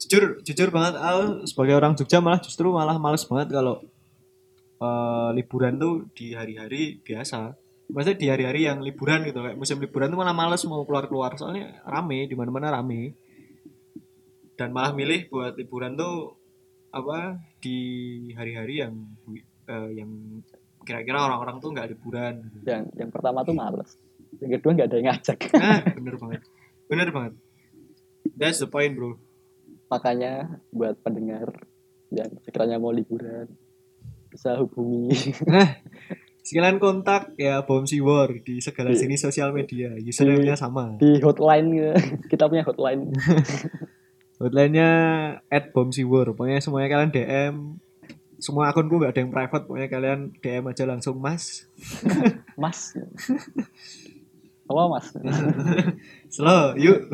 jujur 0.00 0.40
jujur 0.40 0.68
banget 0.72 0.96
aku 0.96 1.44
sebagai 1.44 1.76
orang 1.76 1.92
Jogja 1.92 2.24
malah 2.24 2.40
justru 2.40 2.72
malah 2.72 2.96
males 2.96 3.28
banget 3.28 3.52
kalau 3.52 3.84
eh, 4.80 5.28
liburan 5.36 5.76
tuh 5.76 6.08
di 6.16 6.32
hari-hari 6.32 7.04
biasa. 7.04 7.52
Maksudnya 7.90 8.18
di 8.22 8.28
hari-hari 8.30 8.60
yang 8.70 8.78
liburan 8.80 9.26
gitu. 9.26 9.42
Kayak 9.42 9.58
musim 9.58 9.82
liburan 9.82 10.08
tuh 10.14 10.18
malah 10.22 10.32
males 10.32 10.62
mau 10.64 10.86
keluar-keluar. 10.86 11.34
Soalnya 11.36 11.84
rame 11.84 12.24
di 12.30 12.34
mana-mana 12.38 12.80
rame. 12.80 13.12
Dan 14.56 14.72
malah 14.72 14.94
milih 14.96 15.28
buat 15.28 15.58
liburan 15.58 15.98
tuh 15.98 16.38
apa 16.90 17.38
di 17.60 17.78
hari-hari 18.32 18.80
yang 18.80 18.94
eh, 19.68 19.90
yang 20.00 20.10
kira-kira 20.80 21.28
orang-orang 21.28 21.60
tuh 21.60 21.76
nggak 21.76 21.88
liburan. 21.92 22.34
Yang 22.64 22.82
yang 22.96 23.10
pertama 23.12 23.44
tuh 23.44 23.52
males. 23.52 24.00
Yang 24.38 24.62
kedua 24.62 24.70
nggak 24.80 24.88
ada 24.88 24.96
yang 24.96 25.08
ngajak. 25.12 25.38
nah 25.60 25.80
bener 25.92 26.14
banget. 26.16 26.40
Bener 26.88 27.08
banget. 27.10 27.34
That's 28.38 28.62
the 28.62 28.70
point 28.70 28.94
bro 28.96 29.18
Makanya 29.90 30.62
buat 30.70 30.94
pendengar 31.02 31.50
yang 32.14 32.30
sekiranya 32.46 32.78
mau 32.78 32.94
liburan 32.94 33.50
bisa 34.30 34.54
hubungi. 34.62 35.34
Sekalian 36.40 36.78
kontak 36.80 37.34
ya 37.36 37.62
Bom 37.66 37.84
War 38.06 38.30
di 38.40 38.62
segala 38.62 38.94
sini 38.96 39.18
sosial 39.18 39.50
media 39.52 39.92
username-nya 39.98 40.56
sama. 40.56 40.96
di 40.96 41.20
hotline 41.20 41.94
kita 42.30 42.46
punya 42.46 42.64
hotline. 42.64 43.10
Hotline-nya 44.40 44.90
at 45.52 45.68
Bom 45.76 45.92
War 45.92 46.32
pokoknya 46.32 46.64
semuanya 46.64 46.88
kalian 46.88 47.12
DM 47.12 47.54
semua 48.40 48.72
akunku 48.72 48.96
nggak 48.96 49.12
ada 49.12 49.20
yang 49.20 49.32
private 49.36 49.64
pokoknya 49.68 49.88
kalian 49.92 50.20
DM 50.40 50.64
aja 50.72 50.84
langsung 50.88 51.20
mas. 51.20 51.68
Mas. 52.62 52.96
Apa 54.64 54.82
mas. 54.88 55.06
Slow 56.32 56.72
yuk. 56.80 57.12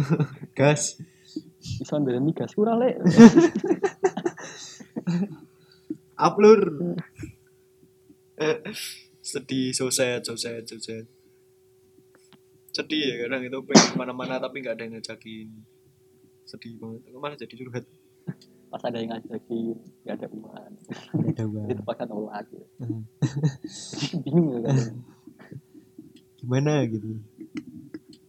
Gas 0.55 1.03
bisa 1.83 1.99
ndeleni 1.99 2.33
gas 2.33 2.55
kurang 2.55 2.83
lek. 2.83 2.97
Upload. 6.27 6.63
Sedih 9.27 9.75
so 9.75 9.91
sad 9.91 10.23
so 10.23 10.39
sad 10.39 10.63
so 10.65 10.79
sad. 10.79 11.05
Sedih 12.71 13.05
ya 13.11 13.15
kadang 13.27 13.43
itu 13.43 13.59
pengen 13.67 13.87
ke 13.91 13.97
mana-mana 13.99 14.39
tapi 14.39 14.63
nggak 14.63 14.75
ada 14.79 14.83
yang 14.87 14.95
ngajakin. 14.97 15.49
Sedih 16.47 16.79
banget. 16.79 17.03
Aku 17.11 17.19
malah 17.19 17.37
jadi 17.37 17.55
curhat. 17.59 17.85
Pas 18.71 18.83
ada 18.87 19.03
yang 19.03 19.11
ngajakin 19.17 19.77
nggak 20.07 20.15
ada 20.15 20.29
uang. 20.31 20.73
Nggak 21.19 21.33
ada 21.35 21.45
uang. 21.45 21.69
Itu 21.75 21.83
pakai 21.83 22.07
nolak 22.07 22.47
gitu. 22.49 22.67
Hmm. 22.79 23.03
Bingung 24.23 24.49
ya 24.55 24.61
kan 24.71 24.79
gimana 26.47 26.87
gitu? 26.87 27.19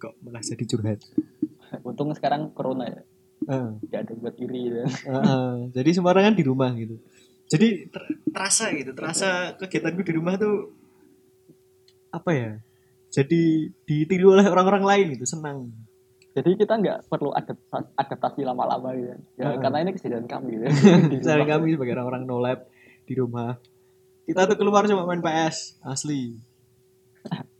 Kok 0.01 0.13
malah 0.25 0.41
jadi 0.41 0.65
curhat? 0.65 1.05
Untung 1.85 2.09
sekarang 2.17 2.49
corona 2.57 2.89
ya 2.89 3.01
Ah, 3.45 3.77
nggak 3.77 4.01
ada 4.09 4.13
buat 4.17 4.35
iri 4.41 4.73
ya. 4.73 4.85
ah, 5.13 5.21
ah. 5.21 5.53
jadi 5.69 5.89
kan 6.01 6.33
di 6.33 6.43
rumah 6.43 6.73
gitu. 6.73 6.97
Jadi 7.47 7.87
ter- 7.93 8.17
terasa 8.33 8.73
gitu. 8.73 8.91
Terasa 8.97 9.53
kegiatanku 9.55 10.01
di 10.01 10.13
rumah 10.17 10.35
tuh 10.35 10.73
apa 12.11 12.31
ya 12.33 12.51
jadi 13.17 13.71
ditiru 13.87 14.35
oleh 14.35 14.45
orang-orang 14.45 14.83
lain 14.83 15.05
gitu. 15.17 15.25
Senang. 15.25 15.71
Jadi 16.37 16.53
kita 16.53 16.77
nggak 16.77 17.09
perlu 17.09 17.33
adaptasi, 17.33 17.89
adaptasi 17.97 18.41
lama-lama 18.45 18.93
gitu. 18.93 19.09
Ya, 19.41 19.49
Heeh. 19.49 19.57
karena 19.57 19.77
ini 19.81 19.91
kesedihan 19.97 20.27
kami 20.29 20.61
gitu. 20.61 20.65
Rumah. 21.25 21.47
kami 21.49 21.67
sebagai 21.73 21.93
orang-orang 21.97 22.23
no 22.29 22.37
lab 22.37 22.59
di 23.09 23.13
rumah. 23.17 23.57
Kita 24.27 24.45
tuh 24.45 24.59
keluar 24.59 24.85
cuma 24.85 25.07
main 25.07 25.23
PS 25.23 25.81
asli. 25.81 26.35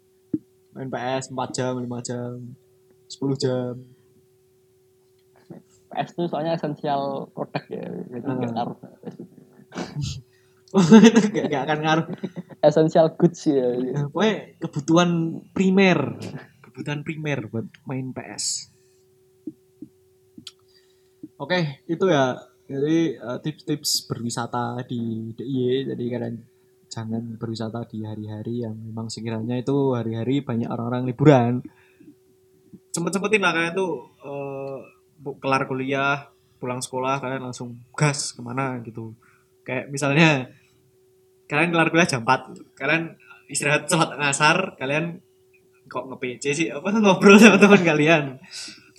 Main 0.78 0.94
PS 0.94 1.34
4 1.34 1.58
jam 1.58 1.74
5 1.74 1.90
jam 2.06 2.38
10 3.10 3.42
jam 3.42 3.74
PS 5.98 6.14
itu 6.14 6.24
soalnya 6.30 6.54
esensial 6.54 7.34
produk 7.34 7.64
ya 7.74 7.86
jadi 8.14 8.28
nggak 8.30 8.54
ngaruh. 8.54 8.78
Itu 10.68 11.32
gak, 11.32 11.48
gak 11.48 11.64
akan 11.64 11.80
ngaruh. 11.80 12.08
Esensial 12.62 13.16
goods 13.18 13.50
ya 13.50 13.72
pokoknya 14.14 14.62
kebutuhan 14.62 15.42
primer. 15.56 16.22
Kebutuhan 16.62 17.02
primer 17.02 17.50
buat 17.50 17.66
main 17.90 18.14
PS 18.14 18.78
oke 21.38 21.86
itu 21.88 22.06
ya. 22.10 22.36
Jadi 22.68 23.16
eh, 23.16 23.40
tips-tips 23.40 24.12
berwisata 24.12 24.84
di 24.84 25.32
DIY 25.32 25.96
jadi 25.96 26.04
kalian 26.12 26.36
jangan 26.92 27.24
berwisata 27.40 27.88
di 27.88 28.04
hari-hari 28.04 28.68
yang 28.68 28.76
memang 28.76 29.08
sekiranya 29.08 29.56
itu 29.56 29.96
hari-hari 29.96 30.44
banyak 30.44 30.68
orang-orang 30.68 31.08
liburan. 31.08 31.54
Sempet-sempetin 32.92 33.40
lah 33.40 33.56
kalian 33.56 33.72
tuh 33.78 33.94
eh, 34.20 34.80
kelar 35.42 35.66
kuliah 35.66 36.30
pulang 36.58 36.82
sekolah 36.82 37.22
kalian 37.22 37.50
langsung 37.50 37.78
gas 37.94 38.34
ke 38.34 38.42
mana 38.42 38.82
gitu. 38.82 39.14
Kayak 39.62 39.94
misalnya 39.94 40.50
kalian 41.48 41.70
kelar 41.74 41.90
kuliah 41.94 42.10
jam 42.10 42.26
4 42.26 42.78
kalian 42.78 43.04
istirahat 43.48 43.88
sholat 43.88 44.16
ngasar 44.20 44.76
kalian 44.76 45.22
kok 45.88 46.06
nge-PC 46.12 46.44
sih? 46.54 46.68
Apa 46.70 46.92
ngobrol 47.04 47.40
sama 47.40 47.58
teman 47.62 47.82
kalian? 47.82 48.24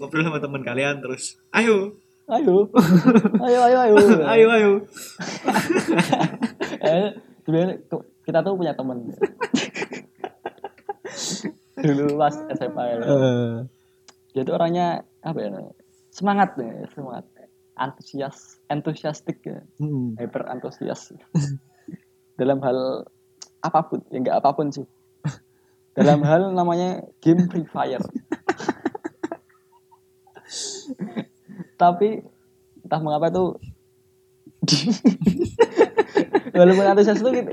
Ngobrol 0.00 0.24
sama 0.24 0.38
teman 0.40 0.62
kalian 0.64 1.02
terus 1.04 1.36
ayo. 1.52 1.92
Ayo. 2.28 2.68
Ayo 3.48 3.58
ayo 3.64 3.78
ayo. 3.88 3.96
Ayo 4.28 4.46
ayo. 4.52 4.70
Eh, 6.78 7.10
kita 8.22 8.38
tuh 8.38 8.54
punya 8.54 8.70
temen 8.70 9.02
dulu 11.82 12.18
pas 12.18 12.34
SMA 12.54 12.84
ya. 12.86 12.96
Eh, 13.02 13.54
dia 14.34 14.42
tuh 14.46 14.54
orangnya 14.54 15.02
apa 15.22 15.38
ya 15.42 15.48
semangat 16.18 16.58
ya 16.58 16.82
semangat. 16.90 17.24
Antusias 17.78 18.58
entusiastik 18.66 19.38
ya. 19.46 19.62
Hmm. 19.78 20.18
hyper 20.18 20.50
antusias 20.50 21.14
dalam 22.34 22.58
hal 22.58 23.06
apa 23.62 23.80
pun 23.86 24.02
ya 24.10 24.18
enggak 24.18 24.42
apa 24.42 24.50
pun 24.50 24.74
sih. 24.74 24.82
Dalam 25.94 26.22
hal 26.26 26.54
namanya 26.54 27.06
game 27.22 27.46
Free 27.50 27.66
Fire. 27.66 28.02
Tapi 31.78 32.22
entah 32.82 33.00
mengapa 33.02 33.30
tuh 33.30 33.58
walaupun 36.58 36.86
antusias 36.86 37.22
itu 37.22 37.30
gitu 37.30 37.52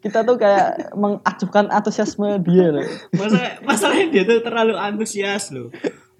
kita 0.00 0.24
tuh 0.24 0.40
kayak 0.40 0.96
mengacuhkan 0.96 1.68
antusiasme 1.68 2.40
dia 2.40 2.72
loh. 2.72 2.88
Masa 3.12 3.60
masalahnya 3.60 4.06
dia 4.08 4.22
tuh 4.24 4.40
terlalu 4.40 4.74
antusias 4.76 5.52
loh. 5.52 5.68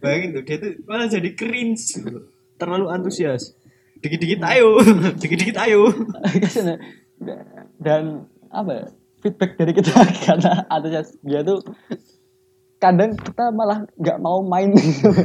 Bayangin 0.01 0.29
tuh 0.37 0.43
dia 0.43 0.57
tuh 0.57 0.73
malah 0.89 1.07
jadi 1.07 1.31
cringe. 1.37 2.01
Terlalu 2.57 2.87
antusias. 2.89 3.57
Dikit-dikit 4.01 4.41
ayo, 4.45 4.81
dikit-dikit 5.21 5.57
ayo. 5.61 5.93
Dan 7.85 8.25
apa 8.49 8.71
ya, 8.73 8.85
feedback 9.21 9.51
dari 9.61 9.73
kita 9.77 9.93
karena 10.27 10.65
antusias 10.73 11.15
dia 11.21 11.45
tuh 11.45 11.61
kadang 12.81 13.13
kita 13.13 13.53
malah 13.53 13.85
nggak 14.01 14.19
mau 14.25 14.41
main 14.41 14.73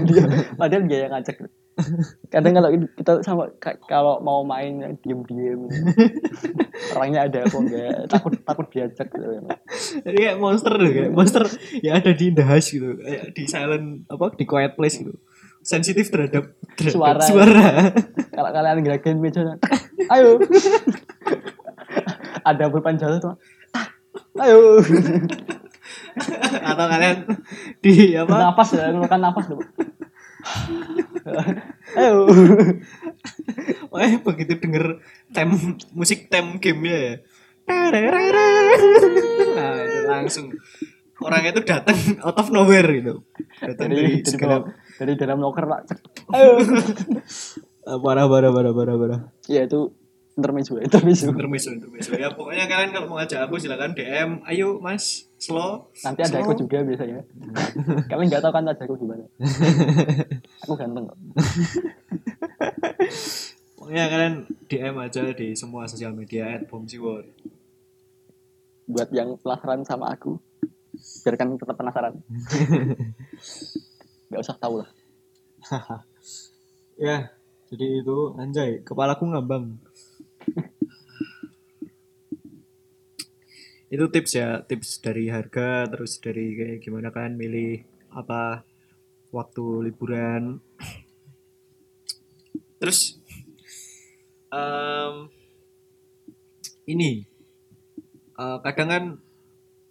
dia 0.03 0.27
padahal 0.59 0.83
dia 0.91 1.07
yang 1.07 1.11
ngajak 1.15 1.47
kadang 2.33 2.55
kalau 2.55 2.69
kita 2.71 3.11
sama 3.19 3.51
ka- 3.57 3.75
kalau 3.83 4.19
mau 4.19 4.41
main 4.41 4.79
yang 4.79 4.93
diem 4.97 5.21
diem 5.23 5.61
orangnya 6.95 7.27
ada 7.27 7.39
kok 7.43 7.59
enggak 7.59 8.07
takut 8.07 8.33
takut 8.41 8.67
diajak 8.69 9.07
gitu 9.07 9.27
Jadi 10.01 10.17
kayak 10.17 10.37
monster 10.37 10.71
loh, 10.71 10.87
kayak 10.87 11.11
monster 11.11 11.43
yang 11.79 11.99
ada 11.99 12.11
di 12.11 12.31
hush 12.31 12.69
gitu, 12.73 12.95
di 13.29 13.43
silent 13.45 14.07
apa 14.07 14.31
di 14.33 14.43
quiet 14.43 14.73
place 14.73 14.97
gitu. 14.97 15.15
Sensitif 15.59 16.07
terhadap, 16.07 16.53
terhadap 16.75 16.93
Suara. 16.93 17.21
suara. 17.21 17.67
kalau 18.35 18.49
kalian 18.51 18.79
gerakin 18.79 19.17
meja 19.17 19.41
ayo 20.07 20.37
ada 22.41 22.69
pulpen 22.69 22.95
jatuh 22.95 23.19
tuh 23.19 23.33
"Ah, 23.73 23.87
ayo 24.41 24.79
Atau 26.61 26.85
kalian 26.87 27.17
di 27.79 28.15
apa? 28.15 28.31
nafas 28.31 28.69
ya 28.71 28.87
mengeluarkan 28.89 29.19
nafas 29.21 29.45
dulu 29.47 29.63
ayo 31.95 32.13
Wah, 33.89 34.11
begitu 34.21 34.53
denger 34.59 35.01
tem 35.31 35.49
musik 35.91 36.29
tem 36.29 36.59
gamenya 36.61 36.97
ya. 36.97 37.13
Nah, 39.55 39.73
itu 39.81 39.99
langsung 40.05 40.45
orangnya 41.17 41.55
itu 41.55 41.63
datang 41.65 41.97
out 42.21 42.37
of 42.37 42.53
nowhere 42.53 42.85
gitu. 42.91 43.25
Datang 43.57 43.89
dari 43.89 43.97
dari 43.97 44.13
dari, 44.21 44.29
segala 44.29 44.53
dalam, 44.61 44.63
dari 44.99 45.13
dalam 45.17 45.37
loker 45.41 45.63
pak 45.65 45.79
cek 45.89 45.99
ayo 46.35 46.51
Ah, 47.85 48.01
parah 48.01 48.25
parah 48.25 48.49
parah 48.49 48.73
parah 48.73 48.95
parah. 48.97 49.19
ya 49.45 49.61
itu 49.61 49.93
intermezzo 50.35 50.75
intermezzo 50.77 51.31
Intermezzo 51.31 51.69
intermezzo. 51.71 52.11
Ya 52.13 52.27
pokoknya 52.29 52.67
kalian 52.67 52.91
kalau 52.91 53.07
mau 53.07 53.17
ngajak 53.17 53.47
aku 53.47 53.55
silakan 53.55 53.95
DM. 53.95 54.43
Ayo 54.43 54.77
Mas, 54.77 55.31
slow. 55.39 55.87
nanti 56.03 56.21
ada 56.21 56.37
slow. 56.37 56.43
aku 56.43 56.53
juga 56.59 56.83
biasanya 56.83 57.23
kalian 58.11 58.27
nggak 58.27 58.43
tahu 58.43 58.51
kan 58.51 58.63
ada 58.65 58.83
aku 58.83 58.95
gimana 58.95 59.23
aku 60.59 60.73
ganteng 60.75 61.07
kok 61.07 61.17
Pokoknya 63.75 64.05
kalian 64.09 64.35
DM 64.65 64.95
aja 64.97 65.23
di 65.29 65.53
semua 65.53 65.85
sosial 65.85 66.11
media 66.11 66.57
at 66.57 66.65
Bomsiwor. 66.65 67.21
buat 68.85 69.09
yang 69.09 69.33
penasaran 69.39 69.81
sama 69.81 70.13
aku 70.13 70.37
biarkan 71.21 71.57
tetap 71.57 71.73
penasaran 71.73 72.13
nggak 74.29 74.41
usah 74.41 74.57
tahu 74.57 74.81
lah 74.81 74.89
Ya, 76.95 77.27
jadi 77.67 77.99
itu 77.99 78.17
anjay, 78.37 78.79
kepalaku 78.79 79.27
ngambang. 79.27 79.81
itu 83.93 84.05
tips 84.11 84.31
ya, 84.35 84.59
tips 84.65 84.99
dari 84.99 85.29
harga, 85.29 85.85
terus 85.87 86.17
dari 86.17 86.57
kayak 86.57 86.81
gimana 86.81 87.13
kan 87.13 87.37
milih 87.37 87.85
apa 88.11 88.65
waktu 89.29 89.91
liburan. 89.91 90.59
Terus 92.79 93.17
em, 94.51 95.31
ini 96.91 97.23
eh, 98.35 98.57
kadang 98.63 98.89
kan 98.89 99.03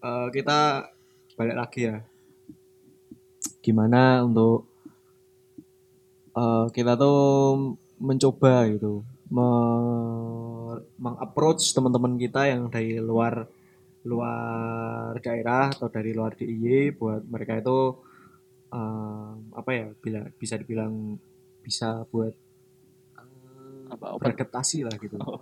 eh, 0.05 0.28
kita 0.34 0.90
balik 1.38 1.57
lagi 1.57 1.80
ya. 1.88 1.96
Gimana 3.64 4.26
untuk 4.26 4.68
eh, 6.36 6.66
kita 6.76 6.92
tuh 6.98 7.22
mencoba 8.02 8.68
gitu 8.68 9.14
mengapproach 11.01 11.72
teman-teman 11.72 12.20
kita 12.20 12.49
yang 12.49 12.68
dari 12.68 13.01
luar 13.01 13.49
luar 14.05 15.16
daerah 15.25 15.72
atau 15.72 15.89
dari 15.89 16.12
luar 16.12 16.37
DIY 16.37 16.93
buat 17.01 17.25
mereka 17.25 17.57
itu 17.57 17.97
em, 18.68 19.49
apa 19.57 19.70
ya 19.72 19.87
bila 19.97 20.29
bisa 20.37 20.61
dibilang 20.61 21.16
bisa 21.64 22.05
buat 22.12 22.37
apa 23.89 24.07
open 24.12 24.20
beradaptasi 24.20 24.85
lah 24.85 24.97
gitu. 25.01 25.16
Oh. 25.20 25.41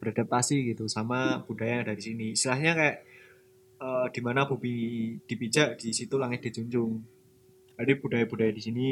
beradaptasi 0.00 0.76
gitu 0.76 0.84
sama 0.84 1.40
budaya 1.48 1.80
yang 1.80 1.88
dari 1.88 2.02
sini. 2.04 2.26
Istilahnya 2.36 2.72
kayak 2.76 2.98
eh, 3.80 4.06
di 4.12 4.20
mana 4.20 4.44
bumi 4.44 4.76
dipijak 5.24 5.80
di 5.80 5.96
situ 5.96 6.20
langit 6.20 6.44
dijunjung. 6.44 7.00
Jadi 7.74 7.92
budaya-budaya 7.98 8.52
di 8.52 8.62
sini 8.62 8.88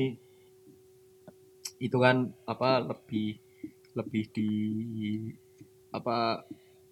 itu 1.83 1.97
kan 2.01 2.33
apa 2.49 2.81
lebih 2.81 3.37
lebih 3.97 4.25
di 4.33 4.51
apa 5.93 6.45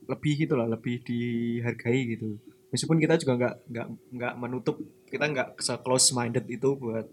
lebih 0.09 0.47
gitu 0.47 0.55
lah 0.59 0.67
lebih 0.69 1.01
dihargai 1.05 2.17
gitu. 2.17 2.37
Meskipun 2.71 2.99
kita 3.03 3.19
juga 3.19 3.33
nggak 3.37 3.55
nggak 3.71 3.87
nggak 4.15 4.35
menutup 4.39 4.77
kita 5.11 5.25
nggak 5.27 5.49
se 5.59 5.75
close 5.83 6.15
minded 6.15 6.47
itu 6.47 6.79
buat 6.79 7.07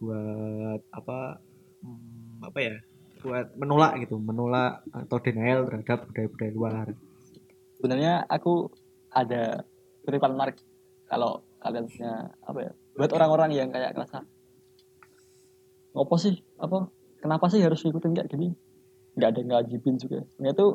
buat 0.00 0.80
apa 0.92 1.40
hmm, 1.84 2.48
apa 2.48 2.58
ya 2.60 2.76
buat 3.20 3.52
menolak 3.60 4.00
gitu 4.00 4.16
menolak 4.16 4.80
atau 4.96 5.20
denial 5.20 5.68
terhadap 5.68 6.08
budaya-budaya 6.08 6.52
luar. 6.56 6.86
Sebenarnya 7.76 8.24
aku 8.24 8.72
ada 9.12 9.64
kutipan 10.04 10.32
menarik 10.32 10.56
kalau 11.10 11.44
kalian 11.60 11.86
punya 11.90 12.32
apa 12.46 12.58
ya 12.64 12.72
buat 12.96 13.10
orang-orang 13.12 13.50
yang 13.52 13.68
kayak 13.68 13.92
ngerasa 13.92 14.24
ngopo 15.92 16.16
sih 16.16 16.38
apa 16.56 16.88
kenapa 17.20 17.50
sih 17.50 17.60
harus 17.60 17.82
ngikutin 17.82 18.12
kayak 18.16 18.30
gini 18.30 18.54
nggak 19.20 19.30
ada 19.36 19.42
ngajibin 19.44 20.00
juga. 20.00 20.24
Sebenarnya 20.32 20.56
itu 20.56 20.68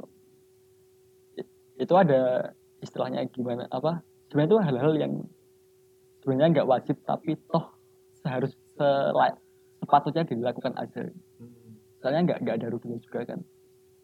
itu 1.75 1.93
ada 1.97 2.21
istilahnya 2.79 3.25
gimana 3.33 3.67
apa 3.67 3.99
sebenarnya 4.29 4.49
itu 4.53 4.59
hal-hal 4.63 4.93
yang 4.95 5.13
sebenarnya 6.23 6.61
nggak 6.61 6.69
wajib 6.69 6.95
tapi 7.03 7.35
toh 7.51 7.65
seharus 8.21 8.53
selai- 8.77 9.35
sepatutnya 9.81 10.23
dilakukan 10.23 10.77
aja. 10.77 11.09
Soalnya 11.99 12.21
nggak 12.31 12.39
nggak 12.45 12.55
ada 12.61 12.67
ruginya 12.69 12.97
juga 13.01 13.25
kan. 13.25 13.39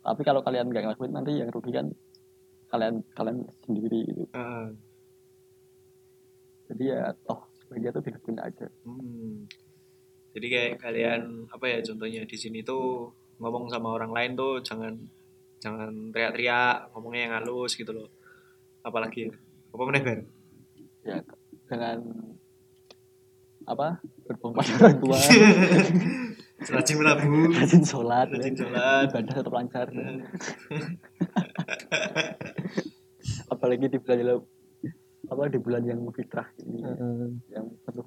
Tapi 0.02 0.22
kalau 0.26 0.42
kalian 0.42 0.68
nggak 0.74 0.84
ngelakuin 0.90 1.14
nanti 1.14 1.38
yang 1.38 1.54
rugi 1.54 1.72
kan 1.72 1.88
kalian 2.74 3.06
kalian 3.14 3.38
sendiri 3.68 4.00
gitu. 4.10 4.24
Heeh. 4.34 4.68
jadi 6.72 6.84
ya 6.88 7.02
toh 7.28 7.52
sebagian 7.60 7.92
tuh 7.92 8.04
dilakuin 8.08 8.40
aja. 8.40 8.68
Hmm. 8.88 9.44
Jadi 10.32 10.48
kayak 10.48 10.80
kalian 10.80 11.52
apa 11.52 11.66
ya 11.68 11.84
contohnya 11.84 12.24
di 12.24 12.38
sini 12.40 12.64
tuh 12.64 13.12
ngomong 13.42 13.66
sama 13.74 13.98
orang 13.98 14.14
lain 14.14 14.32
tuh 14.38 14.62
jangan 14.62 14.94
jangan 15.62 16.14
teriak-teriak, 16.14 16.94
ngomongnya 16.94 17.22
yang 17.26 17.34
halus 17.42 17.74
gitu 17.74 17.94
loh. 17.94 18.10
Apalagi 18.86 19.30
ya? 19.30 19.34
Apa 19.74 19.84
meneh 19.90 20.02
Ber? 20.06 20.20
ya 21.02 21.18
dengan 21.66 21.98
apa 23.66 23.98
berbohong 24.30 24.54
pada 24.58 24.72
orang 24.78 24.98
tua 25.02 25.18
Rajin 26.62 26.96
melabu, 27.02 27.50
rajin 27.58 27.82
sholat 27.82 28.30
rajin 28.30 28.54
ya. 28.54 28.60
sholat. 28.62 29.10
ibadah 29.10 29.34
tetap 29.34 29.54
lancar 29.54 29.88
apalagi 33.54 33.90
di 33.90 33.98
bulan 33.98 34.46
apa 35.26 35.42
di 35.50 35.58
bulan 35.58 35.82
yang 35.90 36.06
fitrah 36.14 36.46
ini 36.62 36.86
Heeh. 36.86 37.26
yang 37.50 37.66
penuh 37.82 38.06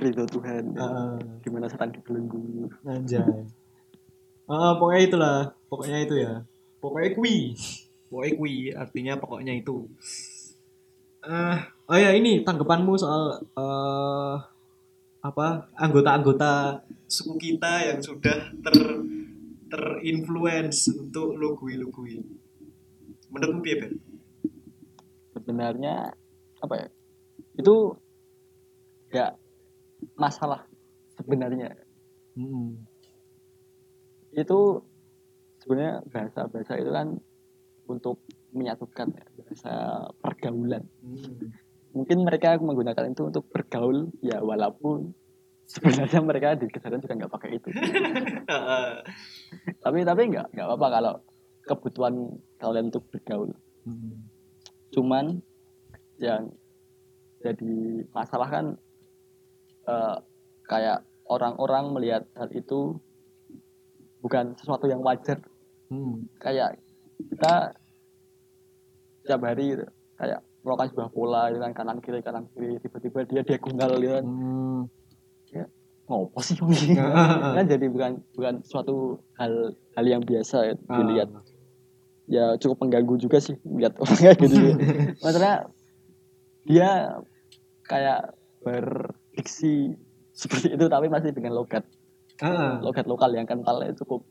ridho 0.00 0.24
Tuhan. 0.24 0.64
Heeh. 0.72 1.12
gimana 1.44 1.68
setan 1.68 1.92
dibelenggu 1.92 2.66
Anjay. 2.88 3.44
Ah, 4.50 4.74
pokoknya 4.74 5.02
itulah, 5.06 5.38
pokoknya 5.70 5.98
itu 6.02 6.14
ya. 6.18 6.42
Pokoknya 6.82 7.10
kui. 7.14 7.54
Pokoknya 8.10 8.32
kui 8.34 8.54
artinya 8.74 9.14
pokoknya 9.20 9.52
itu. 9.54 9.86
Ah, 11.22 11.70
oh 11.86 11.94
ya 12.00 12.10
ini 12.16 12.42
tanggapanmu 12.42 12.98
soal 12.98 13.38
eh 13.54 14.36
apa 15.20 15.68
anggota-anggota 15.76 16.80
suku 17.04 17.36
kita 17.36 17.92
yang 17.92 18.00
sudah 18.00 18.50
ter 18.64 18.76
terinfluence 19.70 20.90
untuk 20.96 21.38
lugui-lugui. 21.38 22.18
Menurutmu 23.30 23.62
piye, 23.62 23.76
Ben? 23.78 23.94
sebenarnya 25.40 26.12
apa 26.60 26.74
ya 26.76 26.88
itu 27.56 27.96
ya 29.10 29.34
masalah 30.16 30.64
sebenarnya 31.16 31.76
Hmm. 32.30 32.86
itu 34.30 34.60
sebenarnya 35.58 36.06
bahasa 36.06 36.46
bahasa 36.46 36.78
itu 36.78 36.94
kan 36.94 37.18
untuk 37.90 38.22
menyatukan 38.54 39.10
ya, 39.10 39.24
bahasa 39.34 39.74
pergaulan 40.22 40.86
Hmm. 41.02 41.50
mungkin 41.90 42.22
mereka 42.22 42.54
menggunakan 42.62 43.10
itu 43.10 43.26
untuk 43.26 43.50
bergaul 43.50 44.14
ya 44.22 44.38
walaupun 44.38 45.10
sebenarnya 45.66 46.22
mereka 46.22 46.54
di 46.54 46.70
kesadaran 46.70 47.02
juga 47.02 47.18
nggak 47.18 47.34
pakai 47.34 47.50
itu 47.58 47.68
tapi 49.84 49.98
tapi 50.06 50.22
nggak 50.30 50.46
nggak 50.54 50.66
apa-apa 50.66 50.88
kalau 50.90 51.14
kebutuhan 51.66 52.14
kalian 52.62 52.94
untuk 52.94 53.10
bergaul 53.10 53.50
Hmm. 53.80 54.28
cuman 54.92 55.40
yang 56.20 56.52
jadi 57.40 58.04
masalah 58.12 58.52
kan 58.52 58.66
eh, 59.90 60.16
kayak 60.64 60.98
orang-orang 61.26 61.84
melihat 61.90 62.22
hal 62.32 62.46
itu 62.52 62.98
bukan 64.20 64.54
sesuatu 64.54 64.86
yang 64.86 65.00
wajar 65.00 65.42
Hmm. 65.86 66.22
kayak 66.38 66.78
kita 67.18 67.74
tiap 69.20 69.42
hari 69.42 69.74
gitu, 69.74 69.84
kayak 70.14 70.38
melakukan 70.62 70.88
sebuah 70.88 71.10
pola 71.10 71.42
gitu 71.50 71.58
kan 71.58 71.72
kanan 71.72 71.98
kiri 71.98 72.20
kanan 72.20 72.46
kiri 72.48 72.78
tiba-tiba 72.78 73.18
dia 73.24 73.42
diagonal 73.42 73.92
gitu 73.96 74.14
kan 74.14 74.24
Hmm. 74.24 74.80
ngopo 76.06 76.38
sih 76.38 76.58
ini 76.58 76.94
kan 77.54 77.64
jadi 77.64 77.86
bukan 77.86 78.18
bukan 78.34 78.54
suatu 78.62 79.18
hal 79.34 79.74
hal 79.94 80.04
yang 80.04 80.22
biasa 80.22 80.56
ya, 80.64 80.74
dilihat 80.74 81.30
Ah. 81.30 81.42
ya 82.26 82.44
cukup 82.58 82.82
mengganggu 82.82 83.14
juga 83.16 83.38
sih 83.38 83.54
lihat 83.62 83.94
orang 83.94 84.14
kayak 84.14 84.38
gitu 84.42 84.54
maksudnya 85.22 85.70
dia 86.62 87.18
kayak 87.82 88.34
berdiksi 89.40 89.96
seperti 90.40 90.76
itu 90.76 90.84
tapi 90.92 91.08
masih 91.08 91.32
dengan 91.32 91.56
logat. 91.56 91.88
Ah. 92.40 92.80
logat 92.80 93.04
lokal 93.04 93.36
yang 93.36 93.44
kentalnya 93.44 93.92
cukup 93.96 94.24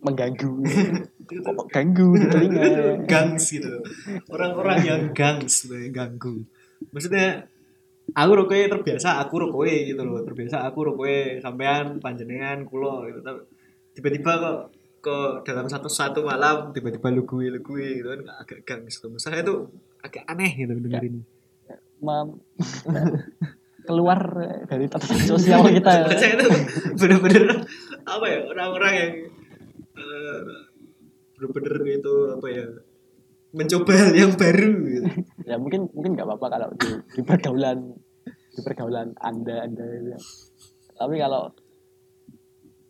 mengganggu. 0.00 0.64
Kok 1.44 1.68
ganggu 1.68 2.16
di 2.16 2.26
telinga? 2.26 2.64
Gangs 3.04 3.52
gitu. 3.52 3.84
Orang-orang 4.32 4.78
yang 4.82 5.02
gangs 5.12 5.68
ganggu. 5.92 6.40
Maksudnya 6.88 7.44
aku 8.16 8.32
rokoe 8.32 8.66
terbiasa 8.66 9.20
aku 9.20 9.44
rokoe 9.44 9.92
gitu 9.92 10.00
loh. 10.02 10.24
Terbiasa 10.24 10.64
aku 10.64 10.88
rokoe 10.88 11.38
sampean 11.44 12.00
panjenengan 12.00 12.64
kulo 12.64 13.04
gitu. 13.12 13.20
Tapi 13.20 13.44
tiba-tiba 13.92 14.32
kok 14.40 14.58
kok 15.04 15.44
dalam 15.44 15.68
satu 15.68 15.92
satu 15.92 16.24
malam 16.24 16.72
tiba-tiba 16.72 17.12
lu 17.12 17.28
gue 17.28 17.52
lu 17.52 17.60
gue 17.60 17.86
gitu 18.00 18.08
kan 18.08 18.20
agak 18.40 18.64
gangs 18.64 19.04
masalah 19.04 19.44
itu 19.44 19.68
agak 20.00 20.24
aneh 20.24 20.50
gitu 20.56 20.72
dengerin. 20.80 21.28
Mam- 22.00 22.40
keluar 23.86 24.20
dari 24.68 24.86
tatanan 24.92 25.24
sosial 25.24 25.60
kita 25.68 26.08
saya 26.16 26.36
itu 26.36 26.46
bener-bener 26.96 27.64
apa 28.04 28.24
ya 28.26 28.38
orang-orang 28.48 28.92
yang 28.94 29.12
eh, 29.96 30.40
bener-bener 31.36 31.74
itu 31.96 32.14
apa 32.36 32.46
ya 32.52 32.66
mencoba 33.50 34.14
yang 34.14 34.32
baru 34.38 34.72
gitu. 34.86 35.06
ya 35.42 35.56
mungkin 35.58 35.90
mungkin 35.90 36.14
nggak 36.14 36.26
apa-apa 36.26 36.46
kalau 36.54 36.68
di, 36.78 36.90
di 37.18 37.22
pergaulan 37.26 37.78
di 38.30 38.60
pergaulan 38.62 39.10
anda 39.18 39.66
anda 39.66 39.82
itu. 39.82 40.18
tapi 40.94 41.18
kalau 41.18 41.50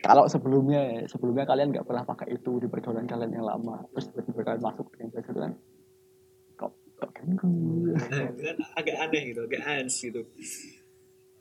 kalau 0.01 0.25
sebelumnya 0.29 1.05
sebelumnya 1.09 1.45
kalian 1.45 1.73
nggak 1.73 1.87
pernah 1.89 2.05
pakai 2.05 2.37
itu 2.37 2.61
di 2.61 2.69
pergaulan 2.69 3.09
kalian 3.09 3.41
yang 3.41 3.47
lama 3.47 3.85
terus 3.93 4.13
tiba-tiba 4.13 4.41
kalian 4.45 4.65
masuk 4.65 4.87
dengan 4.97 5.09
kan 5.21 5.53
kok 6.57 6.73
kok 7.01 7.11
ganggu 7.17 7.97
kan 8.41 8.57
agak 8.77 8.97
aneh 9.01 9.23
gitu 9.33 9.41
agak 9.49 9.63
ans 9.65 9.95
gitu 9.97 10.21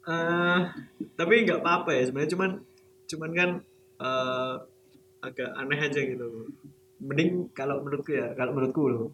eh 0.10 0.60
tapi 1.14 1.34
nggak 1.46 1.62
apa-apa 1.62 1.90
ya 1.94 2.04
sebenarnya. 2.10 2.32
Cuman 2.34 2.52
cuman 3.10 3.32
kan 3.38 3.50
eh, 4.02 4.54
agak 5.22 5.50
aneh 5.54 5.80
aja 5.80 6.02
gitu. 6.02 6.50
Mending 7.00 7.54
kalau 7.56 7.86
menurutku 7.86 8.12
ya 8.12 8.34
kalau 8.34 8.52
menurutku 8.58 8.84
loh. 8.90 9.08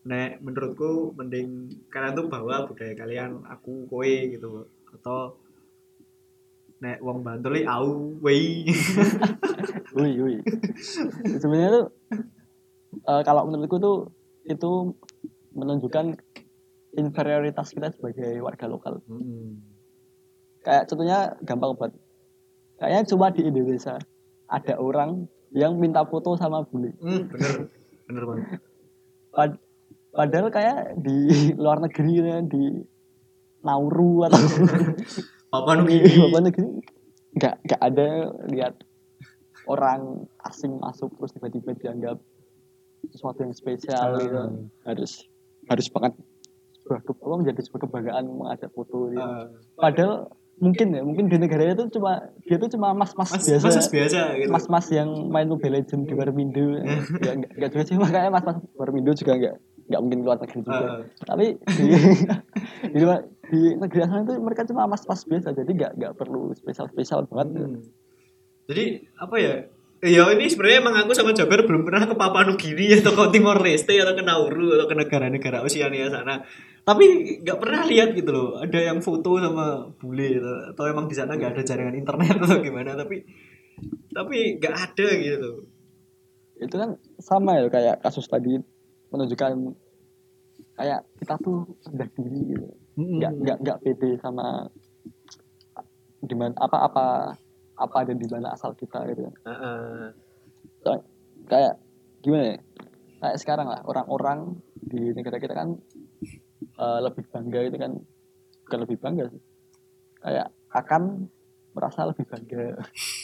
Nek 0.00 0.40
menurutku 0.40 1.12
mending 1.14 1.68
kalian 1.92 2.16
tuh 2.16 2.26
bawa 2.26 2.64
budaya 2.64 2.96
kalian 2.96 3.44
aku 3.44 3.84
kowe 3.86 4.08
gitu 4.08 4.64
atau 4.90 5.36
nek 6.80 6.98
wong 7.04 7.20
bantuli 7.20 7.62
au 7.68 8.16
wei. 8.24 8.64
Wih 9.90 10.22
wih 10.22 10.38
sebenarnya 11.42 11.70
tuh 11.74 11.86
eh, 13.10 13.22
kalau 13.26 13.42
menurutku 13.50 13.76
tuh 13.82 13.98
itu 14.46 14.94
menunjukkan 15.52 16.16
inferioritas 16.96 17.74
kita 17.74 17.94
sebagai 17.94 18.38
warga 18.42 18.66
lokal. 18.66 19.02
Hmm. 19.06 19.69
Kayak 20.64 20.84
contohnya 20.88 21.36
gampang 21.44 21.72
banget. 21.76 21.94
Kayaknya 22.80 23.02
cuma 23.12 23.26
di 23.32 23.42
Indonesia 23.44 23.96
ada 24.48 24.74
orang 24.80 25.28
yang 25.52 25.76
minta 25.76 26.06
foto 26.06 26.34
sama 26.38 26.64
bule. 26.64 26.96
Hmm, 26.98 27.28
bener. 27.28 27.68
Bener 28.08 28.22
banget. 28.24 28.46
Pad- 29.30 29.62
padahal 30.10 30.48
kayak 30.50 30.78
di 30.98 31.52
luar 31.54 31.78
negeri 31.84 32.12
kan, 32.24 32.44
di 32.50 32.64
Nauru 33.60 34.24
atau 34.24 34.40
apa 35.56 35.70
di 35.84 35.98
nih 36.00 36.16
luar 36.16 36.42
negeri 36.46 36.80
nggak 37.36 37.54
nggak 37.66 37.80
ada 37.82 38.08
lihat 38.48 38.74
orang 39.68 40.24
asing 40.48 40.80
masuk 40.80 41.12
terus 41.14 41.36
tiba-tiba 41.36 41.76
dianggap 41.76 42.16
sesuatu 43.12 43.44
yang 43.44 43.54
spesial 43.54 44.18
gitu. 44.18 44.40
harus 44.88 45.12
harus 45.68 45.86
banget 45.92 46.12
sebuah 46.80 47.00
apa, 47.06 47.34
menjadi 47.38 47.60
sebuah 47.62 47.82
kebanggaan 47.86 48.24
mengajak 48.26 48.70
foto 48.74 49.12
gitu. 49.12 49.22
Ah, 49.22 49.46
padahal 49.78 50.32
mungkin 50.60 50.92
ya 50.92 51.00
mungkin 51.00 51.32
di 51.32 51.40
negaranya 51.40 51.72
itu 51.80 51.96
cuma 51.96 52.28
dia 52.44 52.60
tuh 52.60 52.68
cuma 52.68 52.92
mas-mas 52.92 53.32
mas 53.32 53.48
biasa. 53.48 53.64
mas 53.64 53.88
biasa 53.88 54.20
gitu. 54.36 54.50
Mas-mas 54.52 54.86
yang 54.92 55.08
main 55.32 55.48
Mobile 55.48 55.80
Legends 55.80 56.04
di 56.04 56.12
Warmindo. 56.12 56.84
Ya 57.24 57.32
enggak, 57.32 57.50
enggak 57.56 57.70
juga 57.72 57.84
sih 57.88 57.96
makanya 57.96 58.28
mas-mas 58.28 58.56
Warmindo 58.76 59.16
juga 59.16 59.32
enggak 59.40 59.56
enggak 59.88 60.00
mungkin 60.04 60.18
keluar 60.20 60.38
negeri 60.38 60.60
juga. 60.60 60.76
Ah, 60.76 61.00
tapi 61.24 61.46
di 61.56 61.86
di, 62.94 63.00
di 63.50 63.60
negeri 63.80 64.00
asal 64.04 64.22
itu 64.28 64.32
mereka 64.36 64.62
cuma 64.68 64.84
mas-mas 64.84 65.24
biasa 65.24 65.56
jadi 65.56 65.70
enggak 65.72 65.92
enggak 65.96 66.12
perlu 66.20 66.52
spesial-spesial 66.52 67.24
banget. 67.32 67.56
Hmm. 67.56 67.80
Jadi 68.68 68.84
apa 69.16 69.36
ya? 69.40 69.54
Ya 70.00 70.24
ini 70.32 70.48
sebenarnya 70.48 70.80
emang 70.80 70.96
aku 70.96 71.12
sama 71.12 71.36
Jaber 71.36 71.68
belum 71.68 71.84
pernah 71.84 72.08
ke 72.08 72.16
Papua 72.16 72.48
Nugini 72.48 72.88
atau 72.96 73.12
ke 73.12 73.36
Timor 73.36 73.60
Leste 73.60 74.00
atau 74.00 74.16
ke 74.16 74.24
Nauru 74.24 74.72
atau 74.80 74.88
ke 74.88 74.96
negara-negara 74.96 75.60
Oceania 75.60 76.08
sana. 76.08 76.40
Tapi 76.90 77.04
nggak 77.46 77.58
pernah 77.62 77.86
lihat 77.86 78.18
gitu 78.18 78.30
loh. 78.34 78.58
Ada 78.58 78.90
yang 78.90 78.98
foto 78.98 79.38
sama 79.38 79.86
bule 80.02 80.42
atau, 80.42 80.54
atau 80.74 80.84
emang 80.90 81.06
di 81.06 81.14
sana 81.14 81.38
nggak 81.38 81.54
ada 81.54 81.62
jaringan 81.62 81.94
internet 81.94 82.34
atau 82.42 82.58
gimana. 82.58 82.98
Tapi 82.98 83.22
tapi 84.10 84.58
nggak 84.58 84.74
ada 84.74 85.08
gitu 85.16 85.50
itu 86.60 86.74
kan 86.76 86.90
sama 87.16 87.56
ya 87.56 87.72
kayak 87.72 87.96
kasus 88.04 88.28
tadi 88.28 88.60
menunjukkan 89.08 89.72
kayak 90.76 91.08
kita 91.16 91.34
tuh 91.40 91.64
rendah 91.88 92.08
diri 92.12 92.40
gitu 92.52 92.68
enggak 93.00 93.32
enggak 93.32 93.58
enggak 93.64 93.78
pede 93.80 94.10
sama 94.20 94.68
di 96.20 96.36
mana 96.36 96.52
apa 96.60 96.78
apa 96.84 97.06
apa 97.80 97.98
dan 98.04 98.20
di 98.20 98.28
mana 98.28 98.52
asal 98.52 98.76
kita 98.76 99.08
gitu 99.08 99.24
kan. 99.24 99.34
So- 100.84 101.06
kayak 101.48 101.80
gimana 102.20 102.44
ya 102.44 102.56
kayak 103.24 103.36
sekarang 103.40 103.66
lah 103.72 103.80
orang-orang 103.88 104.60
di 104.76 105.16
negara 105.16 105.40
kita 105.40 105.56
kan 105.56 105.80
eh, 106.80 106.98
lebih 107.00 107.24
bangga 107.28 107.60
itu 107.62 107.76
kan 107.76 107.92
bukan 108.64 108.78
lebih 108.80 108.98
bangga 108.98 109.24
sih. 109.28 109.42
Kayak 110.18 110.48
akan 110.70 111.02
merasa 111.70 112.00
lebih 112.04 112.24
bangga. 112.24 112.80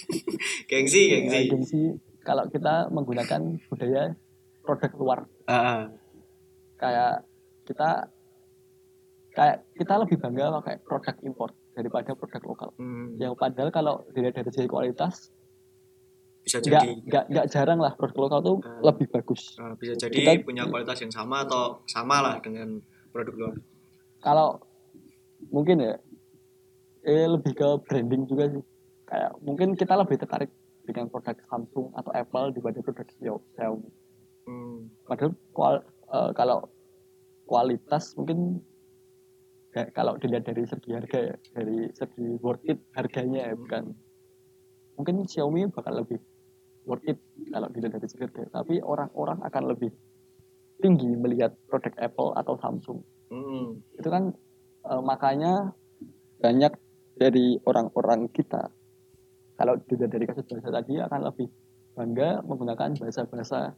Gengsi, 0.70 1.02
gengsi. 1.08 1.36
Eh, 1.36 1.44
gengsi. 1.48 1.82
Kalau 2.20 2.46
kita 2.46 2.90
menggunakan 2.90 3.40
budaya 3.66 4.14
produk 4.60 4.92
luar. 4.94 5.20
Heeh. 5.46 5.82
kayak 6.76 7.24
kita 7.64 8.12
kayak 9.32 9.64
kita 9.72 9.94
lebih 9.96 10.16
bangga 10.18 10.60
pakai 10.60 10.76
produk 10.78 11.16
impor 11.22 11.50
daripada 11.72 12.12
produk 12.12 12.42
lokal. 12.46 12.68
Hmm, 12.76 13.16
yang 13.16 13.32
padahal 13.32 13.68
kalau 13.70 14.04
dilihat 14.10 14.34
dari 14.34 14.50
segi 14.50 14.64
kualitas 14.66 15.32
bisa 16.42 16.60
nggak 16.60 16.68
jadi. 16.78 16.92
nggak 17.02 17.24
nggak 17.28 17.46
jarang 17.48 17.80
lah 17.80 17.92
produk 17.92 18.18
lokal 18.22 18.40
tuh 18.40 18.56
Hmm. 18.60 18.80
lebih 18.82 19.06
bagus. 19.08 19.56
Eh, 19.56 19.72
bisa 19.76 19.92
jadi 19.98 20.14
Kita- 20.14 20.44
punya 20.44 20.64
kualitas 20.64 20.98
yang 20.98 21.10
sama 21.10 21.42
atau 21.42 21.80
sama 21.86 22.20
lah 22.20 22.36
dengan 22.38 22.76
produk 23.16 23.34
luar. 23.40 23.56
kalau 24.20 24.60
mungkin 25.48 25.80
ya 25.80 25.94
eh 27.06 27.26
lebih 27.30 27.54
ke 27.54 27.68
branding 27.86 28.26
juga 28.26 28.50
sih. 28.50 28.62
Kayak 29.06 29.32
mungkin 29.38 29.78
kita 29.78 29.94
lebih 29.94 30.18
tertarik 30.18 30.50
dengan 30.82 31.06
produk 31.06 31.38
Samsung 31.46 31.94
atau 31.94 32.10
Apple 32.10 32.50
dibanding 32.50 32.82
produk 32.82 33.06
Xiaomi. 33.54 33.90
Hmm. 34.46 34.86
padahal 35.02 35.34
kual- 35.50 35.86
eh, 36.14 36.30
kalau 36.38 36.70
kualitas 37.50 38.14
mungkin 38.14 38.62
kayak 39.74 39.90
kalau 39.90 40.14
dilihat 40.22 40.46
dari 40.46 40.62
segi 40.62 40.94
harga 40.94 41.34
ya 41.34 41.36
dari 41.50 41.90
segi 41.90 42.38
worth 42.38 42.62
it 42.66 42.78
harganya 42.94 43.50
ya 43.50 43.54
bukan. 43.54 43.94
Mungkin 44.98 45.26
Xiaomi 45.26 45.66
bakal 45.70 46.02
lebih 46.02 46.18
worth 46.86 47.06
it 47.06 47.18
kalau 47.50 47.66
dilihat 47.70 47.98
dari 47.98 48.06
segi 48.06 48.22
harga. 48.26 48.62
Tapi 48.62 48.82
orang-orang 48.82 49.38
akan 49.46 49.62
lebih 49.74 49.90
tinggi 50.78 51.08
melihat 51.16 51.56
produk 51.66 51.94
Apple 51.98 52.30
atau 52.36 52.54
Samsung 52.60 53.00
Hmm. 53.26 53.82
itu 53.98 54.06
kan 54.06 54.30
eh, 54.86 55.02
makanya 55.02 55.74
banyak 56.38 56.72
dari 57.18 57.58
orang-orang 57.66 58.30
kita 58.30 58.70
kalau 59.58 59.74
dilihat 59.88 60.14
dari 60.14 60.30
kasus 60.30 60.46
bahasa 60.46 60.70
tadi 60.70 61.00
akan 61.00 61.20
lebih 61.26 61.48
bangga 61.96 62.44
menggunakan 62.44 62.92
bahasa-bahasa 62.94 63.72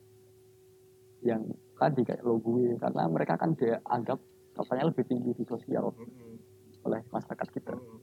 yang 1.23 1.49
tadi 1.79 2.03
kayak 2.03 2.21
lo 2.27 2.37
gue 2.43 2.77
karena 2.77 3.07
mereka 3.07 3.39
kan 3.39 3.55
dianggap 3.55 4.19
katanya 4.53 4.91
lebih 4.91 5.05
tinggi 5.07 5.31
di 5.33 5.45
sosial 5.49 5.95
Hmm. 5.97 6.37
oleh 6.85 7.01
masyarakat 7.09 7.49
kita 7.55 7.73
Hmm. 7.73 7.99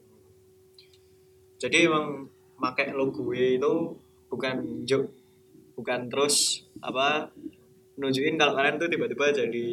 Jadi 1.55 1.87
emang 1.87 2.27
pakai 2.59 2.91
logo 2.91 3.31
itu 3.31 3.95
bukan 4.27 4.83
jo 4.87 5.07
bukan 5.75 6.07
terus 6.07 6.63
apa 6.79 7.29
nunjukin 7.95 8.35
kalau 8.35 8.53
kalian 8.55 8.75
tuh 8.79 8.89
tiba-tiba 8.91 9.31
jadi 9.31 9.65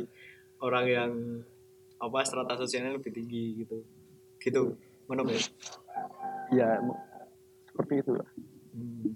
orang 0.63 0.87
yang 0.87 1.11
apa 2.03 2.19
strata 2.27 2.59
sosialnya 2.59 2.99
lebih 2.99 3.15
tinggi 3.15 3.63
gitu. 3.63 3.83
Gitu 4.43 4.75
mana 5.11 5.27
ya 5.29 5.41
ya 6.53 6.69
seperti 7.69 8.01
itu 8.01 8.13
lah. 8.17 8.29
Hmm. 8.73 9.13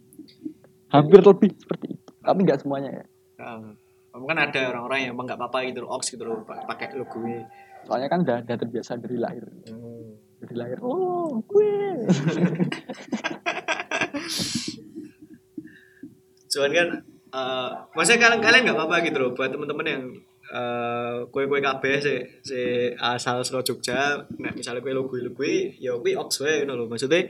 hampir 0.92 1.20
lebih 1.24 1.50
seperti 1.57 1.96
itu 1.96 2.11
tapi 2.20 2.40
nggak 2.44 2.61
semuanya 2.61 2.90
ya. 2.92 3.04
Nah, 3.40 3.72
kan 4.12 4.38
ada 4.48 4.61
orang-orang 4.72 4.98
yang 5.07 5.12
emang 5.14 5.26
nggak 5.30 5.38
apa-apa 5.38 5.59
gitu 5.70 5.86
loh 5.86 5.90
ox 5.96 6.11
gitu 6.12 6.24
loh 6.26 6.42
pa- 6.42 6.66
pakai 6.66 6.98
logo 6.98 7.22
gue. 7.22 7.46
Soalnya 7.86 8.09
kan 8.11 8.26
udah, 8.26 8.42
udah 8.42 8.57
terbiasa 8.59 8.98
dari 8.98 9.16
lahir. 9.16 9.46
Hmm. 9.70 10.18
dari 10.42 10.54
lahir 10.59 10.78
oh 10.82 11.38
gue. 11.46 11.74
Cuman 16.52 16.70
kan 16.72 16.88
eh 17.35 17.70
maksudnya 17.95 18.20
kalian 18.22 18.41
kalian 18.43 18.62
nggak 18.66 18.77
apa-apa 18.79 18.97
gitu 19.07 19.16
loh 19.18 19.31
buat 19.35 19.51
teman-teman 19.51 19.87
yang 19.87 20.05
eh 20.47 21.16
kue 21.35 21.51
kue 21.51 21.59
kabeh 21.59 21.99
si, 21.99 22.14
si 22.47 22.61
asal 22.95 23.43
saka 23.43 23.66
Jogja 23.66 24.22
nah 24.39 24.53
misalnya 24.55 24.79
kue 24.79 24.95
logo 24.95 25.18
logo 25.18 25.43
ya 25.43 25.99
kue 25.99 26.14
ox 26.14 26.47
wae 26.47 26.62
gitu 26.62 26.72
loh 26.72 26.87
maksudnya 26.87 27.27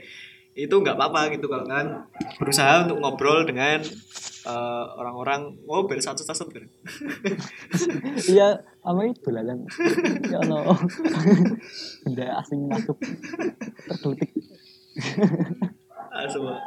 itu 0.57 0.73
nggak 0.73 0.97
apa-apa 0.97 1.37
gitu 1.37 1.45
kalau 1.45 1.69
kalian 1.69 2.01
berusaha 2.41 2.89
untuk 2.89 2.97
ngobrol 2.97 3.45
dengan 3.45 3.77
eh, 4.45 4.85
orang-orang 4.97 5.53
oh 5.69 5.85
ber 5.85 6.01
satu 6.01 6.25
satu 6.25 6.49
ber 6.49 6.65
iya 8.25 8.57
apa 8.81 9.01
itu 9.05 9.29
lah 9.29 9.43
kan? 9.43 9.59
Ya 10.33 10.39
no 10.47 10.63
benda 12.07 12.39
asing 12.41 12.65
masuk 12.71 12.97
tergelitik. 13.85 14.31
Ah, 16.09 16.25
semua 16.25 16.57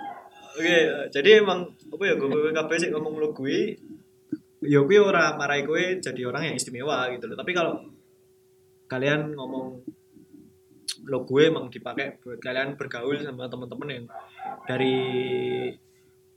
oke 0.57 0.67
eh, 0.67 1.07
jadi 1.15 1.43
emang 1.43 1.71
apa 1.71 2.03
ya 2.07 2.15
gue 2.19 2.29
gue 2.29 2.53
kabeh 2.55 2.77
sih 2.79 2.91
ngomong 2.91 3.15
lo 3.19 3.29
gue 3.31 3.77
ya 4.65 4.81
gue 4.85 4.99
ora 5.01 5.35
marai 5.41 5.65
gue 5.65 5.99
jadi 6.05 6.21
orang 6.29 6.53
yang 6.53 6.57
istimewa 6.57 7.09
gitu 7.15 7.31
loh. 7.31 7.37
Tapi 7.39 7.53
kalau 7.57 7.81
kalian 8.91 9.33
ngomong 9.33 9.81
lo 11.09 11.19
gue 11.25 11.43
emang 11.49 11.73
dipakai 11.73 12.21
buat 12.21 12.39
kalian 12.43 12.77
bergaul 12.77 13.17
sama 13.23 13.49
teman-teman 13.49 13.89
yang 13.89 14.05
dari 14.69 14.99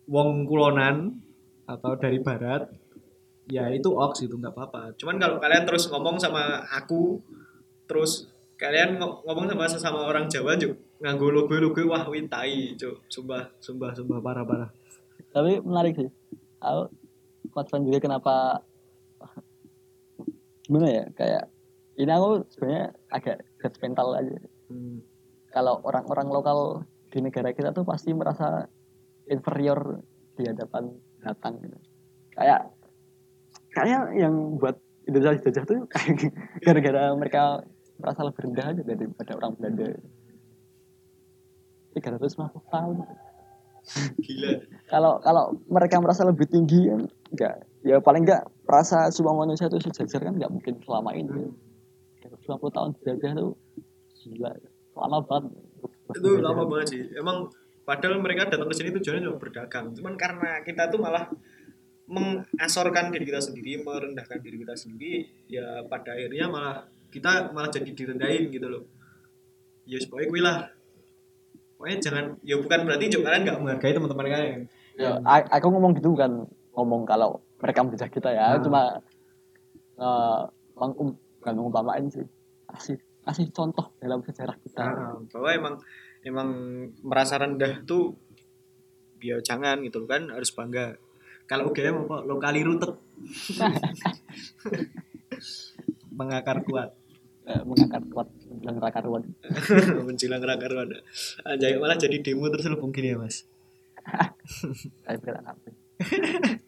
wong 0.08 0.48
kulonan 0.48 1.20
atau 1.68 1.96
dari 2.00 2.20
barat 2.20 2.68
ya 3.52 3.68
itu 3.72 3.92
ox 3.92 4.24
itu 4.24 4.40
nggak 4.40 4.56
apa-apa. 4.56 4.96
Cuman 4.96 5.20
kalau 5.20 5.38
kalian 5.44 5.68
terus 5.68 5.92
ngomong 5.92 6.16
sama 6.16 6.64
aku 6.64 7.20
terus 7.84 8.32
kalian 8.56 8.96
ngo- 8.96 9.20
ngomong 9.28 9.52
sama 9.52 9.68
sesama 9.68 10.00
orang 10.08 10.32
Jawa 10.32 10.56
juk 10.56 10.80
nganggo 11.04 11.28
logo 11.36 11.56
logo 11.60 11.82
wah 11.92 12.08
wintai 12.08 12.80
cuk. 12.80 13.04
Sumpah 13.12 13.52
sumpah 13.60 13.92
sumpah 13.92 14.20
parah 14.24 14.48
parah 14.48 14.72
tapi 15.34 15.60
menarik 15.66 15.98
sih. 15.98 16.10
Aku 16.62 16.94
concern 17.52 17.84
juga 17.84 18.00
kenapa 18.00 18.62
gimana 20.64 20.88
ya 20.88 21.06
kayak 21.18 21.44
ini 22.00 22.12
aku 22.14 22.48
sebenarnya 22.54 22.86
agak 23.12 23.38
judgmental 23.60 24.16
aja. 24.16 24.38
Hmm. 24.72 25.04
kalau 25.54 25.78
orang-orang 25.86 26.34
lokal 26.34 26.60
di 27.14 27.22
negara 27.22 27.54
kita 27.54 27.76
tuh 27.76 27.86
pasti 27.86 28.10
merasa 28.10 28.66
inferior 29.30 30.02
di 30.34 30.50
hadapan 30.50 30.90
datang 31.22 31.62
gitu. 31.62 31.78
kayak 32.34 32.74
kayak 33.70 34.18
yang 34.18 34.58
buat 34.58 34.82
Indonesia 35.06 35.38
dijajah 35.46 35.64
tuh 35.68 35.86
kayak 35.94 36.34
gara-gara 36.64 37.14
mereka 37.14 37.62
merasa 38.02 38.26
lebih 38.26 38.50
rendah 38.50 38.66
aja 38.74 38.82
daripada 38.82 39.32
orang 39.38 39.54
Belanda 39.62 39.88
350 41.94 42.74
tahun 42.74 42.96
gila. 44.24 44.52
Kalau 44.88 45.20
kalau 45.20 45.46
mereka 45.68 46.00
merasa 46.00 46.24
lebih 46.24 46.48
tinggi 46.48 46.88
kan 46.88 47.02
enggak. 47.36 47.56
Ya 47.84 48.00
paling 48.00 48.24
enggak 48.24 48.48
rasa 48.64 49.12
semua 49.12 49.36
manusia 49.36 49.68
itu 49.68 49.80
sejajar 49.84 50.24
kan 50.24 50.34
enggak 50.40 50.52
mungkin 50.52 50.80
selama 50.84 51.12
ini. 51.16 51.52
50 52.24 52.48
tahun 52.76 52.90
dijajah 53.00 53.32
tuh 53.36 53.52
gila. 54.24 54.52
Lama 54.96 55.20
banget. 55.24 55.52
Itu 56.16 56.30
lama 56.40 56.64
banget 56.68 56.88
sih. 56.96 57.04
Emang 57.20 57.52
padahal 57.84 58.24
mereka 58.24 58.48
datang 58.48 58.72
ke 58.72 58.76
sini 58.76 58.96
tujuannya 58.96 59.28
cuma 59.28 59.38
berdagang. 59.40 59.92
Cuman 59.92 60.16
karena 60.16 60.64
kita 60.64 60.88
tuh 60.88 61.00
malah 61.04 61.28
mengasorkan 62.04 63.16
diri 63.16 63.26
kita 63.32 63.40
sendiri 63.40 63.80
merendahkan 63.80 64.44
diri 64.44 64.60
kita 64.60 64.76
sendiri 64.76 65.24
ya 65.48 65.88
pada 65.88 66.12
akhirnya 66.12 66.52
malah 66.52 66.84
kita 67.08 67.56
malah 67.56 67.72
jadi 67.72 67.92
direndahin 67.92 68.52
gitu 68.52 68.68
loh. 68.68 68.84
Ya 69.84 70.00
supaya 70.00 70.24
gue 70.28 70.40
lah 70.40 70.72
pokoknya 71.84 72.00
jangan 72.00 72.26
ya 72.48 72.56
bukan 72.56 72.80
berarti 72.88 73.12
juga 73.12 73.28
kalian 73.28 73.44
nggak 73.44 73.60
menghargai 73.60 73.92
teman-teman 73.92 74.28
kalian. 74.32 74.62
Ya, 74.96 75.20
aku 75.52 75.68
ngomong 75.68 75.92
gitu 76.00 76.16
kan 76.16 76.48
ngomong 76.72 77.04
kalau 77.04 77.44
mereka 77.60 77.84
menjajah 77.84 78.08
kita 78.08 78.32
ya. 78.32 78.56
Hmm. 78.56 78.64
cuma 78.64 79.04
eh 80.00 80.42
mengum 80.80 81.20
bukan 81.44 81.54
mengumpamain 81.60 82.08
sih. 82.08 82.24
Kasih 82.72 83.04
kasih 83.28 83.52
contoh 83.52 83.92
dalam 84.00 84.24
sejarah 84.24 84.56
kita. 84.64 84.80
Nah, 84.80 85.20
bahwa 85.28 85.50
emang 85.52 85.76
emang 86.24 86.50
merasa 87.04 87.36
rendah 87.36 87.84
tuh 87.84 88.16
ya 89.20 89.44
jangan 89.44 89.84
gitu 89.84 90.08
kan 90.08 90.32
harus 90.32 90.56
bangga. 90.56 90.96
Kalau 91.44 91.76
UGM 91.76 92.08
apa 92.08 92.24
lokali 92.24 92.64
rutet. 92.64 92.96
Mengakar 96.16 96.64
kuat. 96.64 96.96
Eh, 97.44 97.60
mengangkat 97.68 98.08
kuat 98.08 98.32
bilang 98.60 98.78
raka 98.78 99.00
ruan 99.02 99.24
menjelang 100.08 100.44
rakar 100.44 100.72
ada 100.74 101.00
Anjay, 101.48 101.78
malah 101.80 101.98
jadi 101.98 102.22
demo 102.22 102.50
terselubung 102.50 102.94
gini 102.94 103.14
ya 103.14 103.18
mas? 103.18 103.46
Saya 105.06 105.18
bilang 105.22 105.46
apa? 105.48 105.70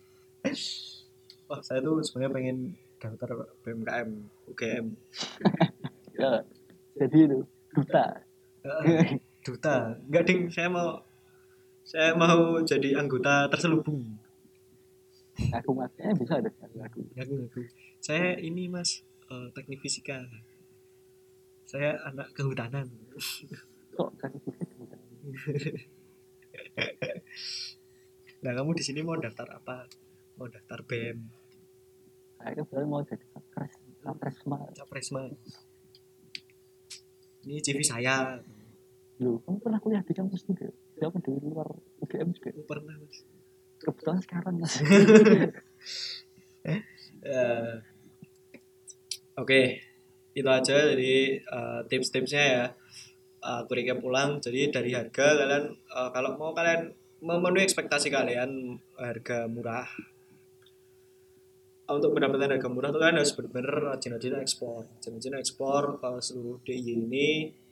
Wah 1.46 1.62
saya 1.62 1.78
tuh 1.82 2.02
sebenarnya 2.02 2.34
pengen 2.34 2.58
daftar 2.98 3.46
BMKM 3.62 4.10
UGM 4.50 4.86
ya 6.18 6.42
jadi 6.96 7.18
itu 7.28 7.40
duta. 7.76 8.06
Eh, 8.64 9.20
duta. 9.44 10.00
Enggak 10.08 10.24
ding 10.26 10.48
saya 10.48 10.72
mau 10.72 11.04
saya 11.86 12.16
mau 12.16 12.58
jadi 12.64 12.98
anggota 12.98 13.52
terselubung. 13.52 14.16
Aku 15.52 15.76
masnya 15.76 16.16
bisa 16.16 16.40
ada. 16.40 16.50
Aku 16.64 16.76
ngaku 16.80 17.00
ngaku 17.14 17.62
saya 18.00 18.40
ini 18.40 18.72
mas 18.72 19.04
eh, 19.28 19.48
teknik 19.54 19.84
fisika 19.84 20.24
saya 21.66 21.98
anak 22.06 22.32
kehutanan. 22.38 22.88
Kok 23.98 24.10
kasih 24.22 24.40
bukan 24.46 24.64
nah 28.46 28.54
kamu 28.54 28.78
di 28.78 28.84
sini 28.86 29.02
mau 29.02 29.18
daftar 29.18 29.58
apa? 29.58 29.90
Mau 30.38 30.46
daftar 30.46 30.86
BM 30.86 31.26
saya 32.46 32.62
kan 32.62 32.64
sebenarnya 32.70 32.90
mau 32.94 33.02
jadi 33.02 33.26
capres 33.34 33.74
capres 34.06 34.38
mah 34.46 34.62
capres 34.78 35.08
mas 35.10 35.34
ini 37.46 37.62
CV 37.62 37.82
saya. 37.82 38.42
Lu 39.22 39.42
kamu 39.42 39.58
pernah 39.62 39.80
kuliah 39.82 40.02
di 40.02 40.14
kampus 40.14 40.46
juga 40.46 40.70
siapa 40.98 41.18
di 41.22 41.34
luar 41.42 41.70
UGM 42.02 42.34
juga 42.38 42.50
pernah 42.66 42.98
mas. 42.98 43.22
Kebetulan 43.82 44.20
sekarang 44.22 44.56
mas. 44.62 44.74
Eh, 47.26 47.78
Oke, 49.38 49.82
itu 50.36 50.50
aja 50.52 50.76
jadi 50.92 51.40
eh, 51.40 51.80
tips-tipsnya 51.88 52.44
ya. 52.44 52.66
Eh, 53.40 53.58
Aku 53.64 53.72
recap 53.72 54.04
ulang. 54.04 54.44
Jadi 54.44 54.70
dari 54.70 54.92
harga 54.92 55.40
kalian 55.40 55.66
eh, 55.72 56.10
kalau 56.12 56.36
mau 56.36 56.52
kalian 56.52 56.92
memenuhi 57.24 57.64
ekspektasi 57.64 58.12
kalian 58.12 58.76
harga 59.00 59.48
murah. 59.48 59.88
Untuk 61.86 62.12
mendapatkan 62.18 62.60
harga 62.60 62.68
murah 62.68 62.90
tuh 62.92 63.00
kalian 63.00 63.18
harus 63.24 63.34
benar-benar 63.34 63.96
rajin-rajin 63.96 64.36
ekspor. 64.44 64.84
Rajin-rajin 65.00 65.34
ekspor 65.40 66.04
ke 66.04 66.10
seluruh 66.20 66.60
DIY 66.68 67.08
ini. 67.08 67.30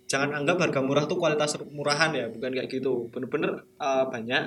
Jangan 0.08 0.38
anggap 0.38 0.62
harga 0.62 0.80
murah 0.86 1.10
tuh 1.10 1.18
kualitas 1.18 1.58
murahan 1.74 2.14
ya, 2.14 2.30
bukan 2.30 2.54
kayak 2.54 2.70
gitu. 2.72 3.12
Bener-bener 3.12 3.68
eh, 3.76 4.06
banyak 4.08 4.44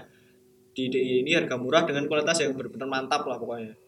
di 0.73 0.89
DIY 0.89 1.12
ini 1.27 1.33
harga 1.37 1.57
murah 1.61 1.85
dengan 1.85 2.09
kualitas 2.09 2.41
yang 2.41 2.57
benar-benar 2.57 2.89
mantap 2.89 3.25
lah 3.25 3.41
pokoknya 3.41 3.86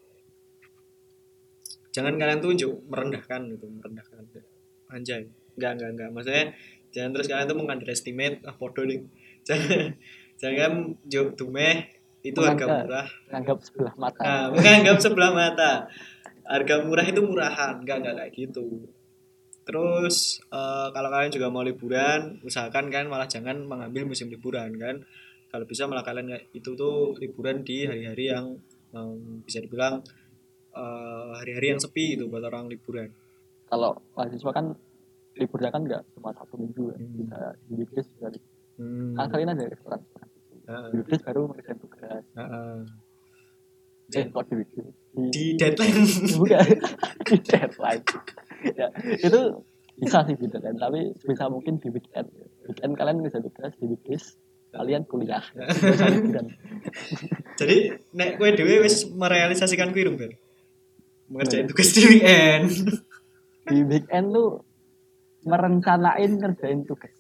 jangan 1.99 2.15
kalian 2.15 2.39
tunjuk 2.39 2.73
merendahkan 2.87 3.41
gitu 3.51 3.67
merendahkan. 3.67 4.23
Anjay. 4.95 5.27
Enggak 5.59 5.71
enggak 5.75 5.91
enggak. 5.99 6.09
Maksudnya 6.15 6.45
jangan 6.95 7.11
terus 7.11 7.27
kalian 7.27 7.47
tuh 7.51 7.59
mengunderestimate 7.59 8.37
ah 8.47 8.55
podo 8.55 8.87
nih. 8.87 9.03
Jangan 9.49 9.97
jangan 10.37 10.73
juk 11.09 11.33
tumeh 11.41 11.89
itu 12.21 12.37
harga 12.37 12.69
murah. 12.69 13.09
nganggap 13.33 13.59
sebelah 13.65 13.95
mata. 13.97 14.21
Nah 14.21 14.45
menganggap 14.53 14.97
sebelah 15.01 15.33
mata. 15.33 15.73
Harga 16.45 16.75
murah 16.85 17.07
itu 17.09 17.21
murahan 17.25 17.81
enggak 17.81 17.97
enggak 18.05 18.15
kayak 18.21 18.33
gitu. 18.37 18.93
Terus 19.65 20.45
eh, 20.53 20.89
kalau 20.93 21.09
kalian 21.09 21.33
juga 21.33 21.49
mau 21.49 21.65
liburan 21.65 22.45
usahakan 22.45 22.93
kan 22.93 23.09
malah 23.09 23.25
jangan 23.25 23.57
mengambil 23.65 24.05
musim 24.05 24.29
liburan 24.29 24.77
kan. 24.77 25.01
Kalau 25.49 25.65
bisa 25.65 25.89
malah 25.89 26.05
kalian 26.05 26.37
itu 26.53 26.77
tuh 26.77 27.17
liburan 27.17 27.65
di 27.65 27.89
hari-hari 27.89 28.29
yang 28.29 28.53
em, 28.93 29.41
bisa 29.49 29.65
dibilang 29.65 30.05
eh, 30.79 31.31
hari-hari 31.43 31.67
yang 31.75 31.81
sepi 31.83 32.15
gitu 32.15 32.31
buat 32.31 32.47
orang 32.47 32.71
liburan. 32.71 33.11
Kalau 33.69 34.01
mahasiswa 34.17 34.51
kan 34.55 34.79
liburnya 35.39 35.71
kan 35.71 35.83
nggak 35.87 36.03
cuma 36.19 36.35
satu 36.35 36.59
minggu 36.59 36.91
ya. 36.93 36.99
Hmm. 36.99 37.15
bisa 37.15 37.39
di 37.71 37.73
weekdays 37.79 38.09
juga 38.19 38.29
hmm. 38.83 39.15
kan 39.15 39.27
kalian 39.31 39.55
ada 39.55 39.65
restoran 39.71 40.01
Heeh, 40.69 40.87
di 40.93 40.95
weekdays 41.01 41.23
baru 41.25 41.41
mengerjakan 41.49 41.79
tugas. 41.81 42.25
Heeh. 42.37 42.77
eh 44.09 44.25
kok 44.33 44.45
di 44.49 44.55
di, 44.65 44.81
di 45.33 45.45
deadline. 45.61 46.05
Bukan 46.41 46.67
di 47.25 47.37
deadline. 47.45 48.05
Ya 48.75 48.89
itu 49.21 49.41
bisa 49.99 50.19
sih 50.27 50.35
di 50.37 50.47
deadline 50.49 50.79
tapi 50.81 51.01
bisa 51.25 51.45
mungkin 51.49 51.81
di 51.81 51.89
weekend. 51.89 52.29
Weekend 52.69 52.93
kalian 52.99 53.25
bisa 53.25 53.39
tugas 53.41 53.73
di 53.81 53.87
weekdays 53.89 54.37
kalian 54.73 55.09
kuliah. 55.09 55.45
Bisa 55.57 56.07
jadi 57.61 57.77
nek 58.13 58.37
kowe 58.37 58.49
dhewe 58.53 58.85
wis 58.85 59.09
merealisasikan 59.09 59.93
kuwi 59.97 60.13
Ber 60.17 60.33
mengerjain 61.29 61.69
tugas 61.69 61.89
di 61.93 62.01
weekend 62.09 62.69
di 63.69 63.79
weekend 63.85 64.27
tuh 64.33 64.65
merencanain 65.45 66.31
ngerjain 66.41 66.83
tugas. 66.89 67.13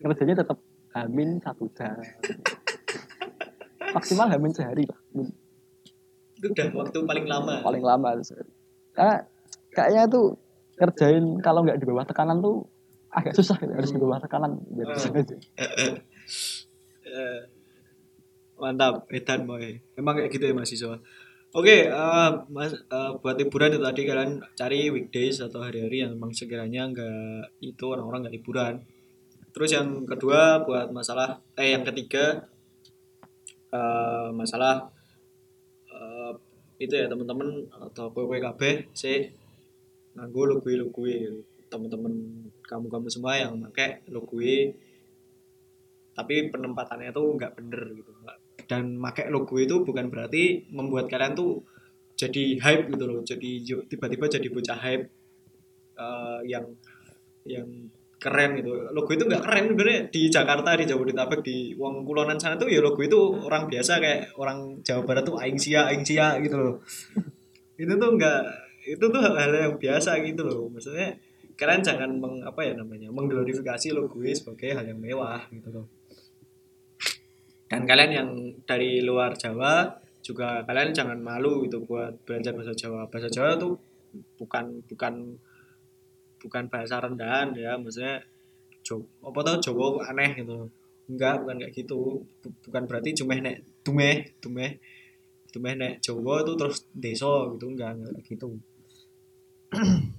Kerjanya 0.00 0.44
tetap 0.44 0.58
hamin 0.96 1.38
satu 1.40 1.68
jam. 1.76 1.96
Maksimal 3.92 4.28
hamin 4.32 4.52
sehari 4.52 4.84
lah. 4.88 5.00
Itu 6.38 6.46
udah 6.52 6.66
waktu 6.74 6.98
paling 7.04 7.26
lama. 7.28 7.54
Paling 7.62 7.84
lama 7.84 8.08
karena 8.98 9.22
kayaknya 9.70 10.02
tuh 10.10 10.34
kerjain 10.74 11.38
kalau 11.38 11.62
nggak 11.62 11.78
di 11.78 11.86
bawah 11.86 12.02
tekanan 12.02 12.42
tuh 12.42 12.66
agak 13.14 13.30
susah 13.30 13.54
gitu. 13.62 13.70
harus 13.70 13.94
di 13.94 14.00
bawah 14.02 14.18
tekanan. 14.18 14.58
Biar 14.74 14.86
bisa 14.94 15.08
kerja. 15.14 15.36
Eh, 17.08 17.40
mantap 18.58 19.06
edan 19.08 19.46
boy. 19.46 19.78
Emang 19.94 20.18
kayak 20.18 20.30
gitu 20.34 20.44
ya 20.50 20.54
mahasiswa 20.54 20.98
oke 21.56 21.76
eh, 21.88 22.30
mas 22.52 22.72
eh, 22.76 23.10
buat 23.20 23.36
liburan 23.40 23.72
itu 23.72 23.80
tadi 23.80 24.02
kalian 24.04 24.32
cari 24.52 24.92
weekdays 24.92 25.40
atau 25.40 25.64
hari-hari 25.64 26.04
yang 26.04 26.12
memang 26.16 26.36
sekiranya 26.36 26.92
nggak 26.92 27.64
itu 27.64 27.84
orang-orang 27.88 28.28
nggak 28.28 28.36
liburan 28.36 28.74
terus 29.56 29.72
yang 29.72 30.04
kedua 30.04 30.62
buat 30.68 30.92
masalah 30.92 31.40
eh 31.56 31.72
yang 31.72 31.88
ketiga 31.88 32.44
eh, 33.72 34.28
masalah 34.36 34.92
eh, 35.88 36.32
itu 36.78 36.94
ya 36.94 37.08
teman-teman 37.08 37.64
atau 37.90 38.12
PWKB 38.12 38.92
sih 38.92 39.32
nganggo 40.14 40.42
logo 40.52 40.68
logo 40.68 41.04
teman-teman 41.68 42.12
kamu-kamu 42.64 43.08
semua 43.08 43.40
yang 43.40 43.56
pakai 43.68 44.04
logo 44.12 44.40
tapi 46.18 46.50
penempatannya 46.50 47.14
tuh 47.14 47.38
nggak 47.38 47.54
bener 47.56 47.82
gitu 47.96 48.10
dan 48.68 49.00
pakai 49.00 49.32
logo 49.32 49.56
itu 49.56 49.80
bukan 49.80 50.12
berarti 50.12 50.68
membuat 50.70 51.08
kalian 51.08 51.32
tuh 51.32 51.64
jadi 52.14 52.60
hype 52.60 52.92
gitu 52.92 53.04
loh 53.08 53.20
jadi 53.24 53.50
tiba-tiba 53.88 54.28
jadi 54.28 54.48
bocah 54.52 54.78
hype 54.78 55.08
eh, 55.96 56.40
yang 56.44 56.68
yang 57.48 57.88
keren 58.18 58.58
gitu. 58.58 58.74
Logo 58.90 59.14
itu 59.14 59.30
nggak 59.30 59.46
keren 59.46 59.64
sebenarnya 59.70 60.00
di 60.10 60.22
Jakarta 60.26 60.74
di 60.74 60.84
Jabodetabek 60.90 61.40
di 61.40 61.56
Wong 61.78 62.02
Kulonan 62.02 62.34
sana 62.34 62.58
tuh 62.58 62.66
ya 62.66 62.82
logo 62.82 62.98
itu 62.98 63.16
orang 63.46 63.70
biasa 63.70 64.02
kayak 64.02 64.34
orang 64.34 64.82
Jawa 64.82 65.06
Barat 65.06 65.22
tuh 65.22 65.38
aing 65.38 65.54
sia 65.54 65.86
aing 65.86 66.02
sia 66.02 66.34
gitu 66.42 66.58
loh. 66.58 66.76
Itu 67.78 67.94
tuh 67.94 68.10
nggak 68.18 68.42
itu 68.90 69.04
tuh 69.06 69.22
hal-hal 69.22 69.54
yang 69.54 69.74
biasa 69.78 70.18
gitu 70.26 70.42
loh. 70.42 70.66
Maksudnya 70.66 71.14
kalian 71.54 71.78
jangan 71.78 72.10
meng, 72.10 72.42
apa 72.42 72.66
ya 72.66 72.74
namanya 72.74 73.06
mengglorifikasi 73.14 73.94
logo 73.94 74.18
sebagai 74.34 74.74
hal 74.74 74.82
yang 74.82 74.98
mewah 74.98 75.46
gitu 75.54 75.70
loh 75.70 75.86
dan 77.68 77.84
kalian 77.84 78.10
yang 78.12 78.30
dari 78.64 79.04
luar 79.04 79.36
Jawa 79.36 79.92
juga 80.24 80.64
kalian 80.64 80.92
jangan 80.96 81.20
malu 81.20 81.64
itu 81.68 81.78
buat 81.84 82.16
belajar 82.24 82.52
bahasa 82.56 82.72
Jawa. 82.72 83.08
Bahasa 83.12 83.28
Jawa 83.28 83.60
tuh 83.60 83.76
bukan 84.40 84.80
bukan 84.88 85.36
bukan 86.40 86.64
bahasa 86.72 86.96
rendahan 87.04 87.52
ya 87.52 87.76
maksudnya 87.76 88.24
Jawa, 88.80 89.04
apa 89.28 89.40
tau 89.44 89.56
Jawa 89.60 89.86
aneh 90.08 90.32
gitu. 90.40 90.68
Enggak 91.08 91.44
bukan 91.44 91.56
kayak 91.60 91.72
gitu. 91.76 92.24
Bu- 92.40 92.56
bukan 92.64 92.82
berarti 92.88 93.10
cuma 93.16 93.36
nek 93.36 93.60
dumeh 93.84 94.32
dumeh 94.40 94.70
dumeh 95.52 95.72
nek 95.76 95.92
Jawa 96.00 96.44
itu 96.44 96.52
terus 96.56 96.84
deso 96.92 97.52
gitu 97.56 97.68
enggak 97.72 98.00
enggak 98.00 98.12
kayak 98.16 98.26
gitu. 98.32 98.48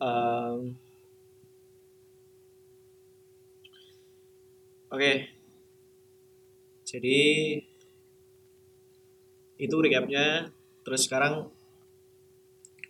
Em, 0.00 0.80
Oke. 4.90 5.30
Jadi 6.82 7.18
itu 9.62 9.76
recapnya. 9.78 10.50
Terus 10.82 11.06
sekarang 11.06 11.46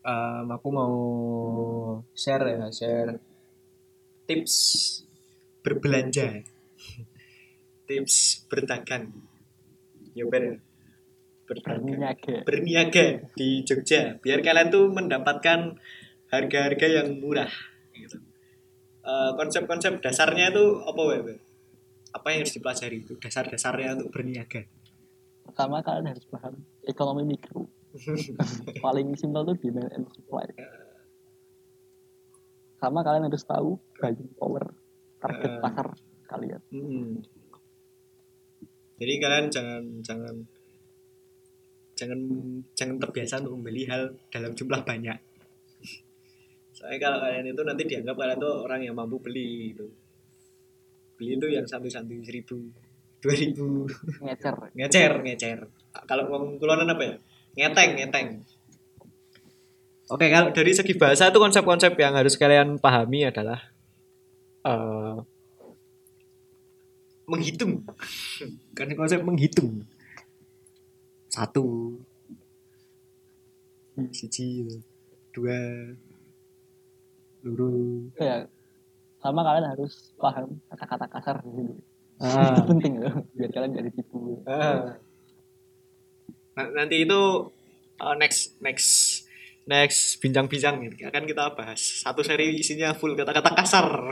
em, 0.00 0.46
aku 0.48 0.68
mau 0.72 0.96
share 2.16 2.56
ya, 2.56 2.72
share 2.72 3.20
tips 4.24 4.54
berbelanja. 5.60 6.40
tips 7.88 8.48
berdagang. 8.48 9.12
Ya 10.16 10.24
Ben. 10.24 10.56
Berdagang. 11.44 11.82
berniaga 11.82 12.46
Berniaga 12.46 13.06
di 13.34 13.66
Jogja 13.66 14.14
biar 14.22 14.38
kalian 14.38 14.70
tuh 14.70 14.86
mendapatkan 14.86 15.74
harga-harga 16.30 16.86
yang 16.86 17.18
murah 17.18 17.50
gitu. 17.92 18.22
Eh, 19.02 19.30
konsep-konsep 19.34 19.98
dasarnya 19.98 20.54
itu 20.54 20.78
apa 20.86 21.00
Ben? 21.26 21.49
Apa 22.10 22.26
yang 22.34 22.42
harus 22.42 22.54
dipelajari 22.54 22.96
itu? 23.06 23.14
Dasar-dasarnya 23.18 23.98
untuk 23.98 24.10
berniaga. 24.10 24.66
Pertama 25.46 25.82
kalian 25.82 26.10
harus 26.10 26.26
paham 26.26 26.54
ekonomi 26.86 27.22
mikro. 27.26 27.66
Paling 28.84 29.18
simpel 29.18 29.42
tuh 29.50 29.56
demand 29.58 29.90
and 29.94 30.06
supply. 30.10 30.46
Sama 32.78 33.02
kalian 33.02 33.26
harus 33.28 33.44
tahu 33.44 33.76
buying 33.98 34.30
power 34.38 34.70
target 35.20 35.50
Eh. 35.52 35.60
pasar 35.60 35.86
kalian. 36.30 36.62
Hmm. 36.70 37.18
jadi 39.00 39.16
kalian 39.16 39.46
jangan 39.48 39.82
jangan 40.04 40.36
jangan 41.96 42.20
jangan 42.76 42.96
terbiasa 43.00 43.40
untuk 43.40 43.56
membeli 43.56 43.88
hal 43.88 44.12
dalam 44.28 44.52
jumlah 44.52 44.84
banyak. 44.84 45.18
Soalnya 46.76 46.98
kalau 47.00 47.18
kalian 47.20 47.48
itu 47.52 47.62
nanti 47.64 47.82
dianggap 47.88 48.16
kalian 48.16 48.38
tuh 48.40 48.54
orang 48.64 48.80
yang 48.84 48.96
mampu 48.96 49.16
beli 49.20 49.72
gitu 49.72 49.88
beli 51.20 51.36
itu 51.36 51.46
yang 51.52 51.68
satu-satu 51.68 52.16
seribu 52.24 52.72
dua 53.20 53.34
ribu. 53.36 53.84
Ngecer. 54.24 54.56
Ngecer 54.72 55.12
ngecer. 55.20 55.58
Kalau 56.08 56.24
uang 56.32 56.56
kulonan 56.56 56.88
apa 56.88 57.02
ya? 57.04 57.14
Ngeteng 57.60 57.90
ngeteng. 58.00 58.28
Oke 60.10 60.26
kalau 60.32 60.50
dari 60.50 60.72
segi 60.72 60.96
bahasa 60.96 61.28
itu 61.28 61.38
konsep-konsep 61.38 61.92
yang 62.00 62.16
harus 62.16 62.34
kalian 62.40 62.80
pahami 62.80 63.28
adalah 63.28 63.60
eh, 64.64 65.16
menghitung. 67.28 67.84
Karena 68.76 68.96
konsep 68.96 69.20
menghitung. 69.20 69.84
Satu 71.28 71.94
siji 74.16 74.64
dua 75.36 75.60
luru. 77.44 78.08
Ya 78.16 78.48
sama 79.20 79.40
kalian 79.44 79.76
harus 79.76 80.16
paham 80.16 80.58
kata-kata 80.72 81.06
kasar 81.12 81.36
dulu 81.44 81.76
ah. 82.20 82.48
itu 82.56 82.62
penting 82.64 82.92
loh 83.00 83.14
biar 83.36 83.50
kalian 83.52 83.70
gak 83.76 83.86
ditipu 83.92 84.42
Ah. 84.48 84.96
Nah, 86.50 86.66
nanti 86.76 87.06
itu 87.06 87.20
uh, 88.02 88.14
next 88.18 88.58
next 88.60 89.24
next 89.70 90.18
bincang-bincang 90.18 90.82
akan 90.82 91.24
kita 91.24 91.54
bahas 91.54 92.02
satu 92.02 92.26
seri 92.26 92.58
isinya 92.58 92.90
full 92.96 93.14
kata-kata 93.14 93.54
kasar. 93.54 93.86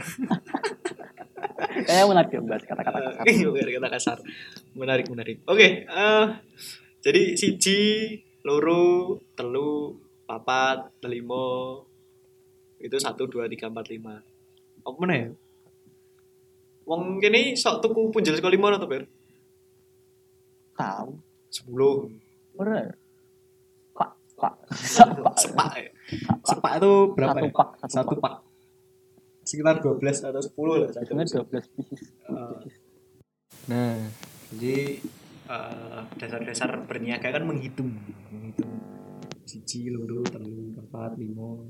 kayak 1.89 2.07
menarik 2.11 2.31
ya 2.31 2.41
bahas 2.45 2.65
kata-kata 2.65 2.99
kasar 3.21 3.25
Biar 3.57 3.69
kata 3.81 3.89
kasar. 3.91 4.19
Menarik 4.79 5.07
menarik. 5.11 5.43
Oke, 5.51 5.89
eh, 5.89 6.27
jadi 7.03 7.35
siji, 7.35 8.15
loro, 8.47 9.19
telu, 9.35 9.99
papat, 10.29 10.93
limo 11.09 11.85
itu 12.79 12.95
satu 12.95 13.27
dua 13.27 13.51
tiga 13.51 13.67
empat 13.67 13.91
lima. 13.91 14.23
Apa 14.89 14.97
mana 15.05 15.15
ya? 15.15 15.29
Wong 16.89 17.21
kene 17.21 17.53
sok 17.53 17.85
tuku 17.85 18.09
punjel 18.09 18.33
sekali 18.41 18.57
lima 18.57 18.73
atau 18.73 18.89
ber? 18.89 19.05
tahu 20.79 21.11
Sepuluh. 21.51 22.07
bener 22.55 22.95
pak 23.95 24.11
pak 24.39 24.55
pak 25.23 25.35
Sepak 25.39 25.73
ya. 25.79 25.91
Sepak 26.43 26.73
itu 26.79 26.93
berapa 27.15 27.39
satu 27.39 27.47
ya? 27.47 27.55
pak 27.55 27.69
satu, 27.83 27.95
satu 27.95 28.15
pak 28.19 28.35
sekitar 29.49 29.81
12 29.81 30.29
atau 30.29 30.43
10 30.45 30.83
lah 30.85 30.91
12 30.93 31.25
pieces 31.25 32.05
Uh, 32.29 32.61
nah 33.73 33.97
jadi 34.53 35.01
eh, 35.49 36.01
dasar-dasar 36.21 36.85
berniaga 36.85 37.33
kan 37.33 37.49
menghitung 37.49 37.89
menghitung 38.29 38.69
siji 39.49 39.89
loro 39.89 40.21
telu 40.29 40.77
empat 40.77 41.17
lima 41.17 41.65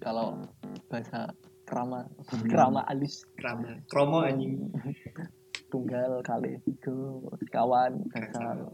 kalau 0.00 0.40
bahasa 0.88 1.36
kerama 1.72 2.04
kerama 2.44 2.80
alus 2.84 3.24
krama. 3.32 3.80
Kromo 3.88 4.20
anjing. 4.20 4.68
Tunggal 5.72 6.20
kali 6.20 6.60
tiga 6.68 6.92
kawan 7.48 8.04
dasar 8.12 8.68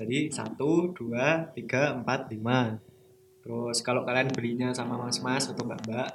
jadi 0.00 0.32
satu 0.32 0.96
dua 0.96 1.52
tiga 1.52 1.92
empat 1.92 2.32
lima. 2.32 2.80
Terus 3.44 3.84
kalau 3.84 4.08
kalian 4.08 4.32
belinya 4.32 4.72
sama 4.72 4.96
mas-mas 4.96 5.52
atau 5.52 5.60
mbak-mbak 5.60 6.08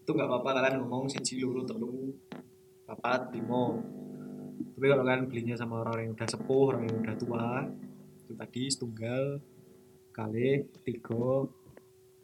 itu 0.00 0.10
nggak 0.16 0.28
apa-apa 0.28 0.50
kalian 0.56 0.74
ngomong 0.80 1.12
siji 1.12 1.44
loro 1.44 1.68
telu 1.68 2.16
papat 2.88 3.36
lima. 3.36 3.76
Tapi 4.72 4.86
kalau 4.88 5.04
kalian 5.04 5.28
belinya 5.28 5.52
sama 5.52 5.84
orang 5.84 6.08
yang 6.08 6.12
udah 6.16 6.28
sepuh 6.32 6.64
orang 6.72 6.82
yang 6.88 6.96
udah 7.04 7.16
tua 7.20 7.48
itu 8.24 8.32
tadi 8.32 8.62
setunggal 8.72 9.24
kali 10.16 10.64
tiga 10.80 11.44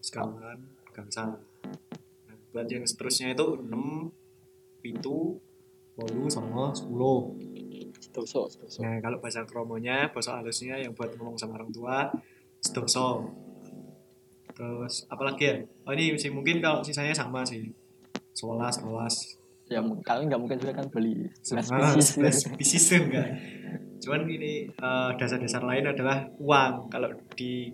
sekawan 0.00 0.64
gangsal 0.96 1.36
buat 2.52 2.68
yang 2.68 2.84
seterusnya 2.84 3.32
itu 3.32 3.46
enam 3.58 4.12
pintu 4.84 5.40
bolu 5.96 6.28
sama 6.28 6.72
sepuluh. 6.76 7.32
Sedoso, 8.02 8.48
sedoso. 8.48 8.84
nah 8.84 9.00
kalau 9.00 9.20
bahasa 9.22 9.44
kromonya 9.48 10.12
bahasa 10.12 10.36
halusnya 10.36 10.76
yang 10.76 10.92
buat 10.92 11.16
ngomong 11.16 11.40
sama 11.40 11.56
orang 11.56 11.72
tua 11.72 12.12
sedoso 12.60 13.32
terus 14.52 15.08
apalagi 15.08 15.44
ya? 15.48 15.54
Oh 15.88 15.96
ini 15.96 16.12
sih 16.20 16.28
mungkin 16.28 16.60
kalau 16.60 16.84
sisanya 16.84 17.16
sama 17.16 17.40
sih. 17.42 17.72
Sebelas 18.32 18.80
sebelas 18.80 19.16
Ya 19.72 19.80
kalian 19.80 20.28
nggak 20.28 20.40
mungkin 20.40 20.58
juga 20.60 20.72
kan 20.76 20.86
beli 20.92 21.32
sebelas 21.40 22.44
pieces. 22.60 22.84
tuh 22.92 23.00
enggak 23.08 23.28
cuman 24.02 24.26
ini 24.26 24.66
eh, 24.66 25.10
dasar-dasar 25.14 25.62
lain 25.62 25.86
adalah 25.86 26.26
uang. 26.42 26.90
Kalau 26.90 27.14
di 27.38 27.70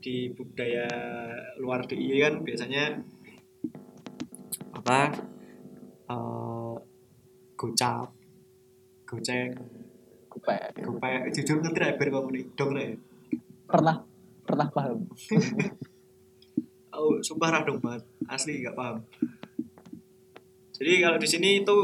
di 0.00 0.32
budaya 0.32 0.88
luar 1.60 1.84
DIY 1.84 2.18
kan 2.20 2.34
biasanya 2.44 3.00
apa 4.90 5.14
eh, 6.10 6.74
gocap 7.54 8.10
goceng. 9.06 9.54
Kupek. 10.30 10.82
gopek. 10.82 11.30
Jujur 11.34 11.58
ngerti 11.62 11.78
ra 11.82 11.98
ber 11.98 12.08
kamu 12.10 12.30
nih 12.30 12.44
dong 12.54 12.70
ya? 12.74 12.94
Pernah. 13.70 13.96
Pernah 14.46 14.66
paham. 14.70 14.98
oh 16.94 17.18
sumpah 17.22 17.50
ra 17.54 17.66
dong 17.66 17.78
banget 17.78 18.02
asli 18.26 18.62
nggak 18.62 18.74
paham. 18.74 18.98
Jadi 20.74 20.92
kalau 21.02 21.18
di 21.22 21.28
sini 21.30 21.62
itu 21.62 21.78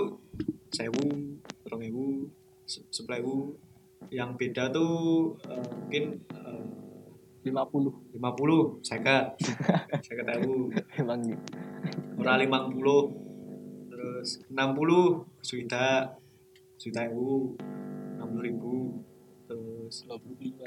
sewu 0.74 1.07
rong 1.66 1.82
ewu 1.86 2.26
se- 2.66 2.86
sepuluh 2.90 3.54
yang 4.11 4.34
beda 4.34 4.70
tuh 4.70 5.34
eh, 5.46 5.70
mungkin 5.82 6.04
eh, 6.34 6.86
50 7.53 8.18
50 8.18 8.82
seket 8.82 9.24
seket 10.03 10.26
ewu 10.42 10.72
emang 10.99 11.22
ora 12.18 12.34
50 12.38 13.90
terus 13.90 14.28
60 14.51 15.47
suida 15.47 16.16
suida 16.76 17.09
ewu. 17.09 17.57
60 18.20 18.47
ribu. 18.47 19.01
Terus 19.47 20.05
25 20.09 20.66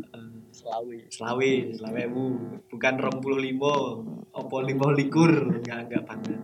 eh, 0.00 0.36
selawe. 0.50 0.96
selawe 1.12 1.50
selawe 1.76 2.00
ewu. 2.08 2.26
Bukan 2.72 2.94
rong 2.98 3.18
puluh 3.20 3.38
limo 3.40 3.74
opo 4.32 4.56
limo 4.64 4.90
likur? 4.96 5.60
Enggak 5.60 5.88
enggak 5.88 6.02
banget. 6.08 6.40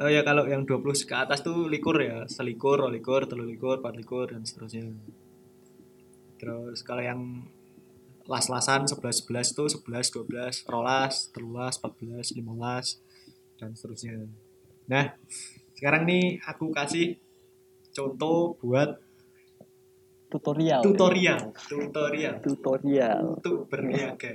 Oh 0.00 0.08
ya 0.08 0.24
kalau 0.24 0.48
yang 0.48 0.64
20 0.64 0.80
ke 1.04 1.12
atas 1.12 1.44
tuh 1.44 1.68
likur 1.68 1.92
ya, 2.00 2.24
selikur, 2.24 2.80
rolikur, 2.80 3.28
telu 3.28 3.44
likur, 3.44 3.84
empat 3.84 4.00
likur 4.00 4.32
dan 4.32 4.48
seterusnya. 4.48 4.88
Terus 6.40 6.80
kalau 6.80 7.04
yang 7.04 7.20
las-lasan 8.24 8.88
11 8.88 9.28
11 9.28 9.52
itu 9.52 9.64
11 9.76 10.24
12 10.64 10.64
rolas, 10.72 11.28
telulas, 11.36 11.76
14, 11.76 12.32
15 12.40 13.60
dan 13.60 13.76
seterusnya. 13.76 14.24
Nah, 14.88 15.12
sekarang 15.76 16.08
nih 16.08 16.40
aku 16.40 16.72
kasih 16.72 17.20
contoh 17.92 18.56
buat 18.64 18.96
Tutorial. 20.30 20.78
tutorial, 20.86 21.50
tutorial 21.66 22.38
Tutorial. 22.38 23.18
untuk 23.34 23.66
berniaga. 23.66 24.30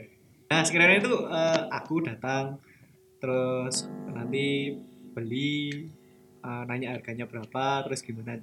Nah 0.52 0.62
sekiranya 0.68 1.00
itu 1.00 1.14
eh, 1.24 1.62
aku 1.72 2.04
datang 2.04 2.60
terus 3.24 3.88
nanti 4.12 4.76
beli 5.16 5.88
eh, 6.44 6.64
nanya 6.68 7.00
harganya 7.00 7.24
berapa 7.24 7.88
terus 7.88 8.04
gimana 8.04 8.36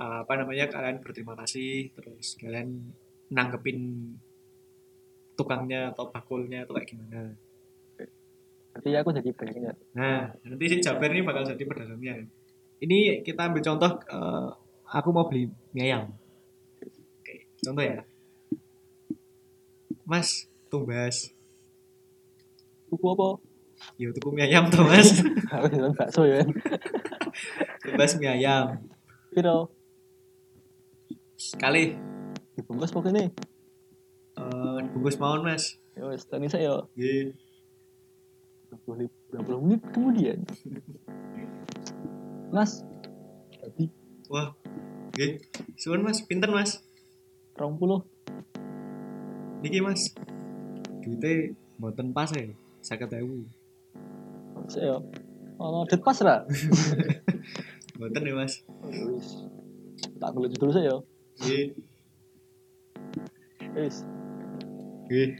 eh, 0.00 0.18
apa 0.24 0.32
namanya 0.40 0.66
kalian 0.72 1.04
berterima 1.04 1.36
kasih 1.36 1.92
terus 1.92 2.40
kalian 2.40 2.90
nanggepin 3.30 3.78
tukangnya 5.38 5.92
atau 5.94 6.08
bakulnya 6.10 6.64
itu 6.64 6.72
kayak 6.72 6.88
gimana. 6.88 7.20
Berarti 8.70 8.90
aku 8.96 9.10
jadi 9.12 9.30
banyak 9.34 9.76
Nah 9.98 10.30
nanti 10.46 10.64
si 10.68 10.76
Jaber 10.80 11.10
ini 11.12 11.22
bakal 11.24 11.44
jadi 11.44 11.62
pedagangnya. 11.64 12.14
Ini 12.80 13.20
kita 13.24 13.48
ambil 13.52 13.62
contoh 13.64 13.92
eh, 14.08 14.48
aku 14.90 15.08
mau 15.12 15.28
beli 15.28 15.48
mie 15.72 15.84
ayam. 15.90 16.12
Oke, 17.20 17.46
contoh 17.62 17.84
ya. 17.84 18.02
Mas, 20.04 20.50
tumbas. 20.66 21.30
Tuku 22.90 23.06
apa? 23.14 23.38
Ya 23.94 24.10
tuku 24.10 24.28
mie 24.34 24.44
ayam 24.50 24.66
tuh, 24.68 24.82
Mas. 24.82 25.22
Bakso 25.98 26.26
ya. 26.26 26.42
tumbas 27.84 28.12
mie 28.18 28.28
ayam. 28.28 28.82
Piro? 29.30 29.79
Sekali 31.50 31.98
Dibungkus 32.54 32.94
pokoknya. 32.94 33.26
eh 34.38 34.80
bungkus 34.94 35.18
mawon, 35.18 35.42
Mas. 35.42 35.82
Wes, 35.98 36.22
tadi 36.30 36.46
saya 36.46 36.86
Nggih. 36.94 37.34
20, 38.86 39.10
20 39.34 39.64
menit 39.66 39.82
kemudian. 39.90 40.38
Mas, 42.54 42.86
tadi 43.58 43.90
Wah. 44.30 44.54
Nggih. 45.16 45.42
Suwun, 45.74 46.06
Mas. 46.06 46.22
Pinten, 46.22 46.54
Mas? 46.54 46.78
20 47.58 48.06
Niki, 49.66 49.82
Mas. 49.82 50.14
Duitnya 51.02 51.50
mboten 51.82 52.14
pas 52.14 52.30
ya. 52.30 52.46
50.000. 52.84 53.50
saya. 54.70 55.02
Oh, 55.58 55.82
det 55.84 55.98
pas 56.00 56.16
lah. 56.22 56.46
Mboten 57.98 58.22
ya, 58.22 58.34
Mas. 58.38 58.62
Tak 60.16 60.30
kulit 60.32 60.54
dulu 60.56 60.72
saya. 60.72 60.94
Nggih. 61.38 61.66
Wis. 63.78 64.02
Nggih. 65.06 65.30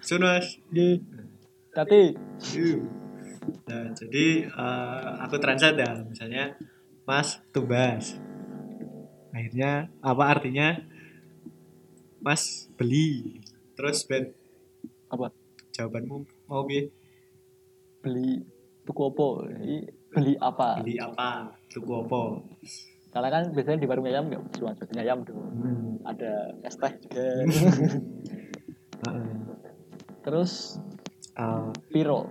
Suwun, 0.00 0.22
Mas. 0.24 0.46
Di 0.72 0.98
Tati. 1.72 2.16
Yuh. 2.56 2.84
Nah, 3.68 3.90
jadi 3.96 4.46
eh, 4.46 5.10
aku 5.24 5.36
translate 5.40 5.80
ya, 5.80 5.92
misalnya 6.04 6.54
Mas 7.08 7.40
Tumbas. 7.52 8.16
Akhirnya 9.32 9.88
apa 10.04 10.24
artinya? 10.28 10.76
Mas 12.22 12.68
beli. 12.78 13.40
Terus 13.74 14.04
Ben, 14.06 14.30
Apa? 15.10 15.32
jawabanmu 15.72 16.28
mau 16.46 16.62
bi 16.68 16.86
Beli 18.04 18.44
tuku 18.84 19.02
apa? 19.08 19.26
Ini 19.58 19.78
beli 20.12 20.34
apa? 20.38 20.68
beli 20.78 21.00
apa? 21.00 21.50
Tuku 21.72 21.92
apa? 21.98 22.22
Karena 23.12 23.28
kan 23.28 23.42
biasanya 23.52 23.78
di 23.78 23.88
warung 23.88 24.08
ayam 24.08 24.24
nggak 24.32 24.40
cuma 24.56 24.72
jual 24.72 24.98
ayam 24.98 25.18
dong. 25.22 25.52
Hmm. 25.52 26.00
Ada 26.08 26.56
es 26.64 26.76
teh 26.80 26.92
juga. 27.04 27.26
Terus 30.24 30.80
Eh, 31.32 31.68
piro. 31.88 32.28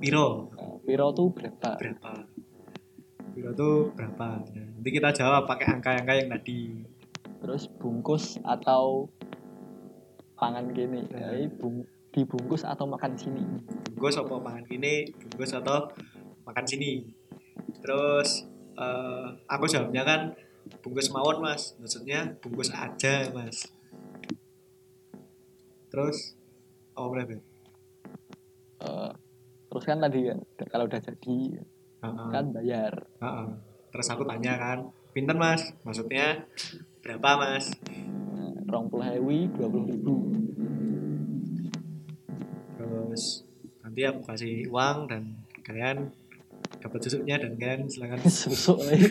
piro 0.00 0.48
Nah, 0.56 0.80
piro 0.88 1.12
tuh 1.12 1.28
berapa? 1.36 1.76
berapa? 1.76 2.12
Piro 3.36 3.52
tuh 3.52 3.92
berapa? 3.92 4.40
Nah, 4.40 4.66
nanti 4.72 4.88
kita 4.88 5.12
jawab 5.12 5.44
pakai 5.44 5.76
angka-angka 5.76 6.16
yang 6.16 6.32
tadi. 6.32 6.80
Terus 7.44 7.68
bungkus 7.76 8.40
atau 8.40 9.12
pangan 10.40 10.72
gini. 10.72 11.04
Nah. 11.12 11.28
Jadi 11.28 11.44
bung, 11.60 11.84
dibungkus 12.08 12.64
atau 12.64 12.88
makan 12.88 13.20
sini. 13.20 13.44
bungkus 13.92 14.16
apa 14.16 14.32
makan 14.40 14.64
gini 14.64 15.12
bungkus 15.12 15.52
atau 15.52 15.92
makan 16.46 16.64
sini 16.64 17.04
terus 17.82 18.46
eh, 18.78 19.26
aku 19.50 19.64
jawabnya 19.66 20.02
kan 20.06 20.20
bungkus 20.80 21.10
mawon 21.10 21.42
mas 21.42 21.74
maksudnya 21.76 22.38
bungkus 22.38 22.70
aja 22.70 23.26
mas 23.34 23.66
terus 25.88 26.36
apa 26.92 27.06
boleh 27.08 27.24
Ben? 27.26 27.40
Eh, 28.78 29.12
terus 29.66 29.84
kan 29.84 29.98
tadi 29.98 30.30
kan 30.30 30.38
kalau 30.70 30.84
udah 30.86 31.00
jadi 31.02 31.38
Heeh, 31.98 32.28
kan 32.30 32.44
bayar. 32.54 32.94
heeh. 33.18 33.48
terus 33.90 34.06
aku 34.12 34.22
tanya 34.22 34.54
kan 34.54 34.78
pinter 35.10 35.34
mas 35.34 35.74
maksudnya 35.82 36.46
berapa 37.02 37.30
mas 37.40 37.74
Nah, 38.38 38.54
rong 38.70 38.86
puluh 38.86 39.02
hewi, 39.10 39.50
dua 39.50 39.66
puluh 39.66 39.86
ribu. 39.90 40.14
terus 42.78 43.42
nanti 43.82 44.00
aku 44.06 44.20
kasih 44.22 44.70
uang 44.70 45.10
dan 45.10 45.22
kalian 45.66 46.14
dapat 46.78 46.98
susuknya 47.02 47.36
dan 47.42 47.52
kalian 47.58 47.90
silakan 47.90 48.18
Susuk 48.30 48.78
lagi. 48.82 49.06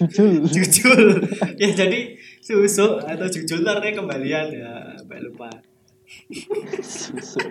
Jujul. 0.00 0.48
jujul 0.48 1.02
ya 1.60 1.68
jadi 1.76 2.16
susuk 2.40 3.04
atau 3.04 3.26
jujul 3.28 3.60
artinya 3.60 4.00
kembalian 4.00 4.48
ya 4.48 4.72
mbak 5.04 5.18
lupa 5.28 5.50
Susuk. 6.80 7.44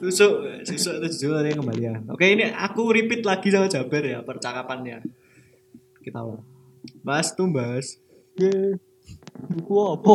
susuk 0.00 0.32
susuk 0.64 0.92
atau 0.96 1.08
jujul 1.12 1.36
artinya 1.36 1.60
kembalian 1.60 2.00
oke 2.08 2.24
ini 2.24 2.48
aku 2.48 2.88
repeat 2.88 3.20
lagi 3.20 3.52
sama 3.52 3.68
Jaber 3.68 4.00
ya 4.00 4.18
percakapannya 4.24 5.04
kita 6.00 6.24
ulang 6.24 6.46
mas 7.04 7.36
tumbas 7.36 8.00
Ye. 8.40 8.80
Buku 9.50 9.74
apa? 9.92 10.14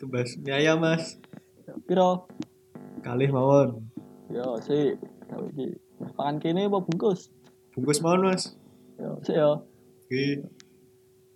tumbas 0.00 0.40
ayam 0.48 0.80
mas 0.80 1.20
Piro? 1.84 2.24
kalih 3.04 3.28
mawon 3.28 3.84
Ya, 4.32 4.56
sih. 4.64 4.96
Tahu 5.28 5.52
iki. 6.00 6.12
Pangan 6.14 6.36
kene 6.42 6.66
apa 6.66 6.78
bungkus? 6.82 7.30
bungkus 7.74 7.98
mau 8.06 8.14
mas 8.14 8.54
Yo, 8.94 9.18
sik 9.26 9.34
yo. 9.34 9.66
Oke. 10.06 10.46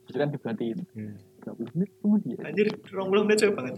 Itu 0.06 0.16
kan 0.16 0.30
dibuatin. 0.30 0.78
Ya. 0.94 1.10
30 1.42 1.74
menit 1.74 1.90
kemudian. 1.98 2.38
anjir 2.46 2.70
rong 2.94 3.10
belum 3.10 3.26
udah 3.26 3.50
banget. 3.50 3.74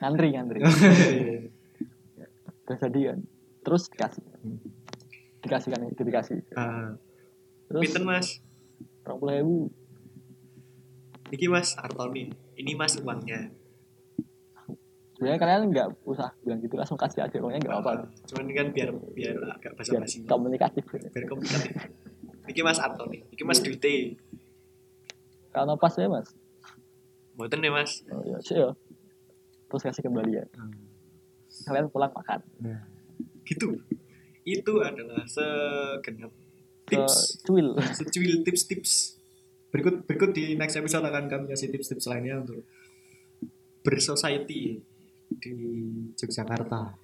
Ngantri, 0.00 0.28
ngantri. 0.32 0.60
Udah 2.68 2.76
jadi 2.84 3.00
kan. 3.12 3.18
Terus 3.64 3.88
dikasih. 3.92 4.24
Hmm. 4.44 4.60
Dikasih 5.40 5.68
kan, 5.72 5.80
itu 5.88 6.02
dikasih. 6.04 6.38
ah 6.56 6.96
Terus 7.68 7.82
pinten 7.84 8.04
mas 8.08 8.40
20.000 9.04 9.68
Niki 11.28 11.46
mas 11.52 11.76
Artoni 11.76 12.32
ini 12.56 12.72
mas 12.72 12.96
uangnya 12.96 13.52
sebenarnya 15.18 15.40
kalian 15.42 15.62
nggak 15.74 15.88
usah 16.06 16.30
bilang 16.46 16.62
gitu 16.62 16.78
langsung 16.78 16.94
kasih 16.94 17.26
aja 17.26 17.36
pokoknya 17.42 17.58
nggak 17.58 17.74
apa-apa. 17.74 18.06
Cuman 18.30 18.42
ini 18.46 18.54
kan 18.54 18.66
biar 18.70 18.88
biar 18.94 19.34
agak 19.58 19.74
basa 19.74 19.98
basi. 19.98 20.22
komunikatif. 20.22 20.86
Biar 20.86 21.26
komunikatif. 21.26 21.74
Niki 22.46 22.62
mas 22.62 22.78
Artoni 22.78 23.26
Niki 23.28 23.44
mas 23.44 23.60
Duite 23.60 24.16
kalau 25.50 25.74
pas 25.74 25.90
ya 25.98 26.06
mas? 26.06 26.30
Mboten 27.34 27.58
nih 27.58 27.72
mas? 27.74 28.06
Oh, 28.14 28.22
ya 28.22 28.38
sih 28.38 28.56
ya 28.56 28.70
terus 29.68 29.82
kasih 29.84 30.06
kembalian 30.06 30.48
kalian 31.66 31.90
pulang 31.90 32.12
makan. 32.14 32.40
Nah, 32.62 32.86
gitu. 33.42 33.80
Itu 34.46 34.80
adalah 34.80 35.28
segenap 35.28 36.32
tips, 36.88 37.44
cuil 37.44 37.76
secuil 37.92 38.46
tips-tips. 38.46 39.20
Berikut 39.68 40.08
berikut 40.08 40.32
di 40.32 40.56
next 40.56 40.80
episode 40.80 41.04
akan 41.04 41.28
kami 41.28 41.44
kasih 41.52 41.68
tips-tips 41.68 42.08
lainnya 42.08 42.40
untuk 42.40 42.64
bersociety 43.84 44.80
di 45.36 45.54
Yogyakarta. 46.16 46.96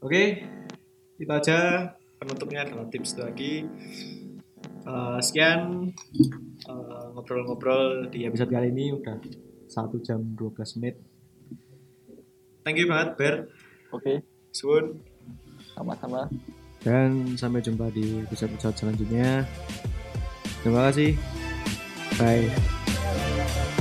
Oke, 0.00 0.44
itu 1.20 1.28
aja 1.28 1.92
penutupnya 2.16 2.64
adalah 2.64 2.88
tips 2.88 3.20
lagi. 3.20 3.68
Eh, 4.80 5.18
sekian 5.20 5.92
eh, 6.64 7.04
ngobrol-ngobrol 7.12 8.08
di 8.08 8.24
episode 8.24 8.48
kali 8.48 8.72
ini 8.72 8.96
udah 8.96 9.20
satu 9.68 10.00
jam 10.00 10.24
12 10.36 10.80
menit. 10.80 10.96
Thank 12.64 12.80
you 12.80 12.88
banget 12.88 13.16
Ber, 13.16 13.34
oke 13.92 14.20
Sun. 14.52 15.00
sama-sama 15.72 16.28
Dan 16.80 17.36
sampai 17.36 17.60
jumpa 17.60 17.92
di 17.92 18.24
episode-episode 18.24 18.76
selanjutnya. 18.76 19.44
Terima 20.64 20.88
kasih. 20.88 21.12
Bye. 22.16 23.79